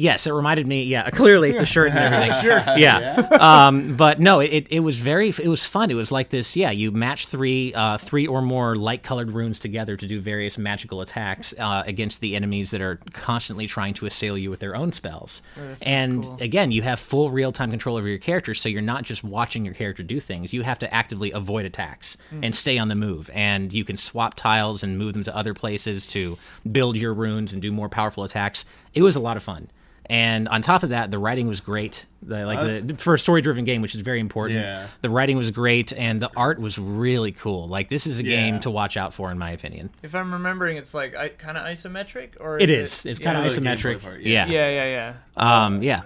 [0.00, 0.84] Yes, it reminded me.
[0.84, 2.42] Yeah, clearly the shirt and everything.
[2.42, 2.58] Sure.
[2.78, 3.28] Yeah.
[3.38, 5.90] um, but no, it, it was very it was fun.
[5.90, 6.56] It was like this.
[6.56, 10.56] Yeah, you match three uh, three or more light colored runes together to do various
[10.56, 14.74] magical attacks uh, against the enemies that are constantly trying to assail you with their
[14.74, 15.42] own spells.
[15.56, 16.38] that sounds and cool.
[16.40, 19.64] again, you have full real time control over your character, so you're not just watching
[19.64, 20.52] your character do things.
[20.54, 22.44] You have to actively avoid attacks Hmm.
[22.44, 23.30] and stay on the move.
[23.34, 26.38] And you can swap tiles and move them to other places to
[26.70, 28.64] build your runes and do more powerful attacks.
[28.94, 29.68] It was a lot of fun.
[30.10, 32.04] And on top of that, the writing was great.
[32.20, 34.58] The, like That's- the, for a story-driven game, which is very important.
[34.58, 34.88] Yeah.
[35.02, 37.68] The writing was great, and the art was really cool.
[37.68, 38.36] Like this is a Yeah.
[38.36, 39.90] game to watch out for, in my opinion.
[40.02, 43.06] If I'm remembering, it's like I, kind of isometric, or It is is.
[43.06, 44.02] It's kind of Yeah, isometric.
[44.02, 44.46] part, yeah.
[44.46, 44.52] yeah.
[44.52, 45.64] Yeah, yeah, yeah.
[45.64, 45.82] Um.
[45.82, 46.02] Yeah.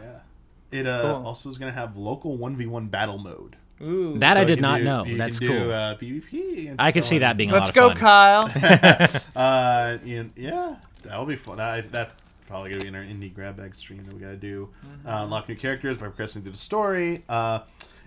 [0.71, 1.27] It uh, Cool.
[1.27, 3.57] also is going to have local 1v1 battle mode.
[3.81, 4.19] Ooh.
[4.19, 5.05] That So I did not do- know.
[5.07, 5.59] you That's can cool.
[5.61, 6.69] Do, uh, PvP.
[6.71, 7.21] And I could see on.
[7.23, 8.51] that being Let's lot go, of fun.
[8.51, 9.11] Kyle.
[9.37, 11.59] Uh, yeah, yeah, that'll be fun.
[11.61, 12.13] I, that's
[12.47, 14.69] probably gonna be in our indie grab bag stream that we gotta do.
[15.07, 17.25] Uh, unlock new characters by progressing through the story.
[17.29, 17.61] Uh,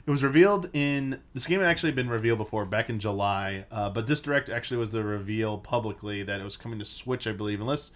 [0.05, 3.89] it was revealed in this game had actually been revealed before back in July, uh,
[3.89, 7.33] but this direct actually was the reveal publicly that it was coming to Switch, I
[7.33, 7.59] believe.
[7.59, 7.91] Unless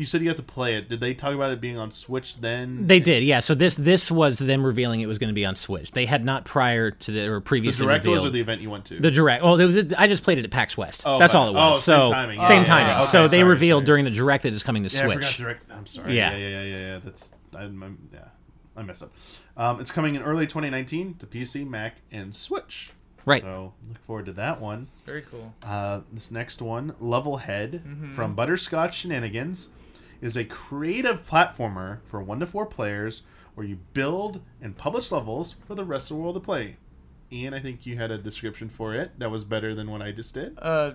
[0.00, 2.38] you said you had to play it, did they talk about it being on Switch
[2.40, 2.86] then?
[2.86, 3.40] They did, yeah.
[3.40, 5.92] So this this was them revealing it was going to be on Switch.
[5.92, 8.60] They had not prior to the or the previously direct was revealed or the event
[8.62, 8.98] you went to?
[8.98, 9.44] the direct.
[9.44, 11.02] Well, there was, I just played it at PAX West.
[11.06, 11.42] Oh, That's fine.
[11.42, 11.76] all it was.
[11.76, 12.42] Oh, same so timing.
[12.42, 12.86] same Yeah, timing.
[12.88, 13.02] yeah, yeah.
[13.02, 13.86] so they sorry, revealed sorry.
[13.86, 15.36] during the direct that it's coming to Yeah, I forgot Switch.
[15.38, 15.70] direct.
[15.70, 16.16] I'm sorry.
[16.16, 16.32] Yeah.
[16.32, 16.78] Yeah, yeah, yeah, yeah.
[16.94, 16.98] yeah.
[17.04, 18.20] That's I'm, I'm, yeah.
[18.76, 19.12] I messed up.
[19.56, 22.90] Um, it's coming in early 2019 to PC, Mac, and Switch.
[23.26, 23.42] Right.
[23.42, 24.86] So look forward to that one.
[25.04, 25.52] Very cool.
[25.62, 28.14] Uh, this next one, Levelhead Mm-hmm.
[28.14, 29.72] from Butterscotch Shenanigans,
[30.20, 33.22] is a creative platformer for one to four players
[33.54, 36.76] where you build and publish levels for the rest of the world to play.
[37.32, 40.12] Ian, I think you had a description for it that was better than what I
[40.12, 40.58] just did.
[40.60, 40.92] Uh,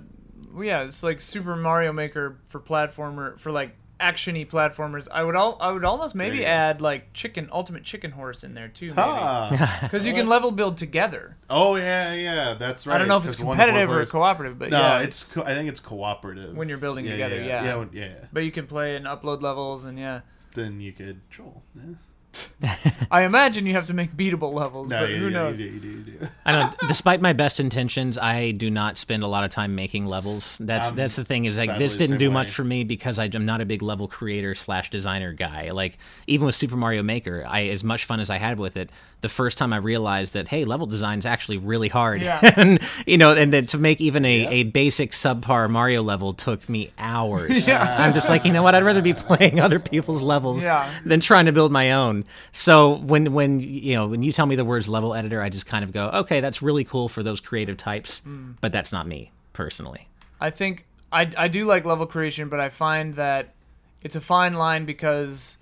[0.59, 5.07] yeah, it's like Super Mario Maker for platformer for like actiony platformers.
[5.11, 8.67] I would all I would almost maybe add like chicken ultimate chicken horse in there
[8.67, 9.79] too, maybe Ah.
[9.83, 11.37] because you can level build together.
[11.49, 12.95] oh yeah, yeah, that's right.
[12.95, 15.31] I don't know if it's 'cause one competitive or players- cooperative, but No, yeah, it's.
[15.31, 17.63] Co- I think it's cooperative When you're building Yeah, together, yeah, yeah.
[17.63, 18.13] yeah, when- yeah.
[18.33, 20.21] but you can play and upload levels and yeah.
[20.53, 21.63] Then you could troll.
[21.75, 21.95] Yeah.
[23.11, 25.59] I imagine you have to make beatable levels, No, but yeah, who yeah, knows?
[25.59, 26.27] You do, you do, you do.
[26.45, 26.71] I know.
[26.87, 30.57] Despite my best intentions, I do not spend a lot of time making levels.
[30.59, 31.45] That's I'm that's the thing.
[31.45, 32.33] Is like this didn't do way.
[32.33, 35.71] much for me because I, am not a big level creator slash designer guy.
[35.71, 35.97] Like
[36.27, 38.89] even with Super Mario Maker, I as much fun as I had with it,
[39.21, 42.21] the first time I realized that hey, level design is actually really hard.
[42.21, 42.39] Yeah.
[42.57, 46.67] and you know, and then to make even a, a basic subpar Mario level took
[46.69, 47.65] me hours.
[47.75, 47.95] Yeah.
[47.99, 48.75] I'm just like, you know what?
[48.75, 50.87] I'd rather be playing other people's levels Yeah.
[51.03, 52.24] than trying to build my own.
[52.51, 55.65] So when when you know when you tell me the words level editor, I just
[55.65, 58.21] kind of go, okay, that's really cool for those creative types,
[58.61, 60.07] but that's not me personally.
[60.39, 63.53] I think I, I do like level creation, but I find that
[64.01, 65.57] it's a fine line because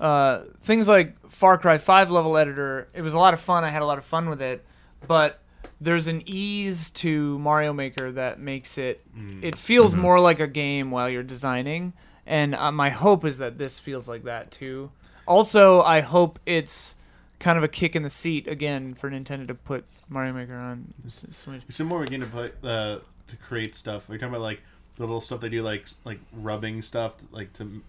[0.00, 3.64] uh, things like Far Cry 5 level editor, it was a lot of fun.
[3.64, 4.64] I had a lot of fun with it,
[5.06, 5.40] but
[5.80, 9.02] there's an ease to Mario Maker that makes it
[9.42, 11.92] it feels more like a game while you're designing,
[12.26, 14.90] and uh, my hope is that this feels like that too.
[15.26, 16.96] Also, I hope it's
[17.38, 20.92] kind of a kick in the seat again for Nintendo to put Mario Maker on
[21.08, 21.62] Switch.
[21.70, 22.98] Said more again to play uh,
[23.28, 24.08] to create stuff.
[24.08, 24.62] Are you talking about like
[24.96, 27.82] the little stuff they do, like like rubbing stuff, like to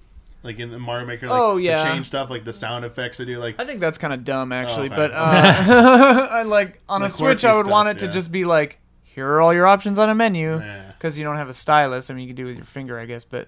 [0.44, 1.84] Like in the Mario Maker, like Oh, yeah.
[1.91, 4.52] change stuff, like the sound effects they do, like I think that's kind of dumb,
[4.52, 4.88] actually.
[4.88, 4.95] okay.
[4.95, 8.12] But uh, I like on The a Switch, I would stuff, want it to yeah.
[8.12, 10.62] just be like, here are all your options on a menu,
[10.98, 12.10] because you don't have a stylus.
[12.10, 13.48] I mean, you can do it with your finger, I guess, but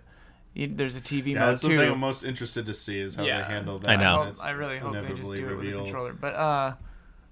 [0.66, 1.78] there's a TV yeah, mode that's the too.
[1.78, 3.42] thing I'm most interested to see is how Yeah.
[3.48, 3.90] they handle that.
[3.90, 4.20] I know.
[4.20, 6.14] when it's I really hope they just inevitably do it with a controller.
[6.14, 6.74] But uh,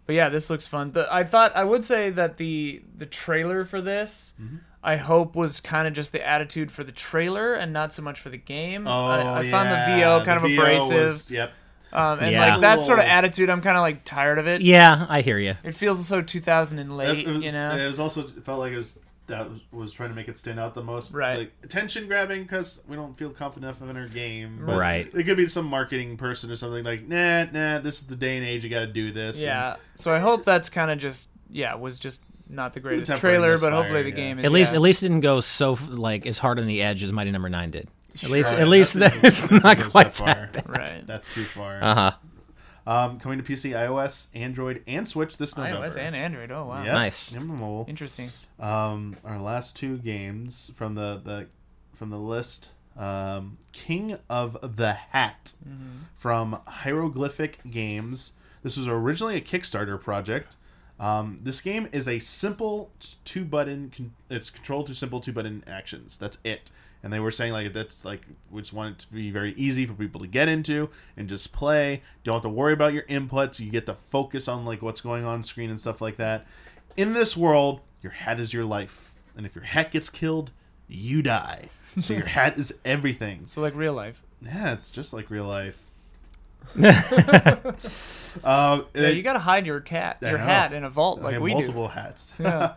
[0.05, 0.91] but yeah, this looks fun.
[0.91, 4.57] The, I thought I would say that the the trailer for this, Mm-hmm.
[4.83, 8.19] I hope was kind of just the attitude for the trailer and not so much
[8.19, 8.85] for the game.
[8.87, 11.53] Oh, I, I found the VO kind the of VO abrasive, was- yep.
[11.91, 12.51] um, and Yeah.
[12.51, 14.61] like that sort of attitude, I'm kind of like tired of it.
[14.61, 15.55] Yeah, I hear you.
[15.63, 17.75] It feels so 2000 and late, It was, you know.
[17.75, 20.37] it was also it felt like it was that was, was trying to make it
[20.37, 21.11] stand out the most.
[21.11, 21.37] Right.
[21.39, 24.63] Like attention grabbing because we don't feel confident enough in our game.
[24.65, 25.09] But Right.
[25.13, 27.79] It could be some marketing person or something like, nah, nah.
[27.79, 28.63] This is the day and age.
[28.63, 29.39] You got to do this.
[29.41, 29.77] yeah.
[29.93, 33.51] So I hope that's kind of just yeah was just not the greatest Tempering trailer,
[33.53, 34.15] misfire, but hopefully the yeah.
[34.15, 34.75] game is At least, yeah.
[34.77, 37.49] at least it didn't go so like as hard on the edge as Mighty Number
[37.49, 37.87] Nine did.
[38.23, 40.65] At least, Right, at least that's- that, it's not goes quite that that.
[40.65, 40.73] far.
[40.75, 41.05] right.
[41.07, 41.83] That's too far.
[41.83, 42.11] Uh huh.
[42.87, 45.87] Um, coming to PC, iOS, Android, and Switch this November.
[45.87, 46.51] iOS and Android.
[46.51, 46.83] Oh wow.
[46.83, 46.93] Yep.
[46.93, 47.31] Nice.
[47.31, 47.85] And mobile.
[47.87, 48.29] Interesting.
[48.59, 51.47] Um, our last two games from the, the
[51.95, 52.69] from the list.
[52.97, 55.51] Um, King of the Hat
[56.15, 58.31] from Hieroglyphic Games.
[58.63, 60.55] This was originally a Kickstarter project.
[60.97, 62.91] Um, this game is a simple
[63.25, 63.91] two button.
[63.95, 66.17] Con- it's controlled through simple two button actions.
[66.17, 66.71] That's it.
[67.05, 69.85] And they were saying like that's like we just want it to be very easy
[69.85, 72.01] for people to get into and just play.
[72.23, 73.59] Don't have to worry about your inputs.
[73.59, 76.47] You get to focus on like what's going on screen and stuff like that.
[76.97, 80.49] In this world, your hat is your life, and if your hat gets killed,
[80.87, 81.69] you die.
[81.99, 83.45] So your hat is everything.
[83.45, 84.23] So like real life.
[84.41, 85.79] Yeah, it's just like real life.
[88.43, 91.43] uh, Yeah, you gotta hide your cat, your hat in a vault I like have
[91.43, 92.33] we multiple hats.
[92.39, 92.73] Yeah.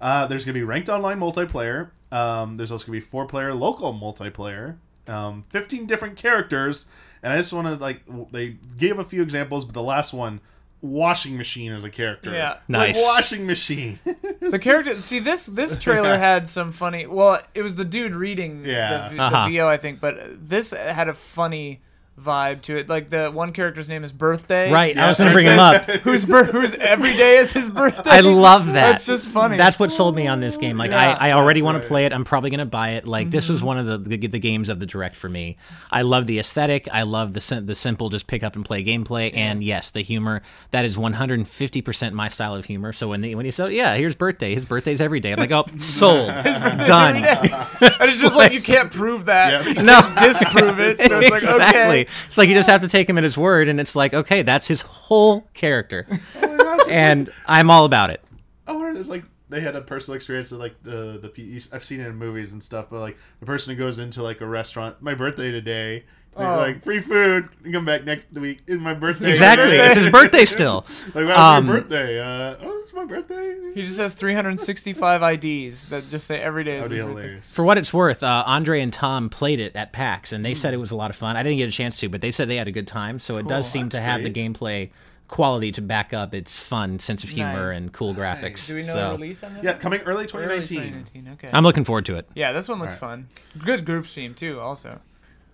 [0.00, 1.90] uh, there's gonna be ranked online multiplayer.
[2.10, 4.76] Um, there's also gonna be four player local multiplayer.
[5.06, 6.86] Um, 15 different characters,
[7.22, 10.40] and I just want to like they gave a few examples, but the last one,
[10.82, 12.32] washing machine as a character.
[12.32, 12.58] Yeah.
[12.68, 12.96] Nice.
[12.96, 13.98] Like, washing machine.
[14.40, 14.94] The character.
[14.94, 17.06] See this this trailer had some funny.
[17.06, 19.08] Well, it was the dude reading Yeah.
[19.08, 19.48] the, the Uh-huh.
[19.50, 21.82] VO, I think, but this had a funny
[22.18, 22.88] vibe to it.
[22.88, 24.70] Like the one character's name is Birthday.
[24.72, 24.96] Right.
[24.98, 25.84] I was gonna bring him up.
[26.02, 28.02] Whose bir- whose every day is his birthday.
[28.10, 28.72] I love that.
[28.74, 29.56] That's just funny.
[29.56, 30.76] That's what sold me on this game.
[30.76, 31.16] Like Yeah.
[31.18, 31.82] I, I already want Right.
[31.82, 32.12] to play it.
[32.12, 33.06] I'm probably gonna buy it.
[33.06, 33.52] Like this Mm-hmm.
[33.52, 35.56] was one of the, the the games of the direct for me.
[35.90, 36.88] I love the aesthetic.
[36.92, 39.30] I love the the simple just pick up and play gameplay.
[39.36, 40.42] And yes, the humor.
[40.72, 42.92] That is 150 percent my style of humor.
[42.92, 44.54] So when they, when you say yeah, here's birthday.
[44.54, 45.32] His birthday's every day.
[45.32, 47.16] I'm like oh sold done.
[47.16, 47.48] and
[47.80, 49.38] it's just like you can't prove that.
[49.48, 49.68] Yeah.
[49.68, 50.98] You can't disprove it.
[50.98, 52.00] So it's like exactly.
[52.02, 52.07] okay.
[52.26, 54.42] It's like you just have to take him at his word, and it's like okay,
[54.42, 56.06] that's his whole character,
[56.42, 58.22] Oh gosh, it's and I'm all about it.
[58.66, 61.58] I wonder if there's like they had a personal experience of like the the pe-
[61.72, 64.40] I've seen it in movies and stuff, but like the person who goes into like
[64.40, 66.04] a restaurant, my birthday today,
[66.36, 66.56] they're Oh.
[66.58, 69.30] like free food, and come back next week, is my birthday.
[69.30, 70.84] Exactly, it's his birthday still.
[71.14, 72.20] Like, wow, Um, your birthday?
[72.20, 73.72] Uh, oh, it's my birthday.
[73.74, 77.40] He just has 365 IDs that just say every day is That'd be his birthday.
[77.52, 80.74] For what it's worth, uh, Andre and Tom played it at PAX, and they said
[80.74, 81.36] it was a lot of fun.
[81.36, 83.18] I didn't get a chance to, but they said they had a good time.
[83.18, 84.34] So it does Cool, seem to that's have great.
[84.34, 84.90] the gameplay
[85.28, 87.76] quality to back up its fun sense of humor Nice.
[87.76, 88.66] and cool graphics.
[88.66, 89.64] Do we know so the release on this?
[89.64, 90.78] Yeah, coming early Early 2019.
[91.04, 91.28] 2019.
[91.34, 91.50] Okay.
[91.52, 92.26] I'm looking forward to it.
[92.34, 93.26] yeah, this one looks Alright.
[93.26, 93.62] fun.
[93.62, 94.58] Good group stream too.
[94.58, 95.00] Also.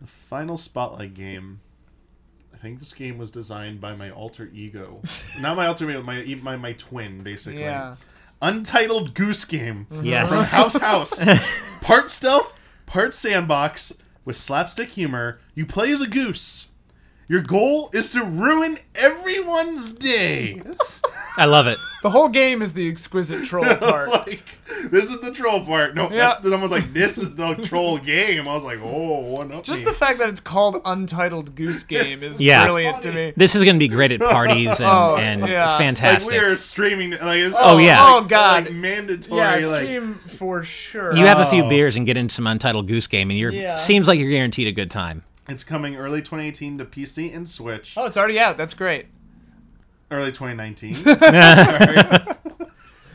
[0.01, 1.61] The final spotlight game.
[2.65, 5.03] I think this game was designed by my alter ego,
[5.39, 7.61] not my alter ego, my my my twin, basically.
[7.61, 7.97] Yeah.
[8.41, 9.87] Untitled Goose Game.
[9.93, 10.29] Mm-hmm.
[10.29, 11.25] from House House.
[11.83, 13.93] part stealth, part sandbox
[14.25, 15.41] with slapstick humor.
[15.55, 16.71] You play as a goose.
[17.29, 20.63] Your goal is to ruin everyone's day.
[21.37, 21.77] I love it.
[22.05, 24.09] The whole game is the exquisite troll I was part.
[24.11, 24.43] like,
[24.91, 25.95] this is the troll part.
[25.95, 26.35] No, Yeah.
[26.41, 28.47] that's almost like this is the troll game.
[28.47, 29.65] I was like, oh, one up.
[29.65, 29.87] Just me.
[29.87, 32.65] the fact that it's called Untitled Goose Game is Yeah.
[32.65, 33.33] brilliant to me.
[33.39, 35.65] This is going to be great at parties and, Oh, and yeah.
[35.65, 36.33] it's like fantastic.
[36.33, 37.13] we're streaming.
[37.13, 37.97] Like, it's, Oh, yeah.
[38.01, 38.65] Oh god.
[38.67, 39.41] like mandatory.
[39.41, 41.17] yeah, like, stream for sure.
[41.17, 41.69] you have a few Oh.
[41.71, 43.77] beers and get into some Untitled Goose Game, and you're Yeah.
[43.77, 45.25] seems like you're guaranteed a good time.
[45.49, 47.95] It's coming early 2018 to PC and Switch.
[47.97, 48.59] Oh, it's already out.
[48.59, 49.07] That's great.
[50.15, 50.95] Early 2019.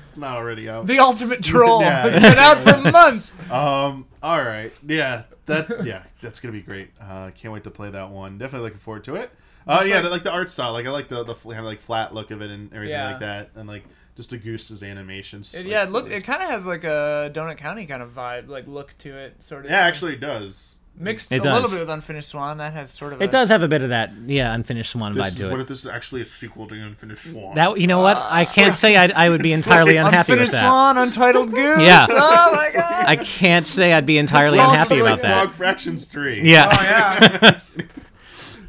[0.08, 0.88] It's not already out.
[0.88, 1.82] The ultimate troll.
[1.84, 2.08] Yeah.
[2.08, 3.36] it's been out for months.
[3.52, 4.06] Um.
[4.24, 4.72] All right.
[4.86, 5.24] Yeah.
[5.46, 5.86] That.
[5.86, 6.04] Yeah.
[6.22, 6.90] That's gonna be great.
[7.00, 7.30] Uh.
[7.36, 8.38] Can't wait to play that one.
[8.38, 9.32] Definitely looking forward to it.
[9.68, 9.78] Uh.
[9.82, 9.96] It's Yeah.
[9.96, 10.74] like- the- like the art style.
[10.74, 13.12] Like I like the the kind of like flat look of it and everything Yeah.
[13.12, 13.52] like that.
[13.56, 13.84] And like
[14.18, 15.54] just the goose's animations.
[15.54, 16.10] It, like, yeah, look.
[16.10, 19.42] It kind of has like a Donut County kind of vibe, like look to it,
[19.44, 19.72] sort of.
[19.72, 19.80] Yeah.
[19.80, 20.76] Actually, it does.
[21.02, 22.58] Mixed It a little bit with Unfinished Swan.
[22.58, 23.22] That has sort of.
[23.22, 25.50] It a, does have a bit of that, yeah, unfinished Swan This vibe is, to
[25.50, 25.62] what it.
[25.62, 27.56] if this is actually a sequel to Unfinished Swan?
[27.56, 28.18] That you know what?
[28.18, 30.62] I can't say I'd, I would be entirely unhappy with Unfinished that.
[30.64, 31.82] Swan, Untitled Goose.
[31.90, 32.06] Yeah.
[32.10, 33.06] Oh my god.
[33.08, 35.44] I can't say I'd be entirely It's also unhappy like about that.
[35.46, 36.42] Frog Fractions Three.
[36.42, 36.68] Yeah.
[36.70, 37.62] Oh yeah.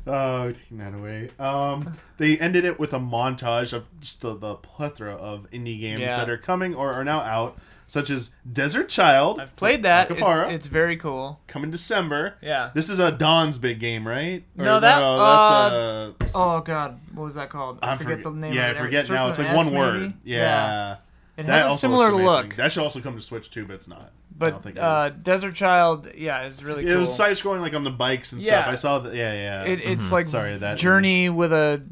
[0.06, 1.30] Oh, taking that away.
[1.38, 6.00] Um, they ended it with a montage of just the, the plethora of indie games
[6.00, 6.16] Yeah.
[6.16, 9.40] that are coming or are now out, such as Desert Child.
[9.40, 10.10] I've played that.
[10.10, 11.40] It- it's very cool.
[11.46, 12.34] coming December.
[12.40, 12.70] Yeah.
[12.74, 14.44] This is a Dawn's big game, right?
[14.56, 17.78] No, that- that's uh, Oh god, what was that called?
[17.82, 18.52] I I'm forget forget- the name.
[18.54, 18.80] Yeah, of it.
[18.80, 19.28] I forget starts now.
[19.30, 20.00] It's like S, one word.
[20.00, 20.14] maybe?
[20.24, 20.96] Yeah.
[21.36, 23.88] It That has a similar look, That should also come to Switch too, but it's
[23.88, 24.12] not.
[24.40, 25.10] I don't but think uh.
[25.22, 27.00] Desert Child, yeah, is really It cool.
[27.00, 28.62] was side scrolling like on the bikes and Yeah.
[28.62, 28.72] stuff.
[28.72, 29.14] I saw that.
[29.14, 29.62] Yeah, yeah.
[29.64, 31.82] It, it's like Sorry, that- Journey with a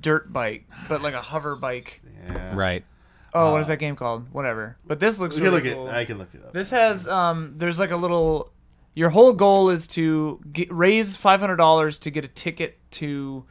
[0.00, 2.00] dirt bike, but like a hover bike.
[2.26, 2.54] yeah.
[2.54, 2.84] Right.
[3.34, 4.26] Oh, what Uh, is that game called?
[4.32, 4.76] Whatever.
[4.86, 5.88] But this looks We really look cool.
[5.88, 5.92] it.
[5.94, 6.52] I can look it up.
[6.52, 8.52] This has um there's like a little
[8.94, 13.44] your whole goal is to get, raise $500 to get a ticket to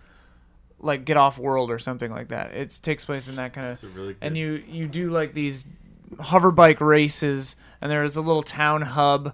[0.80, 2.52] like get off world or something like that.
[2.54, 4.18] It takes place in that kind of It's a really good.
[4.22, 5.66] and you you do like these
[6.20, 9.34] hover bike races and there's a little town hub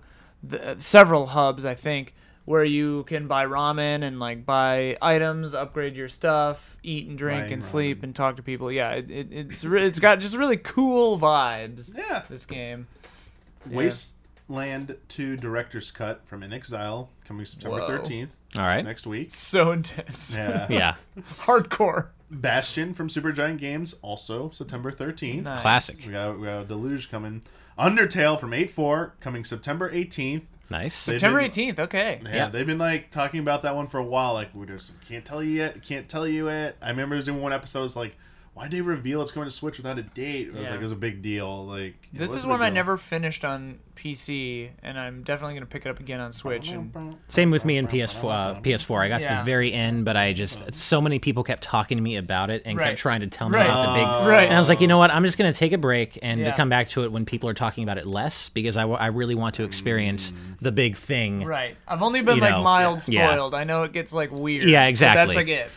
[0.50, 2.14] th- several hubs I think
[2.46, 7.44] where you can buy ramen and like buy items upgrade your stuff eat and drink
[7.44, 8.04] Buying and sleep ramen.
[8.04, 11.96] and talk to people yeah it, it, it's re- it's got just really cool vibes
[11.96, 12.24] yeah.
[12.30, 12.88] this game
[13.70, 13.78] Yeah.
[13.78, 17.88] Wasteland 2 Director's Cut from inXile coming September Whoa.
[18.00, 18.84] 13th All right.
[18.84, 19.30] next week.
[19.32, 20.66] so intense Yeah.
[20.70, 20.96] Yeah.
[21.42, 25.44] hardcore Bastion from Supergiant Games also September 13th.
[25.44, 25.62] Nice.
[25.62, 26.04] Classic.
[26.06, 27.42] We got, we got a Deluge coming.
[27.78, 30.44] Undertale from 8-4 coming September 18th.
[30.70, 31.06] Nice.
[31.06, 32.50] They've September been- 18th okay Yeah, Yeah.
[32.50, 34.34] they've been like talking about that one for a while.
[34.34, 36.78] Like we just can't tell you yet, can't tell you it.
[36.82, 37.84] I remember doing one episode.
[37.86, 38.16] It's like,
[38.54, 40.48] why did they reveal it's going to Switch without a date?
[40.48, 40.72] It was Yeah.
[40.72, 41.66] like it was a big deal.
[41.66, 45.90] Like this is one I never finished on PC, and I'm definitely gonna pick it
[45.90, 46.70] up again on Switch.
[46.72, 48.32] And Same with me in PS4.
[48.32, 49.00] Uh, PS4.
[49.04, 52.02] I got to the very end, but I just so many people kept talking to
[52.04, 52.88] me about it and Right.
[52.88, 53.66] kept trying to tell me Right.
[53.66, 54.08] about the big.
[54.08, 54.46] Uh, Right.
[54.46, 55.12] And I was like, you know what?
[55.12, 56.56] I'm just going to take a break and Yeah.
[56.56, 59.36] come back to it when people are talking about it less because I, I really
[59.36, 61.44] want to experience the big thing.
[61.46, 63.28] right, I've only been You like know, mild yeah.
[63.32, 63.54] spoiled.
[63.54, 64.68] I know it gets like weird.
[64.68, 65.26] Yeah, but exactly.
[65.28, 65.70] that's like it.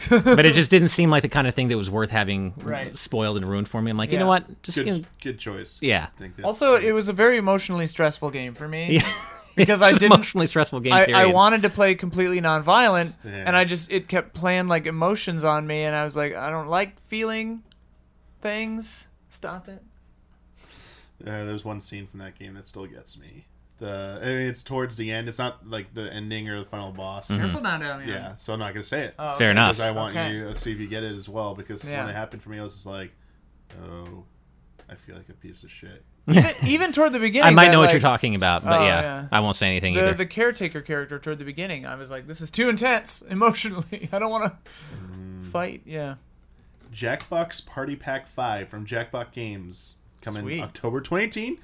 [0.10, 2.96] but it just didn't seem like the kind of thing that was worth having Right.
[2.96, 3.90] spoiled and ruined for me.
[3.90, 4.62] I'm like, you know what?
[4.62, 5.78] Just good, gonna, good choice.
[5.82, 6.06] yeah.
[6.16, 9.12] I think that's- Also, it was a very emotionally stressful game for me Yeah.
[9.56, 10.14] because It's I didn't.
[10.14, 10.92] emotionally stressful game.
[10.92, 11.06] I.
[11.12, 13.44] I wanted to play completely non-violent, Yeah.
[13.46, 16.50] and I just it kept playing like emotions on me, and I was like, I
[16.50, 17.62] don't like feeling
[18.40, 19.06] things.
[19.28, 19.82] Stop it.
[21.22, 23.44] Uh, there's one scene from that game that still gets me.
[23.80, 25.28] The I mean, it's towards the end.
[25.28, 27.28] It's not like the ending or the final boss.
[27.28, 29.50] Careful down, down, Yeah, so I'm not gonna say it Oh, Fair okay.
[29.52, 29.76] enough.
[29.76, 30.32] because I want Okay.
[30.34, 31.54] you to see if you get it as well.
[31.54, 32.00] Because Yeah.
[32.04, 33.10] when it happened for me, I was just like,
[33.82, 34.24] oh,
[34.88, 36.04] I feel like a piece of shit.
[36.28, 38.80] Even, even toward the beginning, I might that, know what like, you're talking about, but
[38.80, 39.28] Oh, yeah, yeah.
[39.32, 40.14] I won't say anything the either.
[40.14, 44.08] the caretaker character toward the beginning, I was like, this is too intense emotionally.
[44.12, 44.70] I don't want to
[45.16, 45.46] Mm.
[45.50, 45.82] fight.
[45.86, 46.16] Yeah.
[46.94, 50.60] Jackbox Party Pack 5 from Jackbox Games coming Sweet.
[50.60, 51.58] October 2018.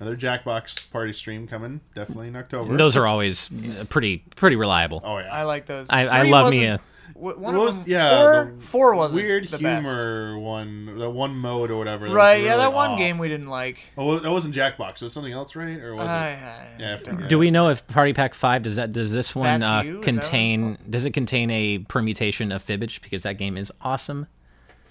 [0.00, 2.74] Another Jackbox party stream coming definitely in October.
[2.76, 5.02] Those are always uh, pretty pretty reliable.
[5.04, 5.90] oh yeah, I like those.
[5.90, 8.52] I, I Three love me wasn't- a w- one What of was- them, yeah, four,
[8.56, 9.86] the four wasn't weird the best.
[9.86, 12.06] humor one, the one mode or whatever.
[12.06, 12.36] that was Right?
[12.42, 12.98] yeah, really that one off.
[12.98, 13.92] game we didn't like.
[13.98, 14.94] Oh, that wasn't Jackbox.
[14.94, 15.78] It was something else, right?
[15.78, 16.38] Or was I, it?
[16.38, 17.28] I- Yeah, I forget.
[17.28, 18.92] Do we know if Party Pack Five does that?
[18.92, 20.00] Does this one That's uh, You?
[20.00, 20.78] Is that what it's contain?
[20.88, 23.02] Does it contain a permutation of Fibbage?
[23.02, 24.26] Because that game is awesome.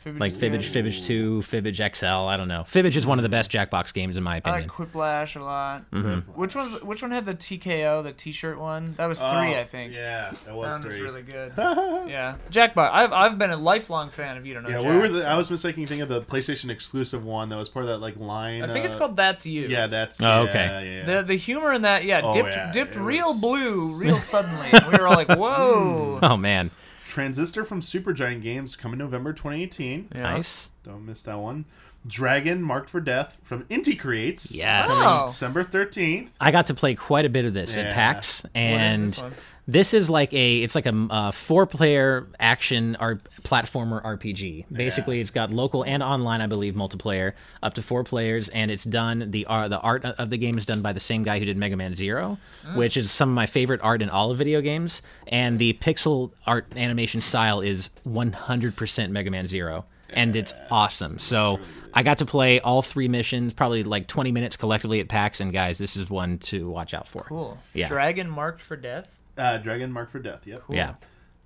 [0.06, 0.86] Fibbage Like Fibbage, good.
[0.86, 2.06] Fibbage Two, Fibbage XL.
[2.06, 2.62] I don't know.
[2.62, 4.62] Fibbage is one of the best Jackbox games in my I opinion.
[4.64, 5.92] like Quiplash a lot.
[5.92, 6.32] Mm-hmm.
[6.40, 8.94] Which was which one had the TKO, the T-shirt one?
[8.98, 9.94] That was three, Oh, I think.
[9.94, 11.02] Yeah, that That was one was three.
[11.04, 11.52] really good.
[11.58, 12.90] yeah, Jackbox.
[12.92, 14.70] I've I've been a lifelong fan of you don't know.
[14.70, 15.10] yeah, Jack, we were.
[15.10, 17.90] The, so- I was mistaking thing of the PlayStation exclusive one that was part of
[17.90, 18.64] that like line.
[18.64, 19.68] I think it's uh, called That's You.
[19.68, 20.22] Yeah, that's.
[20.22, 20.66] Oh, yeah, okay.
[20.66, 21.06] Yeah, yeah.
[21.22, 24.20] The the humor in that, yeah, Oh, dipped yeah, dipped it real was- blue, real
[24.20, 24.68] suddenly.
[24.72, 26.20] And we were all like, whoa.
[26.24, 26.72] oh man,
[27.10, 30.10] Transistor from Supergiant Games coming November 2018.
[30.16, 30.22] Yeah.
[30.22, 30.70] nice.
[30.84, 31.66] Don't miss that one.
[32.08, 34.56] Dragon Marked for Death from Inti Creates.
[34.56, 34.88] Yes.
[34.92, 35.26] Oh.
[35.28, 36.30] December 13th.
[36.40, 37.82] I got to play quite a bit of this Yeah.
[37.84, 39.34] at PAX, What is and
[39.72, 44.66] this is like a it's like a uh, four player action R- platformer RPG.
[44.72, 48.84] Basically, it's got local and online, I believe, multiplayer up to four players, and it's
[48.84, 51.46] done the uh, the art of the game is done by the same guy who
[51.46, 52.40] did Mega Man Zero,
[52.74, 55.04] which is some of my favorite art in all of video games.
[55.28, 61.20] And the pixel art animation style is 100% Mega Man Zero, and it's awesome.
[61.20, 61.60] So.
[61.92, 65.52] I got to play all three missions, probably like 20 minutes collectively at PAX, and
[65.52, 67.24] guys, this is one to watch out for.
[67.24, 67.58] Cool.
[67.74, 67.88] Yeah.
[67.88, 69.10] Dragon marked for death.
[69.40, 70.46] Uh, Dragon Mark for Death.
[70.46, 70.64] Yep.
[70.70, 70.96] Yeah.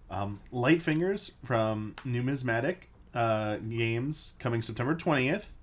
[0.09, 5.53] Um, Light Fingers from Numismatic uh, Games coming September 20th.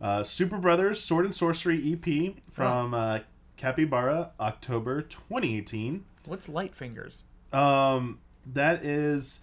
[0.00, 3.18] Uh, Superbrothers Sword and Sworcery EP from uh,
[3.58, 6.04] Capybara, October 2018.
[6.24, 7.24] What's Light Fingers?
[7.52, 9.40] Um, that is.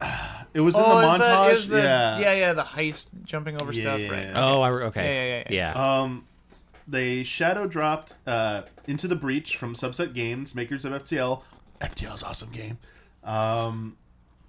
[0.54, 1.52] It was in oh, the the, montage.
[1.52, 2.18] is the, yeah.
[2.18, 4.10] yeah, yeah, the heist jumping over stuff, Yeah.
[4.10, 4.32] right?
[4.34, 5.44] Oh, I, okay.
[5.44, 6.24] Yeah, yeah, yeah, Um,
[6.88, 11.42] they shadow dropped uh, into the breach from Subset Games, makers of FTL.
[11.80, 12.78] FTL's awesome game.
[13.22, 13.96] Um,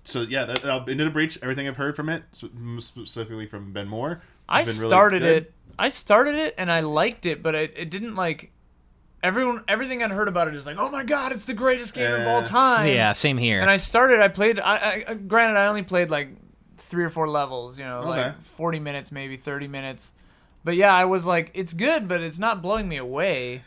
[0.05, 1.37] so yeah, that, uh, into the breach.
[1.41, 2.23] Everything I've heard from it,
[2.79, 5.53] specifically from Ben Moore, I has been really started it.
[5.77, 8.51] I started it and I liked it, but it, it didn't like
[9.21, 9.63] everyone.
[9.67, 12.27] Everything I'd heard about it is like, oh my god, it's the greatest game of
[12.27, 12.87] all time.
[12.87, 13.61] Yeah, same here.
[13.61, 14.19] And I started.
[14.21, 14.59] I played.
[14.59, 16.29] I, I granted, I only played like
[16.77, 17.77] three or four levels.
[17.77, 18.09] You know, Okay.
[18.09, 20.13] like forty minutes, maybe thirty minutes.
[20.63, 23.63] But yeah, I was like, it's good, but it's not blowing me away.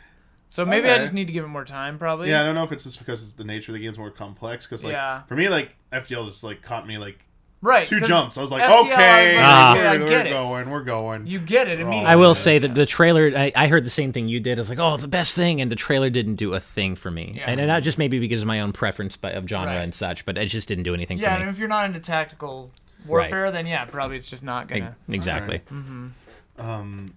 [0.47, 2.29] So maybe I just need to give it more time, probably.
[2.29, 3.97] Yeah, I don't know if it's just because it's the nature of the game game's
[3.97, 4.67] more complex.
[4.67, 5.23] Because like Yeah.
[5.23, 7.25] for me, like FTL just like caught me like
[7.61, 7.87] right.
[7.87, 8.37] two jumps.
[8.37, 10.29] I was like, FTL, I was okay, like, okay, I we're, we're it.
[10.29, 11.25] going, we're going.
[11.25, 12.05] You get it immediately.
[12.05, 14.59] I will say that the trailer, I, I heard the same thing you did.
[14.59, 15.59] I was like, oh, the best thing.
[15.59, 17.33] And the trailer didn't do a thing for me.
[17.37, 17.45] Yeah.
[17.49, 19.81] And, and that just maybe because of my own preference by, of genre Right.
[19.81, 21.99] and such, but it just didn't do anything Yeah, for and if you're not into
[21.99, 22.69] tactical
[23.07, 24.95] warfare, then yeah, probably it's just not gonna.
[25.09, 25.61] Exactly.
[25.71, 26.09] Mm-hmm.
[26.57, 27.15] Um,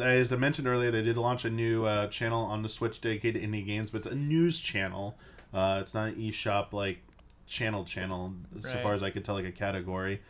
[0.00, 3.42] as I mentioned earlier, they did launch a new uh, channel on the Switch dedicated
[3.42, 5.16] to indie games, but it's a news channel.
[5.52, 6.98] Uh, it's not an eShop like
[7.46, 10.20] channel channel, so far as I could tell, like a category.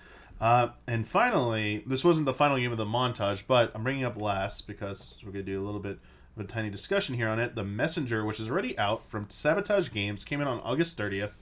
[0.40, 4.20] Uh, and finally, this wasn't the final game of the montage, but I'm bringing up
[4.20, 5.98] last because we're going to do a little bit
[6.36, 7.54] of a tiny discussion here on it.
[7.54, 11.32] The Messenger, which is already out from Sabotage Games, came in on August 30th.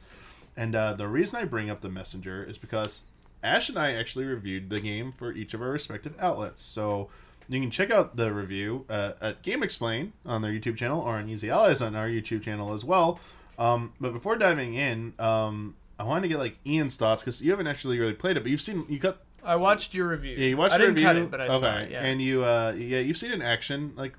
[0.56, 3.02] And uh, the reason I bring up the Messenger is because
[3.42, 6.62] Ash and I actually reviewed the game for each of our respective outlets.
[6.62, 7.08] So
[7.48, 11.28] you can check out the review uh, at GameXplain on their YouTube channel or on
[11.28, 13.18] Easy Allies on our YouTube channel as well.
[13.58, 17.50] Um, but before diving in, um, I wanted to get like Ian's thoughts because you
[17.50, 20.36] haven't actually really played it, but you've seen you got I watched your review.
[20.36, 21.90] yeah you watched I didn't review cut it, but I okay saw it.
[21.90, 22.04] Yeah.
[22.04, 24.14] and you uh yeah you've seen it in action like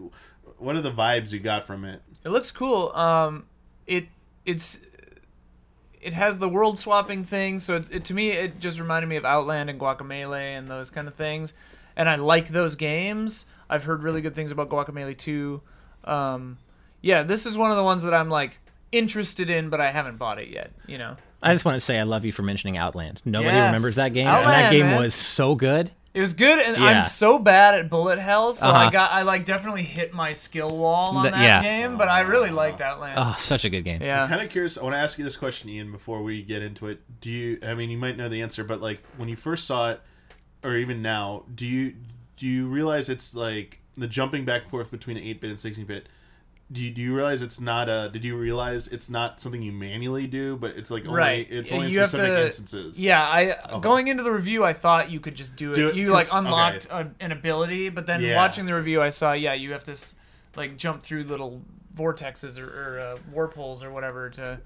[0.58, 2.02] what are the vibes you got from it?
[2.24, 2.92] It looks cool.
[2.96, 3.46] Um,
[3.88, 4.08] it
[4.46, 4.80] it's
[6.04, 7.60] it has the world swapping thing.
[7.60, 10.90] So it, it to me it just reminded me of Outland and Guacamelee and those
[10.90, 11.54] kind of things.
[11.96, 13.46] And I like those games.
[13.70, 15.62] I've heard really good things about Guacamelee 2.
[16.04, 16.58] Um,
[17.02, 18.60] yeah, this is one of the ones that I'm like
[18.92, 20.72] interested in, but I haven't bought it yet.
[20.88, 23.22] You know, I just want to say I love you for mentioning Outland.
[23.26, 23.66] Nobody Yeah.
[23.68, 25.00] remembers that game, and Outland, that game man.
[25.02, 25.92] was so good.
[26.14, 26.84] It was good, and Yeah.
[27.02, 28.90] I'm so bad at bullet hell, so I Uh-huh.
[28.92, 31.62] got I like definitely hit my skill wall on Th- that yeah.
[31.62, 31.98] game.
[31.98, 33.16] But I really liked Outland.
[33.18, 34.02] Oh, such a good game.
[34.02, 34.24] yeah.
[34.24, 34.78] I'm kind of curious.
[34.78, 37.02] I want to ask you this question, Ian, before we get into it.
[37.22, 37.60] Do you?
[37.66, 40.02] I mean, you might know the answer, but like when you first saw it,
[40.64, 41.96] or even now, do you
[42.38, 45.60] do you realize it's like the jumping back and forth between the eight bit and
[45.60, 46.08] sixteen bit?
[46.72, 48.10] Do you, do you realize it's not a?
[48.12, 51.48] Did you realize it's not something you manually do, but it's like only Right.
[51.52, 53.00] it's only you have specific to- instances.
[53.00, 55.76] Yeah, I going into the review, I thought you could just do it.
[55.76, 58.38] Do it, you like unlocked a, an ability, but then Yeah.
[58.38, 59.96] watching the review, I saw yeah, you have to
[60.56, 61.62] like jump through little
[61.96, 62.66] vortexes or,
[62.96, 64.60] or uh, warp holes or whatever to.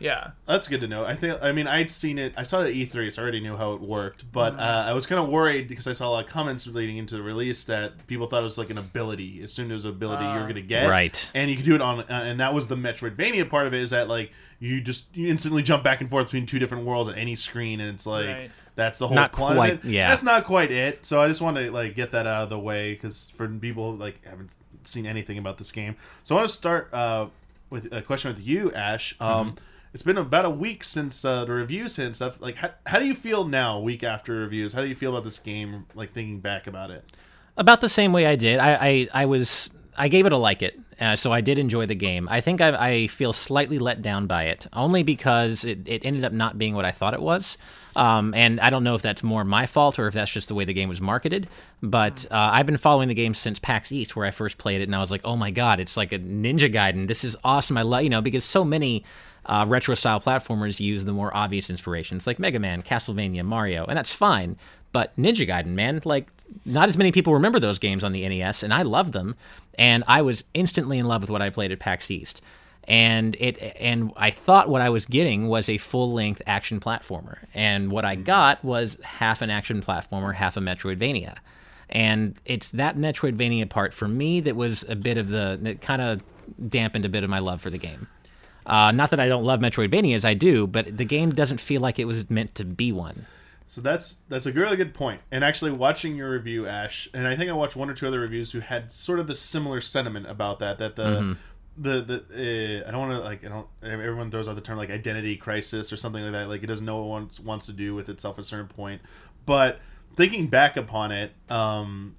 [0.00, 1.04] Yeah, That's good to know.
[1.04, 1.38] I think.
[1.42, 2.32] I mean, I'd seen it.
[2.36, 4.32] I saw it at E3, so I already knew how it worked.
[4.32, 4.60] But Mm-hmm.
[4.60, 7.16] uh, I was kind of worried because I saw a lot of comments leading into
[7.16, 9.42] the release that people thought it was like an ability.
[9.44, 11.30] As soon as an ability you were Uh, going to get, Right.
[11.34, 13.82] And you could do it on, uh, and that was the Metroidvania part of it.
[13.82, 17.10] Is that like you just you instantly jump back and forth between two different worlds
[17.10, 18.50] at any screen, and it's like Right.
[18.76, 19.90] that's the whole Not plot quite, of it.
[19.90, 20.08] yeah.
[20.08, 21.04] that's not quite it.
[21.04, 23.92] So I just want to like get that out of the way because for people
[23.92, 24.50] who like haven't
[24.84, 27.26] seen anything about this game, so I want to start uh,
[27.68, 29.14] with a question with you, Ash.
[29.20, 29.64] Um, Mm-hmm.
[29.92, 32.40] It's been about a week since uh, the reviews hit and stuff.
[32.40, 34.72] Like, how, how do you feel now, week after reviews?
[34.72, 35.86] How do you feel about this game?
[35.94, 37.04] Like thinking back about it.
[37.56, 38.60] About the same way I did.
[38.60, 41.86] I I, I was I gave it a like it, uh, so I did enjoy
[41.86, 42.28] the game.
[42.30, 46.24] I think I, I feel slightly let down by it, only because it, it ended
[46.24, 47.58] up not being what I thought it was.
[47.96, 50.54] Um, and I don't know if that's more my fault or if that's just the
[50.54, 51.48] way the game was marketed.
[51.82, 54.84] But uh, I've been following the game since PAX East, where I first played it,
[54.84, 57.08] and I was like, oh my god, it's like a Ninja Gaiden.
[57.08, 57.76] This is awesome.
[57.76, 59.04] I love you know because so many
[59.46, 63.96] uh, retro style platformers use the more obvious inspirations like Mega Man, Castlevania, Mario, and
[63.96, 64.56] that's fine.
[64.92, 66.28] But Ninja Gaiden, man, like
[66.64, 69.36] not as many people remember those games on the NES, and I loved them,
[69.78, 72.42] and I was instantly in love with what I played at PAX East.
[72.84, 77.38] And it and I thought what I was getting was a full length action platformer,
[77.54, 81.36] and what I got was half an action platformer, half a Metroidvania.
[81.88, 86.02] And it's that Metroidvania part for me that was a bit of the that kind
[86.02, 86.22] of
[86.68, 88.08] dampened a bit of my love for the game.
[88.66, 91.98] Uh, not that I don't love Metroidvanias, I do, but the game doesn't feel like
[91.98, 93.26] it was meant to be one.
[93.68, 95.20] So that's that's a really good point.
[95.30, 98.18] And actually, watching your review, Ash, and I think I watched one or two other
[98.20, 100.78] reviews who had sort of the similar sentiment about that.
[100.78, 101.32] That the Mm-hmm.
[101.78, 104.76] the the uh, I don't want to like I don't everyone throws out the term
[104.76, 106.48] like identity crisis or something like that.
[106.48, 108.66] Like it doesn't know what it wants, wants to do with itself at a certain
[108.66, 109.02] point.
[109.46, 109.78] But
[110.16, 112.16] thinking back upon it, um,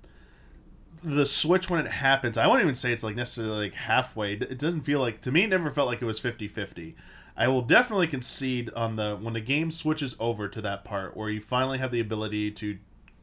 [1.04, 4.34] the switch when it happens i won't even say it's like necessarily like halfway.
[4.34, 6.94] It doesn't feel like to me it never felt like it was 50-50
[7.36, 11.30] i will definitely concede on the when the game switches over to that part where
[11.30, 12.78] you finally have the ability to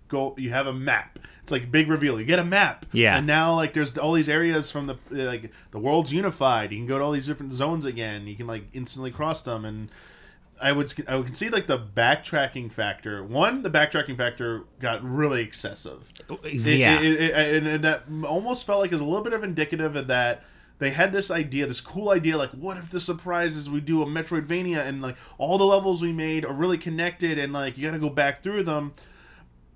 [0.09, 1.19] go you have a map.
[1.43, 2.19] It's like big reveal.
[2.19, 2.85] You get a map.
[2.93, 3.17] Yeah.
[3.17, 6.73] and now like there's all these areas from the like the world's unified.
[6.73, 8.27] You can go to all these different zones again.
[8.27, 9.65] You can like instantly cross them.
[9.65, 9.91] And
[10.61, 13.23] I would I would concede like the backtracking factor.
[13.25, 16.11] One, the backtracking factor got really excessive.
[16.29, 17.01] Oh, it- yeah.
[17.01, 19.95] it- it- and, and that almost felt like it was a little bit of indicative
[19.97, 20.45] of that
[20.81, 24.01] they had this idea, this cool idea, like what if the surprise is we do
[24.03, 27.87] a Metroidvania and like all the levels we made are really connected and like you
[27.89, 28.93] got to go back through them.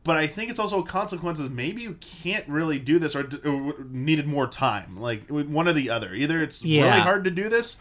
[0.04, 1.48] But I think it's also consequences.
[1.48, 4.96] Maybe you can't really do this, or, or needed more time.
[5.00, 6.12] Like one or the other.
[6.12, 7.76] Either it's really hard to do this,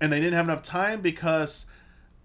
[0.00, 1.66] and they didn't have enough time because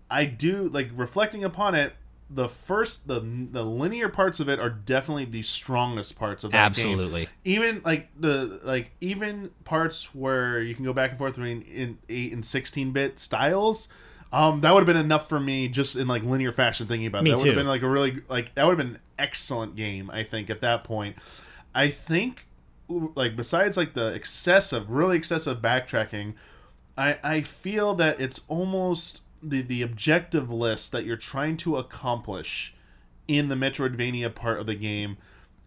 [0.09, 1.93] I do like reflecting upon it.
[2.29, 6.73] The first, the the linear parts of it are definitely the strongest parts of that
[6.73, 6.87] game.
[6.87, 7.29] Absolutely.
[7.43, 11.99] Even like the like even parts where you can go back and forth between in
[12.09, 13.87] eight and sixteen bit styles.
[14.33, 17.23] Um, that would have been enough for me just in like linear fashion thinking about
[17.23, 19.75] Me that would have been like a really like that would have been an excellent
[19.75, 21.15] game I think at that point.
[21.73, 22.47] I think
[22.89, 26.33] like besides like the excessive really excessive backtracking
[26.97, 32.73] I I feel that it's almost the the objective list that you're trying to accomplish
[33.27, 35.17] in the Metroidvania part of the game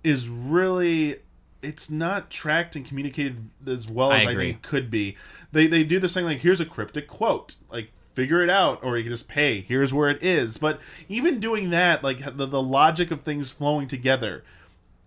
[0.05, 1.17] is really
[1.61, 4.45] it's not tracked and communicated as well I as I agree.
[4.47, 5.17] think it could be.
[5.53, 8.97] They they do this thing like here's a cryptic quote, like figure it out, or
[8.97, 9.61] you can just pay.
[9.61, 10.59] Here's where it is.
[10.59, 14.45] But even doing that, like the, the logic of things flowing together,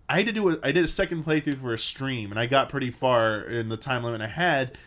[0.08, 2.46] I had to do a, I did a second playthrough for a stream, and I
[2.46, 4.78] got pretty far in the time limit I had.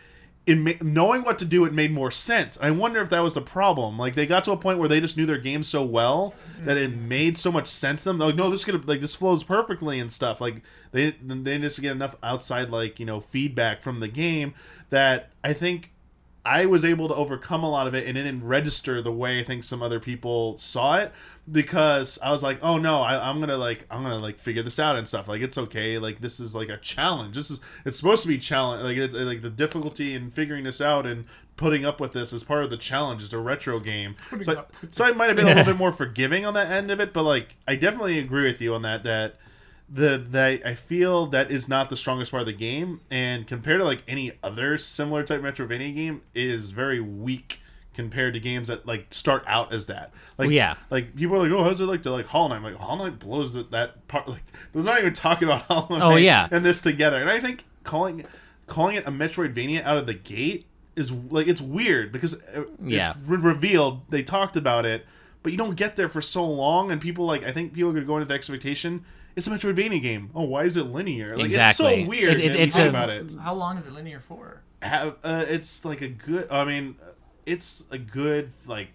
[0.46, 2.56] It ma- knowing what to do, it made more sense.
[2.62, 3.98] I wonder if that was the problem.
[3.98, 6.76] Like they got to a point where they just knew their game so well that
[6.76, 8.18] it made so much sense to them.
[8.18, 10.40] Like, no, this is gonna like this flows perfectly and stuff.
[10.40, 10.62] Like
[10.92, 14.54] they they just get enough outside like you know feedback from the game
[14.90, 15.92] that I think
[16.44, 19.40] I was able to overcome a lot of it and it didn't register the way
[19.40, 21.12] I think some other people saw it
[21.50, 24.78] because I was like, oh no, I, I'm gonna like I'm gonna like figure this
[24.78, 25.28] out and stuff.
[25.28, 25.98] Like it's okay.
[25.98, 27.36] Like this is like a challenge.
[27.36, 28.82] This is it's supposed to be challenge.
[28.82, 31.24] Like it's like the difficulty in figuring this out and
[31.56, 33.22] putting up with this is part of the challenge.
[33.22, 34.16] It's a retro game.
[34.42, 36.90] So, I, so I might have been a little bit more forgiving on that end
[36.90, 39.04] of it, but like I definitely agree with you on that.
[39.04, 39.36] That
[39.88, 43.80] the that I feel that is not the strongest part of the game, and compared
[43.80, 47.60] to like any other similar type Metroidvania game, it is very weak
[47.96, 50.12] compared to games that like start out as that.
[50.38, 50.74] Like Well, yeah.
[50.90, 52.56] like people are like, oh, how's it like to like Hollow Knight?
[52.58, 54.28] I'm like Hollow Knight blows that, that part.
[54.36, 54.42] Like,
[54.74, 56.02] let's not even talk about Hollow Knight.
[56.02, 56.46] Oh, yeah.
[56.52, 57.20] and this together.
[57.20, 58.24] And I think calling
[58.68, 63.14] calling it a Metroidvania out of the gate is like it's weird because uh, Yeah.
[63.26, 65.04] re- revealed they talked about it,
[65.42, 67.92] but you don't get there for so long, and people like I think people are
[67.94, 69.04] going to go into the expectation.
[69.36, 70.30] It's a Metroidvania game.
[70.34, 71.36] Oh, why is it linear?
[71.36, 71.86] Like Exactly.
[71.86, 72.34] it's so weird.
[72.38, 74.62] It- it- man, it's think a- about it How long is it linear for?
[74.82, 76.94] have uh, it's like a good i mean
[77.46, 78.88] it's a good like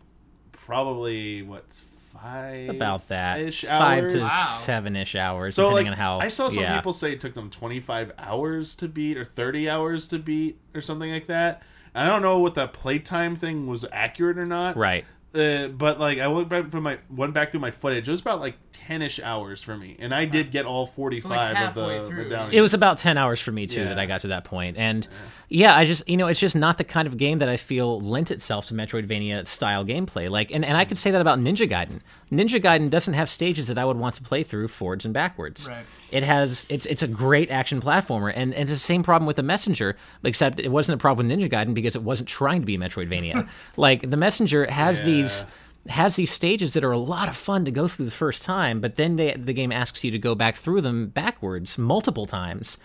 [0.52, 1.82] probably what's
[2.14, 3.40] five About that.
[3.40, 4.58] ish Five hours to Wow.
[4.60, 6.20] seven ish hours, so depending like on how.
[6.20, 6.76] i saw some yeah.
[6.76, 10.82] people say it took them 25 hours to beat or 30 hours to beat or
[10.82, 11.64] something like that
[11.96, 15.06] i don't know what that playtime thing was accurate or not Right.
[15.34, 18.08] uh, but like I went back from my went back through my footage.
[18.08, 18.56] It was about like
[18.88, 22.08] ten ish hours for me, and I did get all forty five of halfway the
[22.08, 22.24] through.
[22.24, 22.56] medallions.
[22.56, 23.90] It was about 10 hours for me too Yeah.
[23.90, 24.78] that I got to that point.
[24.78, 25.08] And
[25.50, 25.76] yeah.
[25.76, 28.32] I just, you know, it's just not the kind of game that I feel lent
[28.32, 30.30] itself to Metroidvania style gameplay.
[30.30, 32.00] Like and, and I could say that about Ninja Gaiden.
[32.32, 35.68] Ninja Gaiden doesn't have stages that I would want to play through forwards and backwards.
[35.68, 35.86] Right.
[36.12, 39.36] It has it's it's a great action platformer and, and it's the same problem with
[39.38, 42.66] the Messenger, except it wasn't a problem with Ninja Gaiden because it wasn't trying to
[42.66, 43.48] be Metroidvania.
[43.78, 45.46] like the Messenger has these
[45.90, 48.80] has these stages that are a lot of fun to go through the first time,
[48.82, 52.78] but then they, the game asks you to go back through them backwards multiple times,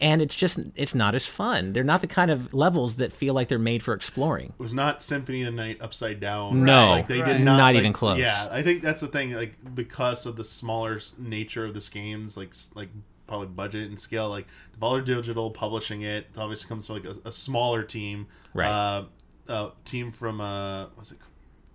[0.00, 1.74] and it's just it's not as fun.
[1.74, 4.54] They're not the kind of levels that feel like they're made for exploring.
[4.58, 6.64] It was not Symphony of the Night upside down.
[6.64, 7.34] No, like they Right.
[7.36, 8.18] did not, Not like- even close.
[8.18, 9.32] Yeah, I think that's the thing.
[9.32, 12.88] Like because of the smaller nature of this games, like like
[13.26, 14.46] probably budget and scale, like
[14.80, 18.68] Devolver Digital publishing it, it obviously comes from like a, a smaller team, Right.
[18.68, 19.04] Uh,
[19.48, 21.18] uh, team from uh, what's it,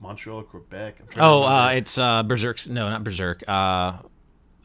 [0.04, 0.98] Montreal, Quebec.
[1.00, 2.68] I'm Oh, uh, it's uh, Berserk.
[2.70, 3.44] No, not Berserk.
[3.48, 4.00] Uh, oh,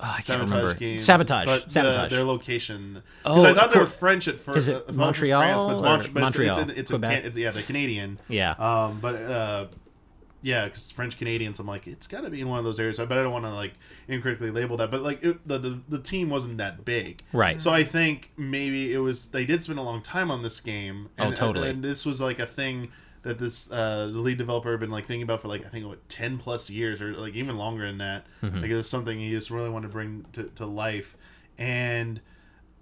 [0.01, 0.75] I can't Sabotage remember.
[0.75, 1.47] Games, Sabotage.
[1.47, 2.11] but the- Sabotage.
[2.11, 3.03] their location.
[3.23, 4.59] Because Oh, I thought they were French at first.
[4.59, 6.59] Is it I Montreal France, but it's Mont- but Montreal?
[6.59, 7.23] It's, it's, a Quebec?
[7.23, 8.19] Can- yeah, the Canadian.
[8.29, 8.51] yeah.
[8.53, 9.67] Um, but uh,
[10.41, 13.01] yeah, because French Canadians, I'm like, it's got to be in one of those areas.
[13.01, 13.75] I bet I don't want to like
[14.07, 17.61] incorrectly label that, but like it, the, the the team wasn't that big, Right.
[17.61, 21.09] So I think maybe it was they did spend a long time on this game.
[21.19, 21.71] Oh, And, totally.
[21.71, 22.91] And this was like a thing
[23.23, 25.87] that this uh, the lead developer had been like thinking about for like I think
[25.87, 28.27] what ten plus years or like even longer than that.
[28.43, 28.61] Mm-hmm.
[28.61, 31.17] Like it was something he just really wanted to bring to, to life,
[31.57, 32.21] and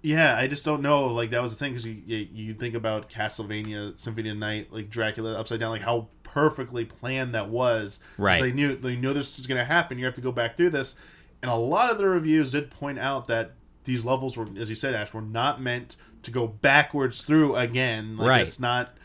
[0.01, 1.07] Yeah, I just don't know.
[1.07, 4.39] Like that was the thing because you, you you think about Castlevania Symphony of the
[4.39, 7.99] Night, like Dracula Upside Down, like how perfectly planned that was.
[8.17, 8.41] Right.
[8.41, 9.97] They knew they knew this was going to happen.
[9.97, 10.95] You have to go back through this,
[11.41, 13.53] and a lot of the reviews did point out that
[13.85, 18.17] these levels were, as you said, Ash, were not meant to go backwards through again.
[18.17, 18.41] Like Right.
[18.41, 18.96] It's not.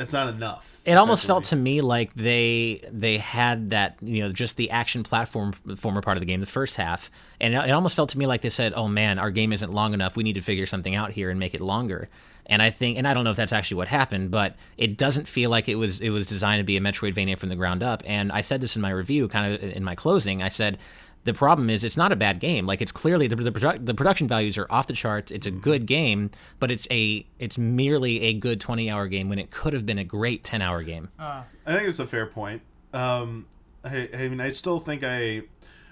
[0.00, 0.80] It's not enough.
[0.86, 5.02] It almost felt to me like they they had that you know just the action
[5.02, 8.18] platform former part of the game, the first half, and it, it almost felt to
[8.18, 10.16] me like they said, "Oh man, our game isn't long enough.
[10.16, 12.08] We need to figure something out here and make it longer."
[12.46, 15.28] And I think, and I don't know if that's actually what happened, but it doesn't
[15.28, 18.02] feel like it was it was designed to be a Metroidvania from the ground up.
[18.06, 20.42] And I said this in my review, kind of in my closing.
[20.42, 20.78] I said.
[21.24, 22.66] The problem is, it's not a bad game.
[22.66, 25.30] Like it's clearly the the, produ- the production values are off the charts.
[25.30, 25.60] It's a mm-hmm.
[25.60, 29.72] good game, but it's a it's merely a good twenty hour game when it could
[29.72, 31.10] have been a great ten hour game.
[31.18, 31.42] Uh.
[31.70, 32.62] I think it's a fair point.
[32.92, 33.46] Um,
[33.84, 35.42] I, I mean, I still think I,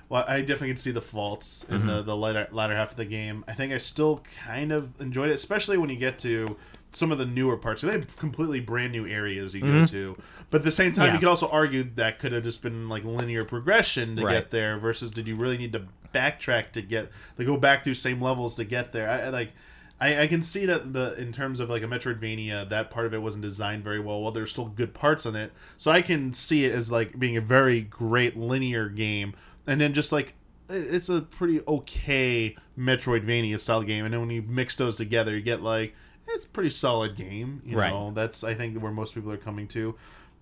[0.09, 2.07] well, I definitely can see the faults in the mm-hmm.
[2.07, 3.45] the latter, latter half of the game.
[3.47, 6.57] I think I still kind of enjoyed it, especially when you get to
[6.93, 7.82] some of the newer parts.
[7.82, 9.85] They have completely brand new areas you go mm-hmm.
[9.86, 10.16] to,
[10.51, 11.12] but at the same time, Yeah.
[11.15, 14.32] you could also argue that could have just been like linear progression to Right.
[14.32, 14.78] get there.
[14.78, 15.85] Versus, did you really need to
[16.15, 19.09] backtrack to get to go back through same levels to get there?
[19.09, 19.52] I, I like.
[20.01, 23.15] I, I can see that the in terms of like a Metroidvania, that part of
[23.15, 24.23] it wasn't designed very well.
[24.23, 27.36] Well, there's still good parts on it, so I can see it as like being
[27.36, 29.35] a very great linear game,
[29.66, 30.35] and then just like
[30.69, 34.05] it's a pretty okay Metroidvania style game.
[34.05, 35.94] And then when you mix those together, you get like
[36.31, 37.63] it's a pretty solid game.
[37.65, 37.91] You Right.
[37.91, 39.95] know, that's I think where most people are coming to.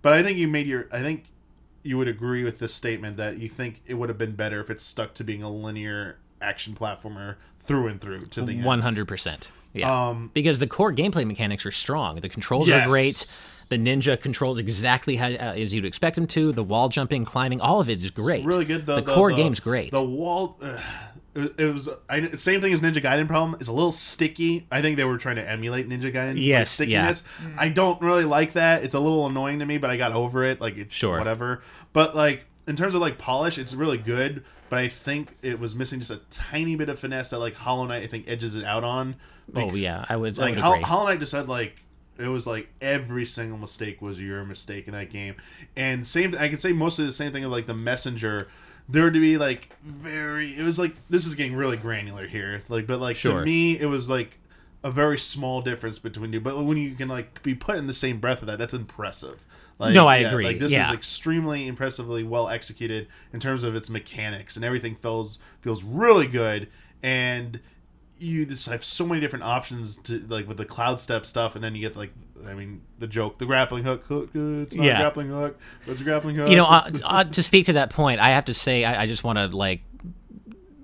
[0.03, 1.25] But I think you made your I think
[1.83, 4.71] you would agree with this statement that you think it would have been better if
[4.71, 8.65] it stuck to being a linear action platformer through and through to the end.
[8.65, 9.51] One hundred percent.
[9.73, 10.09] Yeah.
[10.09, 12.17] Um, because the core gameplay mechanics are strong.
[12.21, 12.87] The controls Yes.
[12.87, 13.27] are great.
[13.69, 16.53] The ninja controls exactly how uh, as you'd expect them to.
[16.53, 18.45] The wall jumping, climbing, all of it is great.
[18.45, 18.87] really good.
[18.87, 19.91] The, The, core game's great.
[19.93, 20.79] The wall, uh,
[21.37, 23.29] it, it was I, same thing as Ninja Gaiden.
[23.29, 24.67] Problem it's a little sticky.
[24.71, 26.35] I think they were trying to emulate Ninja Gaiden.
[26.37, 27.13] Yes, like, yeah.
[27.13, 27.55] stickiness.
[27.55, 27.59] Mm.
[27.59, 28.83] I don't really like that.
[28.85, 30.61] It's a little annoying to me, but I got over it.
[30.61, 31.19] Like it's Sure.
[31.19, 31.63] whatever.
[31.93, 34.45] But like in terms of like polish, it's really good.
[34.69, 37.87] But I think it was missing just a tiny bit of finesse that like Hollow
[37.87, 39.17] Knight I think edges it out on.
[39.55, 40.39] oh yeah, I would.
[40.39, 40.83] I like would Hol- agree.
[40.85, 41.77] Hollow Knight just had like
[42.19, 45.37] it was like every single mistake was your mistake in that game,
[45.77, 46.35] and same.
[46.39, 48.49] I can say mostly the same thing of like the messenger.
[48.89, 50.57] There to be like very.
[50.57, 53.41] It was like this is getting really granular here, like but like Sure.
[53.41, 54.39] to me it was like
[54.85, 56.41] a very small difference between you.
[56.41, 59.45] But when you can like be put in the same breath of that, that's impressive.
[59.79, 60.45] Like, No, I yeah, agree.
[60.45, 60.89] Like this Yeah.
[60.89, 66.27] is extremely impressively well executed in terms of its mechanics and everything feels feels really
[66.29, 66.69] good
[67.03, 67.61] and
[68.19, 71.63] you just have so many different options to like with the cloud step stuff and
[71.63, 72.13] then you get like
[72.47, 74.95] I mean the joke the grappling hook, hook it's not Yeah.
[74.97, 77.75] a grappling hook but it's a grappling hook you know, uh, uh, to speak to
[77.75, 79.83] that point, I have to say, I, I just want to like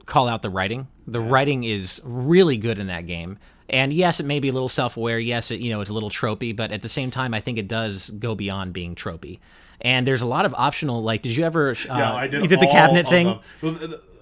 [0.07, 0.89] call out the writing.
[1.07, 3.39] The writing is really good in that game.
[3.69, 5.19] And yes, it may be a little self-aware.
[5.19, 7.57] Yes, it, you know, it's a little tropey, but at the same time, I think
[7.59, 9.39] it does go beyond being tropey.
[9.83, 11.03] And there's a lot of optional.
[11.03, 11.71] Like, did you ever?
[11.71, 12.43] Uh, yeah, I did.
[12.43, 13.39] You did the cabinet thing.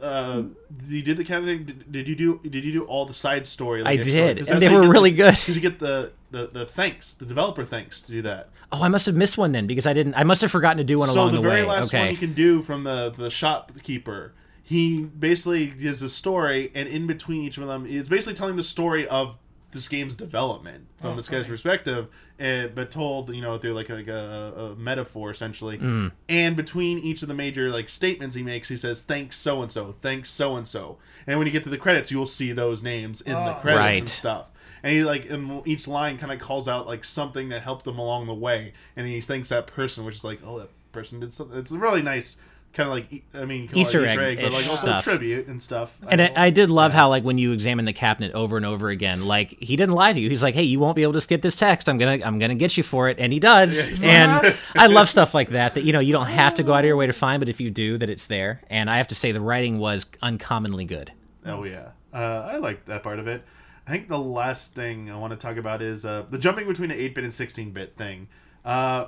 [0.01, 0.45] Uh,
[0.89, 1.85] you did the cabinet thing.
[1.91, 2.41] Did, you do?
[2.43, 3.83] Did you do all the side story?
[3.85, 5.35] I did, and they were really the- good.
[5.35, 8.49] Because you get the, the the thanks, the developer thanks to do that.
[8.73, 10.15] Oh, I must have missed one then because I didn't.
[10.15, 11.49] I must have forgotten to do one so along the, the, way.
[11.49, 12.05] So the very last okay.
[12.05, 14.33] one you can do from the the shopkeeper
[14.71, 18.63] he basically gives a story and in between each of them it's basically telling the
[18.63, 19.37] story of
[19.73, 21.51] this game's development from Oh, this guy's okay.
[21.51, 22.09] perspective
[22.41, 26.13] uh, but told you know through like a, like a, a metaphor essentially Mm.
[26.29, 29.71] and between each of the major like statements he makes he says thanks so and
[29.71, 32.83] so thanks so and so and when you get to the credits you'll see those
[32.83, 33.61] names in the Oh.
[33.61, 33.99] credits Right.
[33.99, 34.47] and stuff
[34.83, 37.99] and he like in each line kind of calls out like something that helped them
[37.99, 41.35] along the way, and he thanks that person, which is like, oh, that person did
[41.35, 41.59] something.
[41.59, 42.39] It's a really nice
[42.73, 44.87] kind of like I mean, you can call it Easter Easter egg, but like also
[44.87, 45.05] stuff.
[45.05, 45.97] tribute and stuff.
[46.11, 48.89] And I, I did love how, like, when you examine the cabinet over and over
[48.89, 50.29] again, like he didn't lie to you.
[50.29, 51.89] He's like, "Hey, you won't be able to skip this text.
[51.89, 53.89] I'm gonna, I'm gonna get you for it," and he does.
[53.89, 55.75] he's and I love stuff like that.
[55.75, 57.49] That you know, you don't have to go out of your way to find, but
[57.49, 58.63] if you do, that it's there.
[58.71, 61.13] And I have to say, the writing was uncommonly good.
[61.45, 63.45] Oh yeah, uh, I like that part of it.
[63.87, 66.91] I think the last thing I want to talk about is uh, the jumping between
[66.91, 68.29] the eight bit and sixteen bit thing.
[68.65, 69.07] Uh,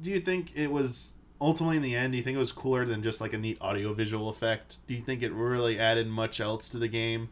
[0.00, 2.12] do you think it was ultimately in the end?
[2.12, 4.78] Do you think it was cooler than just like a neat audio visual effect?
[4.86, 7.28] Do you think it really added much else to the game?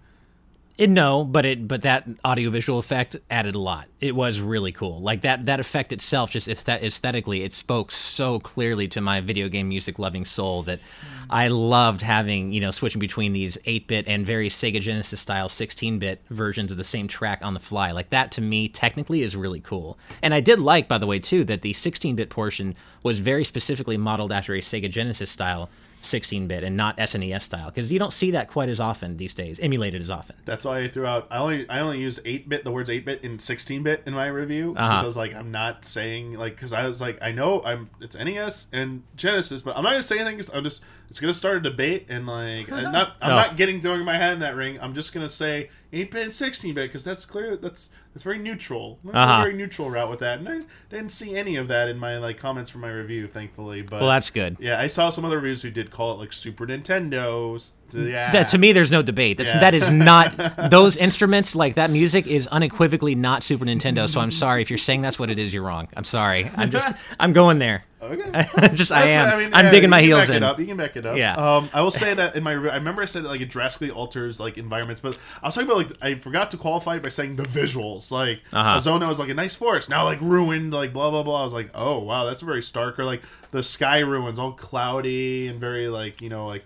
[0.80, 3.88] It, no, but it but that audiovisual effect added a lot.
[4.00, 5.02] It was really cool.
[5.02, 9.50] Like that that effect itself, just aesthet- aesthetically, it spoke so clearly to my video
[9.50, 10.80] game music loving soul that
[11.28, 15.50] I loved having you know switching between these eight bit and very Sega Genesis style
[15.50, 17.92] sixteen bit versions of the same track on the fly.
[17.92, 19.98] Like that to me, technically, is really cool.
[20.22, 23.44] And I did like, by the way, too, that the sixteen bit portion was very
[23.44, 25.68] specifically modeled after a Sega Genesis style
[26.02, 29.60] 16-bit and not SNES style because you don't see that quite as often these days,
[29.60, 30.36] emulated as often.
[30.44, 31.26] That's why I threw out.
[31.30, 34.14] I only I only use eight bit the words eight bit and sixteen bit in
[34.14, 35.02] my review because Uh-huh.
[35.02, 38.16] I was like I'm not saying like because I was like I know I'm it's
[38.16, 41.58] NES and Genesis but I'm not gonna say anything 'cause I'm just it's gonna start
[41.58, 43.36] a debate and like I'm not I'm Oh.
[43.36, 44.78] not getting throwing my hat in that ring.
[44.80, 48.38] I'm just gonna say eight bit and sixteen bit because that's clear that's that's very
[48.38, 48.98] neutral.
[49.04, 49.40] I'm gonna go Uh-huh.
[49.40, 52.18] a very neutral route with that and I didn't see any of that in my
[52.18, 53.82] like comments for my review thankfully.
[53.82, 54.56] But Well, that's good.
[54.60, 57.72] yeah, I saw some other reviews who did call it like Super Nintendo's.
[57.94, 59.38] Yeah, That to me, there's no debate.
[59.38, 59.60] That's Yeah.
[59.60, 60.34] that is not
[60.70, 64.08] those instruments like that music is unequivocally not Super Nintendo.
[64.08, 65.52] So I'm sorry if you're saying that's what it is.
[65.54, 65.88] You're wrong.
[65.96, 66.50] I'm sorry.
[66.56, 66.88] I'm just
[67.20, 67.84] I'm going there.
[68.02, 68.46] Okay.
[68.74, 69.26] just I am.
[69.28, 70.36] That's- I'm yeah, digging my heels back in.
[70.36, 70.58] It up.
[70.58, 71.18] You can back it up.
[71.18, 71.34] Yeah.
[71.34, 73.90] Um, I will say that in my, I remember I said that, like it drastically
[73.90, 77.10] alters like environments, but I was talking about like I forgot to qualify it by
[77.10, 78.10] saying the visuals.
[78.10, 78.78] Like Uh-huh.
[78.78, 81.42] Azona was like a nice forest, now like ruined, like blah blah blah.
[81.42, 82.98] I was like, oh wow, that's very stark.
[82.98, 86.64] Or like the sky ruins, all cloudy and very like you know like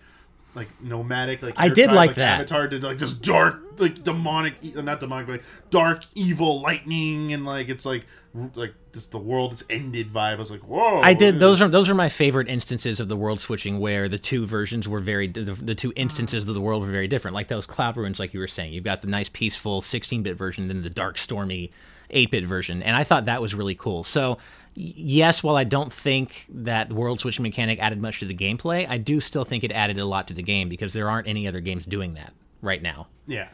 [0.55, 1.43] like nomadic.
[1.43, 2.41] Like I did trying, like that.
[2.41, 7.45] Avatar did like just dark, like demonic, not demonic, but like dark, evil lightning, and
[7.45, 8.07] like it's like
[8.55, 10.33] like this the world is ended vibe.
[10.33, 11.01] I was like, whoa.
[11.03, 11.39] I did.
[11.39, 14.89] Those are those are my favorite instances of the world switching, where the two versions
[14.89, 17.35] were very the, the two instances of the world were very different.
[17.35, 20.69] Like those cloud ruins, like you were saying, you've got the nice peaceful 16-bit version,
[20.69, 21.71] then the dark stormy
[22.11, 24.03] 8-bit version, and I thought that was really cool.
[24.03, 24.39] So.
[24.77, 28.89] Y- Yes, while I don't think that world switching mechanic added much to the gameplay,
[28.89, 31.47] I do still think it added a lot to the game because there aren't any
[31.49, 32.33] other games doing that
[32.63, 33.09] right now.
[33.27, 33.49] Yeah,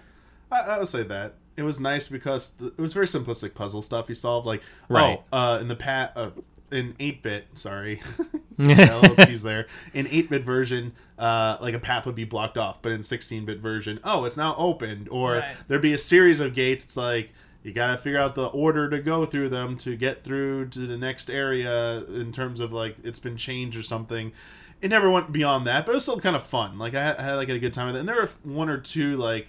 [0.50, 3.82] I, I would say that it was nice because the, it was very simplistic puzzle
[3.82, 4.46] stuff you solved.
[4.46, 5.20] Like, Right.
[5.32, 6.30] oh, uh, in the pat, uh,
[6.72, 8.00] in eight bit, sorry,
[8.58, 9.66] Yeah, a little tease there.
[9.94, 13.44] In eight bit version, uh, like a path would be blocked off, but in sixteen
[13.44, 15.56] bit version, oh, it's now opened, or Right.
[15.66, 16.84] there'd be a series of gates.
[16.84, 17.30] It's like.
[17.62, 20.96] You gotta figure out the order to go through them to get through to the
[20.96, 24.32] next area in terms of like it's been changed or something.
[24.80, 26.78] It never went beyond that, but it was still kind of fun.
[26.78, 28.00] Like I had, I had like a good time with it.
[28.00, 29.48] And there were one or two like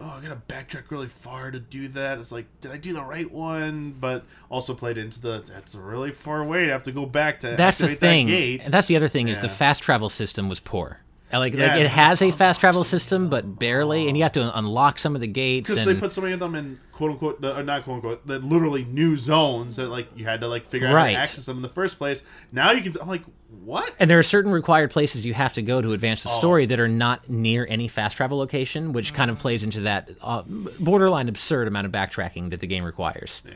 [0.00, 2.18] oh, I gotta backtrack really far to do that.
[2.18, 3.96] It's like, did I do the right one?
[3.98, 7.40] But also played into the that's a really far way to have to go back
[7.40, 7.56] to.
[7.56, 8.26] That's the thing.
[8.26, 8.66] That gate.
[8.66, 11.00] That's the other thing is the fast travel system was poor.
[11.32, 11.72] Like, Yeah.
[11.72, 15.14] like it has a fast travel system, but barely, and you have to unlock some
[15.14, 15.68] of the gates.
[15.68, 17.96] because And, they put so many of them in quote unquote, the, uh, not quote
[17.96, 21.12] unquote, the literally new zones that like you had to like figure out how to
[21.12, 22.22] access them in the first place.
[22.50, 22.94] Now you can.
[23.00, 23.22] I'm like,
[23.64, 23.94] what?
[24.00, 26.30] and there are certain required places you have to go to advance Oh.
[26.30, 29.80] the story that are not near any fast travel location, which kind of plays into
[29.82, 30.42] that uh,
[30.80, 33.42] borderline absurd amount of backtracking that the game requires.
[33.46, 33.52] Yeah,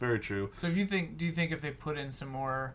[0.00, 0.50] very true.
[0.54, 2.74] So if you think, do you think if they put in some more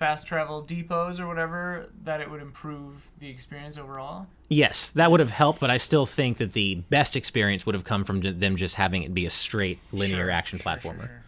[0.00, 4.26] fast travel depots or whatever, that it would improve the experience overall?
[4.48, 7.84] Yes, that would have helped, but I still think that the best experience would have
[7.84, 11.00] come from them just having it be a straight linear Sure, action sure, platformer.
[11.06, 11.22] sure,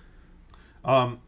[0.85, 0.91] sure.
[0.91, 1.21] Um,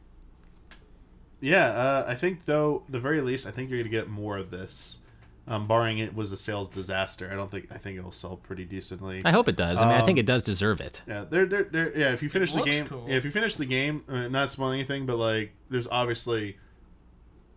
[1.41, 4.51] yeah, uh, I think though, the very least, I think you're gonna get more of
[4.51, 4.99] this.
[5.47, 7.71] Um, barring it was a sales disaster, I don't think.
[7.71, 9.21] I think it'll sell pretty decently.
[9.27, 9.77] I hope it does.
[9.77, 11.03] I mean, I think Um, it does deserve it.
[11.07, 12.13] Yeah, they're, they're, they're, yeah.
[12.15, 13.05] If you finish the game, cool.
[13.07, 16.57] yeah, if you finish the game, uh, not spoiling anything, but like, there's obviously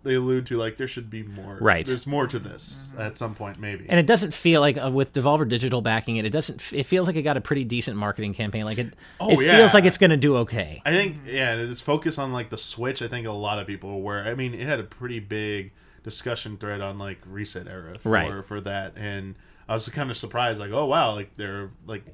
[0.08, 1.58] they allude to like there should be more.
[1.62, 1.86] Right.
[1.86, 3.86] There's more to this at some point, maybe.
[3.88, 6.74] And it doesn't feel like uh, with Devolver Digital backing it, it doesn't.
[6.74, 8.64] It feels like it got a pretty decent marketing campaign.
[8.66, 9.58] Like it, Oh, it yeah.
[9.58, 10.82] feels like it's going to do okay.
[10.86, 13.02] I think yeah, and its focus on like the Switch.
[13.02, 14.20] I think a lot of people were.
[14.20, 15.72] I mean, it had a pretty big
[16.04, 18.46] discussion thread on like ResetEra for Right.
[18.46, 19.36] for that, and
[19.70, 20.60] I was kind of surprised.
[20.60, 22.06] Like, oh wow, like they're like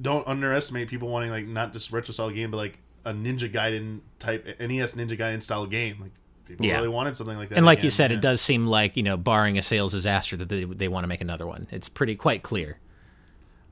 [0.00, 4.00] don't underestimate people wanting like not just retro style game, but like a Ninja Gaiden
[4.18, 5.98] type NES Ninja Gaiden style game.
[6.00, 6.12] Like
[6.46, 6.76] people Yeah.
[6.76, 7.56] really wanted something like that.
[7.56, 8.18] And like you said, yeah.
[8.18, 11.08] it does seem like you know, barring a sales disaster, that they, they want to
[11.08, 11.66] make another one.
[11.70, 12.78] It's pretty quite clear.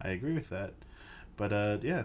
[0.00, 0.72] I agree with that.
[1.36, 2.04] But uh, yeah,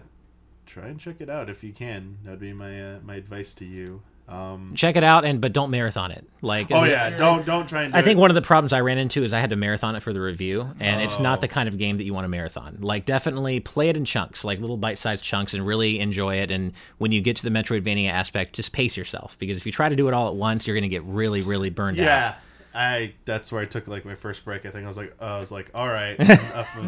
[0.66, 2.18] try and check it out if you can.
[2.24, 4.02] That'd be my uh, my advice to you.
[4.28, 6.28] Um, Check it out, and but don't marathon it.
[6.42, 7.92] Like, oh yeah, don't don't try and.
[7.92, 8.20] Do I think it.
[8.20, 10.20] one of the problems I ran into is I had to marathon it for the
[10.20, 11.22] review, and it's Oh.
[11.22, 12.78] not the kind of game that you want to marathon.
[12.80, 16.50] Like, definitely play it in chunks, like little bite-sized chunks, and really enjoy it.
[16.50, 19.88] And when you get to the Metroidvania aspect, just pace yourself because if you try
[19.88, 22.04] to do it all at once, you're going to get really, really burned out.
[22.04, 22.34] Yeah,
[22.74, 23.14] I.
[23.26, 24.66] That's where I took like my first break.
[24.66, 26.28] I think I was like, I was like, all right, of-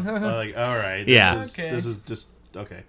[0.07, 1.39] uh, like all right, this Yeah.
[1.41, 1.69] is, Okay.
[1.69, 2.83] this is just okay.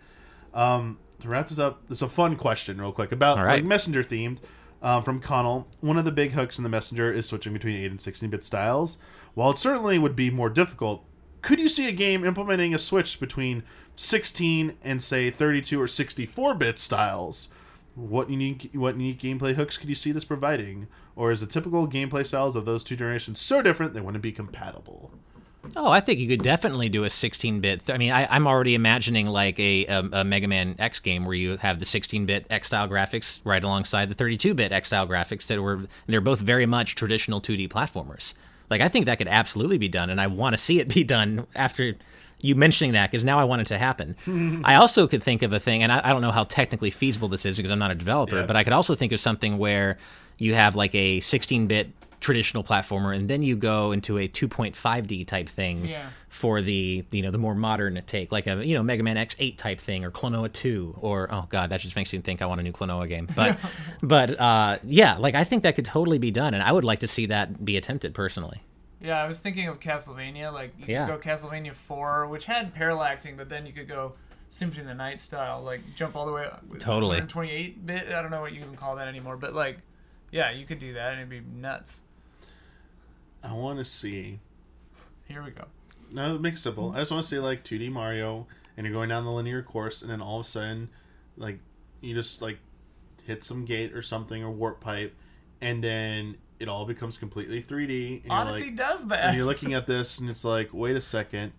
[0.52, 3.56] Um, to wrap this up, it's a fun question, real quick about right.
[3.56, 4.38] like messenger themed.
[4.82, 7.90] Um, from Connell, one of the big hooks in the messenger is switching between 8
[7.90, 8.96] and 16-bit styles.
[9.34, 11.04] While it certainly would be more difficult,
[11.42, 13.62] could you see a game implementing a switch between
[13.96, 17.48] 16 and say 32 or 64-bit styles?
[17.94, 20.86] What unique what unique gameplay hooks could you see this providing?
[21.16, 24.32] Or is the typical gameplay styles of those two generations so different they wouldn't be
[24.32, 25.10] compatible?
[25.76, 27.90] Oh, I think you could definitely do a 16-bit.
[27.90, 31.34] I mean, I, I'm already imagining like a, a, a Mega Man X game where
[31.34, 35.60] you have the 16-bit X style graphics right alongside the 32-bit X style graphics that
[35.60, 38.34] were they're both very much traditional 2D platformers.
[38.70, 41.04] Like I think that could absolutely be done, and I want to see it be
[41.04, 41.94] done after
[42.42, 44.16] you mentioning that because now I want it to happen.
[44.64, 47.28] I also could think of a thing, and I, I don't know how technically feasible
[47.28, 48.46] this is because I'm not a developer, Yeah.
[48.46, 49.98] but I could also think of something where
[50.38, 55.48] you have like a 16-bit traditional platformer, and then you go into a 2.5D type
[55.48, 56.10] thing Yeah.
[56.28, 59.56] for the you know the more modern take, like a you know Mega Man X8
[59.56, 62.60] type thing, or Klonoa 2, or oh god, that just makes me think I want
[62.60, 63.26] a new Klonoa game.
[63.34, 63.58] But
[64.02, 67.00] but uh, yeah, like I think that could totally be done, and I would like
[67.00, 68.62] to see that be attempted personally.
[69.02, 70.52] Yeah, I was thinking of Castlevania.
[70.52, 71.06] Like you Yeah.
[71.06, 74.12] could go Castlevania Four, which had parallaxing, but then you could go
[74.50, 76.44] Symphony of the Night style, like jump all the way.
[76.44, 77.16] up Totally.
[77.18, 78.08] 128 bit.
[78.08, 79.78] I don't know what you even call that anymore, but like,
[80.32, 82.02] yeah, you could do that, and it'd be nuts.
[83.42, 84.40] I want to see.
[85.28, 85.64] Here we go.
[86.12, 86.92] No, make it simple.
[86.92, 88.46] I just want to see like 2D Mario,
[88.76, 90.90] and you're going down the linear course, and then all of a sudden,
[91.36, 91.58] like
[92.00, 92.58] you just like
[93.24, 95.14] hit some gate or something or warp pipe,
[95.60, 98.22] and then it all becomes completely 3D.
[98.22, 99.26] And you're Odyssey like, does that.
[99.26, 101.52] and you're looking at this, and it's like, wait a second.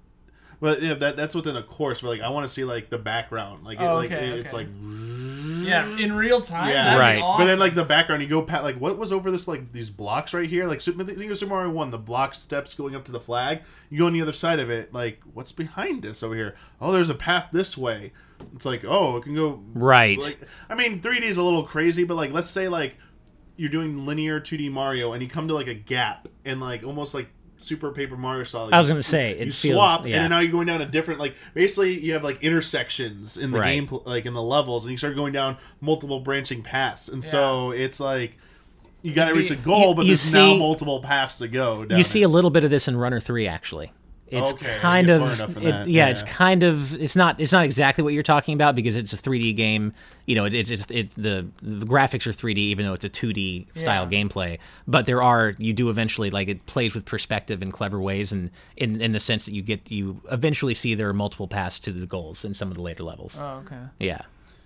[0.62, 2.00] But yeah, that that's within a course.
[2.02, 3.66] But like, I want to see like the background.
[3.66, 4.64] Like, it, Oh, like okay, it- it's okay.
[4.66, 5.66] like.
[5.68, 6.70] yeah, in real time.
[6.70, 7.20] Yeah, that'd be Right.
[7.20, 7.60] But then, awesome.
[7.60, 10.48] like the background, you go pat like what was over this like these blocks right
[10.48, 13.20] here, like Super, think of Super Mario One, the block steps going up to the
[13.20, 13.62] flag.
[13.90, 16.56] You go on the other side of it, like what's behind this over here?
[16.80, 18.14] Oh, there's a path this way.
[18.56, 20.20] It's like oh, it can go Right.
[20.20, 20.40] Like
[20.70, 22.96] I mean, 3D is a little crazy, but like let's say like
[23.58, 27.14] you're doing linear 2D Mario and you come to like a gap and like almost
[27.16, 27.28] like
[27.64, 28.70] Super Paper Mario style.
[28.72, 30.22] I was gonna say, it you feels- swap, yeah.
[30.22, 33.60] and now you're going down a different like basically you have like intersections in the
[33.60, 33.76] Right.
[33.88, 37.72] game, like in the levels, and you start going down multiple branching paths, and so
[37.72, 38.38] it's like
[39.04, 41.86] you got to reach a goal, You- but you there's now multiple paths to go.
[41.90, 42.26] You see it.
[42.26, 43.92] a little bit of this in Runner Three, actually.
[44.32, 46.08] It's Okay, kind of far enough in it- yeah, yeah.
[46.10, 49.18] it's kind of it's not it's not exactly what you're talking about because it's a
[49.18, 49.94] 3D game.
[50.26, 53.10] You know, it, it's it's it's the the graphics are 3D even though it's a
[53.10, 54.24] 2D style Yeah.
[54.24, 54.60] gameplay.
[54.88, 58.52] But there are you do eventually like it plays with perspective in clever ways and
[58.78, 61.92] in in the sense that you get you eventually see there are multiple paths to
[61.92, 63.38] the goals in some of the later levels.
[63.42, 63.76] oh, okay.
[64.00, 64.22] yeah.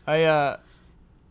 [0.06, 0.58] I uh,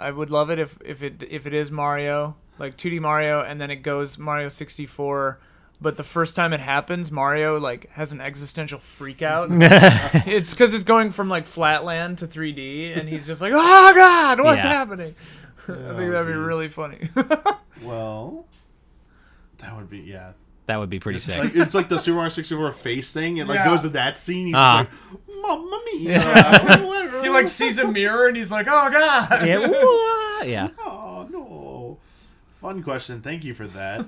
[0.00, 3.60] I would love it if if it if it is Mario, like 2D Mario, and
[3.60, 5.38] then it goes Mario 64.
[5.84, 9.48] But the first time it happens, Mario like has an existential freak out.
[9.52, 14.40] it's because it's going from like flatland to 3D, and he's just like, "Oh God,
[14.40, 14.70] what's Yeah.
[14.70, 15.14] happening?"
[15.62, 16.40] I think Oh, that'd be geez.
[16.42, 17.08] really funny.
[17.84, 18.46] well.
[19.58, 20.32] That would be yeah.
[20.68, 21.38] That would be pretty It's sick.
[21.38, 23.36] like it's like the Super Mario 64 face thing.
[23.36, 23.66] It like Yeah.
[23.66, 24.48] goes to that scene.
[24.48, 24.84] You're Ah.
[24.90, 27.22] just like, Mamma mia!
[27.22, 29.58] he like sees a mirror, and he's like, "Oh God." yeah.
[29.58, 30.68] wah, yeah.
[30.78, 31.98] Oh no!
[32.62, 33.20] Fun question.
[33.20, 34.06] Thank you for that.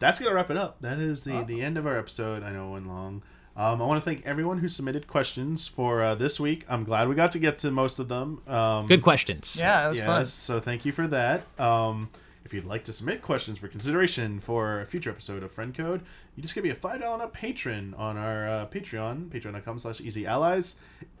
[0.00, 0.80] That's gonna wrap it up.
[0.80, 2.42] That is the the end of our episode.
[2.42, 3.22] I know it went long.
[3.56, 6.64] Um, I want to thank everyone who submitted questions for uh, this week.
[6.68, 8.40] I'm glad we got to get to most of them.
[8.48, 9.56] Um, Good questions.
[9.60, 10.26] Yeah, that was yes, fun.
[10.26, 11.42] so thank you for that.
[11.60, 12.08] Um,
[12.44, 16.00] if you'd like to submit questions for consideration for a future episode of Friend Code,
[16.34, 20.26] you just give me a five dollar patron on our uh, Patreon, patreon.com slash easy
[20.26, 20.76] allies.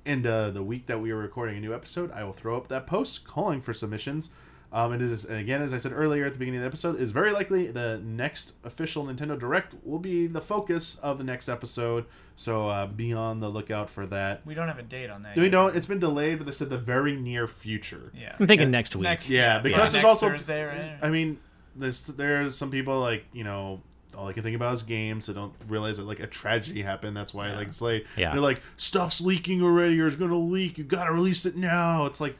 [0.06, 2.68] And uh, the week that we are recording a new episode, I will throw up
[2.68, 4.30] that post calling for submissions.
[4.72, 7.00] Um, it is and again, as I said earlier at the beginning of the episode,
[7.00, 11.48] it's very likely the next official Nintendo Direct will be the focus of the next
[11.48, 12.04] episode.
[12.36, 14.46] So uh, be on the lookout for that.
[14.46, 15.36] We don't have a date on that.
[15.36, 15.52] We yet.
[15.52, 15.76] don't.
[15.76, 18.12] It's been delayed, but they said the very near future.
[18.14, 18.36] Yeah.
[18.38, 18.70] I'm thinking Yeah.
[18.70, 19.02] next week.
[19.02, 19.28] Next.
[19.28, 20.92] Yeah, because there's next also Thursday, right?
[21.02, 21.38] I mean,
[21.74, 23.82] there's there are some people like you know
[24.16, 25.26] all I can think about is games.
[25.26, 27.16] They don't realize that like a tragedy happened.
[27.16, 28.06] That's why like it's late.
[28.16, 28.32] Yeah.
[28.32, 30.78] they're like stuff's leaking already or it's gonna leak.
[30.78, 32.06] You gotta release it now.
[32.06, 32.36] It's like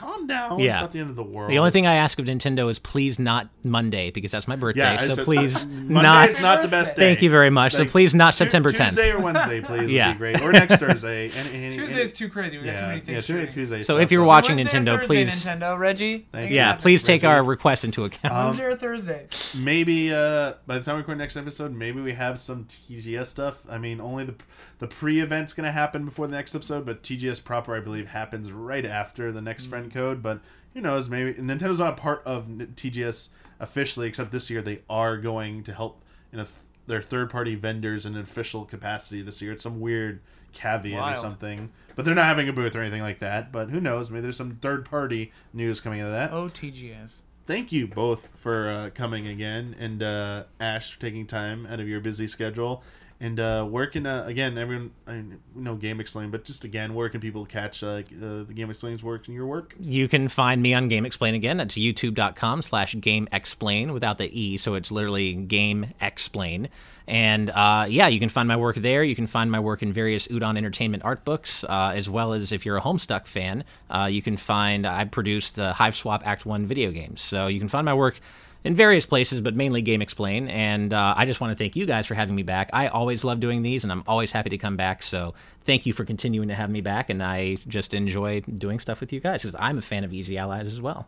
[0.00, 0.58] calm down.
[0.58, 0.70] Yeah.
[0.72, 1.50] It's not the end of the world.
[1.50, 4.80] The only thing I ask of Nintendo is please not Monday because that's my birthday.
[4.82, 6.56] yeah, so said- please Monday's not.
[6.56, 7.02] not the best day.
[7.02, 7.72] Thank you very much.
[7.74, 8.88] So please not September 10th.
[8.90, 9.90] Tuesday or Wednesday, please.
[9.90, 10.08] Yeah.
[10.08, 10.40] would be great.
[10.42, 11.30] Or next Thursday.
[11.30, 12.58] Any, any, Tuesday's too crazy.
[12.58, 13.08] We yeah, got too many things.
[13.14, 13.54] yeah, too many shooting.
[13.62, 13.86] Tuesdays.
[13.86, 16.26] So if you're watching Wednesday Nintendo, Thursday, please, Nintendo, Reggie.
[16.32, 16.78] Thank yeah, you.
[16.80, 17.32] please take Reggie.
[17.32, 18.34] our request into account.
[18.34, 19.26] Um, Wednesday or Thursday.
[19.58, 23.62] maybe uh by the time we record next episode maybe we have some tgs stuff
[23.70, 24.34] i mean only the
[24.80, 28.84] the pre-event's gonna happen before the next episode but tgs proper i believe happens right
[28.84, 30.40] after the next friend code but
[30.74, 33.28] who knows maybe nintendo's not a part of tgs
[33.60, 36.02] officially except this year they are going to help
[36.32, 39.52] in a th- their third-party vendors in an official capacity this year.
[39.52, 40.20] It's some weird
[40.52, 43.80] caveat or something but they're not having a booth or anything like that but who
[43.80, 46.32] knows maybe there's some third-party news coming out of that.
[46.32, 47.18] Oh, TGS.
[47.46, 51.86] thank you both for uh, coming again and uh, ash for taking time out of
[51.86, 52.82] your busy schedule
[53.20, 55.22] and uh, where can uh, again everyone I
[55.54, 59.34] know GameXplain but just again where can people catch uh, uh, the GameXplain's work and
[59.34, 61.58] your work You can find me on GameXplain again.
[61.58, 66.68] That's youtube.com slash GameXplain without the E, so it's literally Game Explain.
[67.06, 69.02] And uh, yeah, you can find my work there.
[69.02, 72.52] You can find my work in various Udon Entertainment art books, uh, as well as
[72.52, 73.64] if you're a Homestuck fan,
[74.08, 77.20] you can find I produced the Hiveswap Act 1 video games.
[77.20, 78.20] So you can find my work
[78.64, 80.50] in various places, but mainly GameXplain.
[80.50, 82.70] And uh, I just want to thank you guys for having me back.
[82.72, 85.02] I always love doing these, and I'm always happy to come back.
[85.02, 85.34] So
[85.64, 87.10] thank you for continuing to have me back.
[87.10, 90.36] And I just enjoy doing stuff with you guys because I'm a fan of Easy
[90.38, 91.06] Allies as well.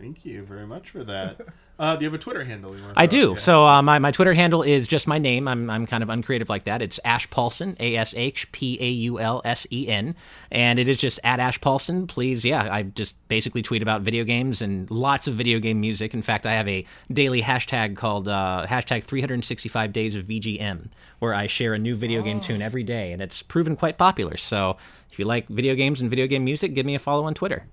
[0.00, 1.40] Thank you very much for that.
[1.80, 2.76] Uh, do you have a Twitter handle?
[2.76, 3.30] You wanna I do.
[3.30, 3.40] out?
[3.40, 5.48] So uh, my, my Twitter handle is just my name.
[5.48, 6.82] I'm, I'm kind of uncreative like that.
[6.82, 10.14] It's Ash Paulsen, A S H P A U L S E N.
[10.50, 12.06] And it is just at Ash Paulsen.
[12.06, 16.12] Please, yeah, I just basically tweet about video games and lots of video game music.
[16.12, 20.90] In fact, I have a daily hashtag called uh, hashtag 365 days of VGM,
[21.20, 23.12] where I share a new video game tune every day.
[23.12, 24.36] And it's proven quite popular.
[24.36, 24.76] So
[25.10, 27.64] if you like video games and video game music, give me a follow on Twitter.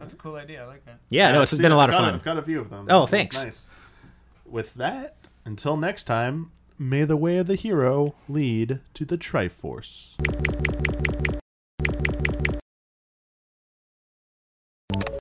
[0.00, 0.64] That's a cool idea.
[0.64, 0.98] I like that.
[1.10, 2.14] Yeah, no, it's see, been a lot I've of got fun.
[2.14, 2.86] I've got a few of them.
[2.90, 3.44] Oh, thanks.
[3.44, 3.70] Nice.
[4.46, 5.14] With that,
[5.44, 10.16] until next time, may the way of the hero lead to the Triforce.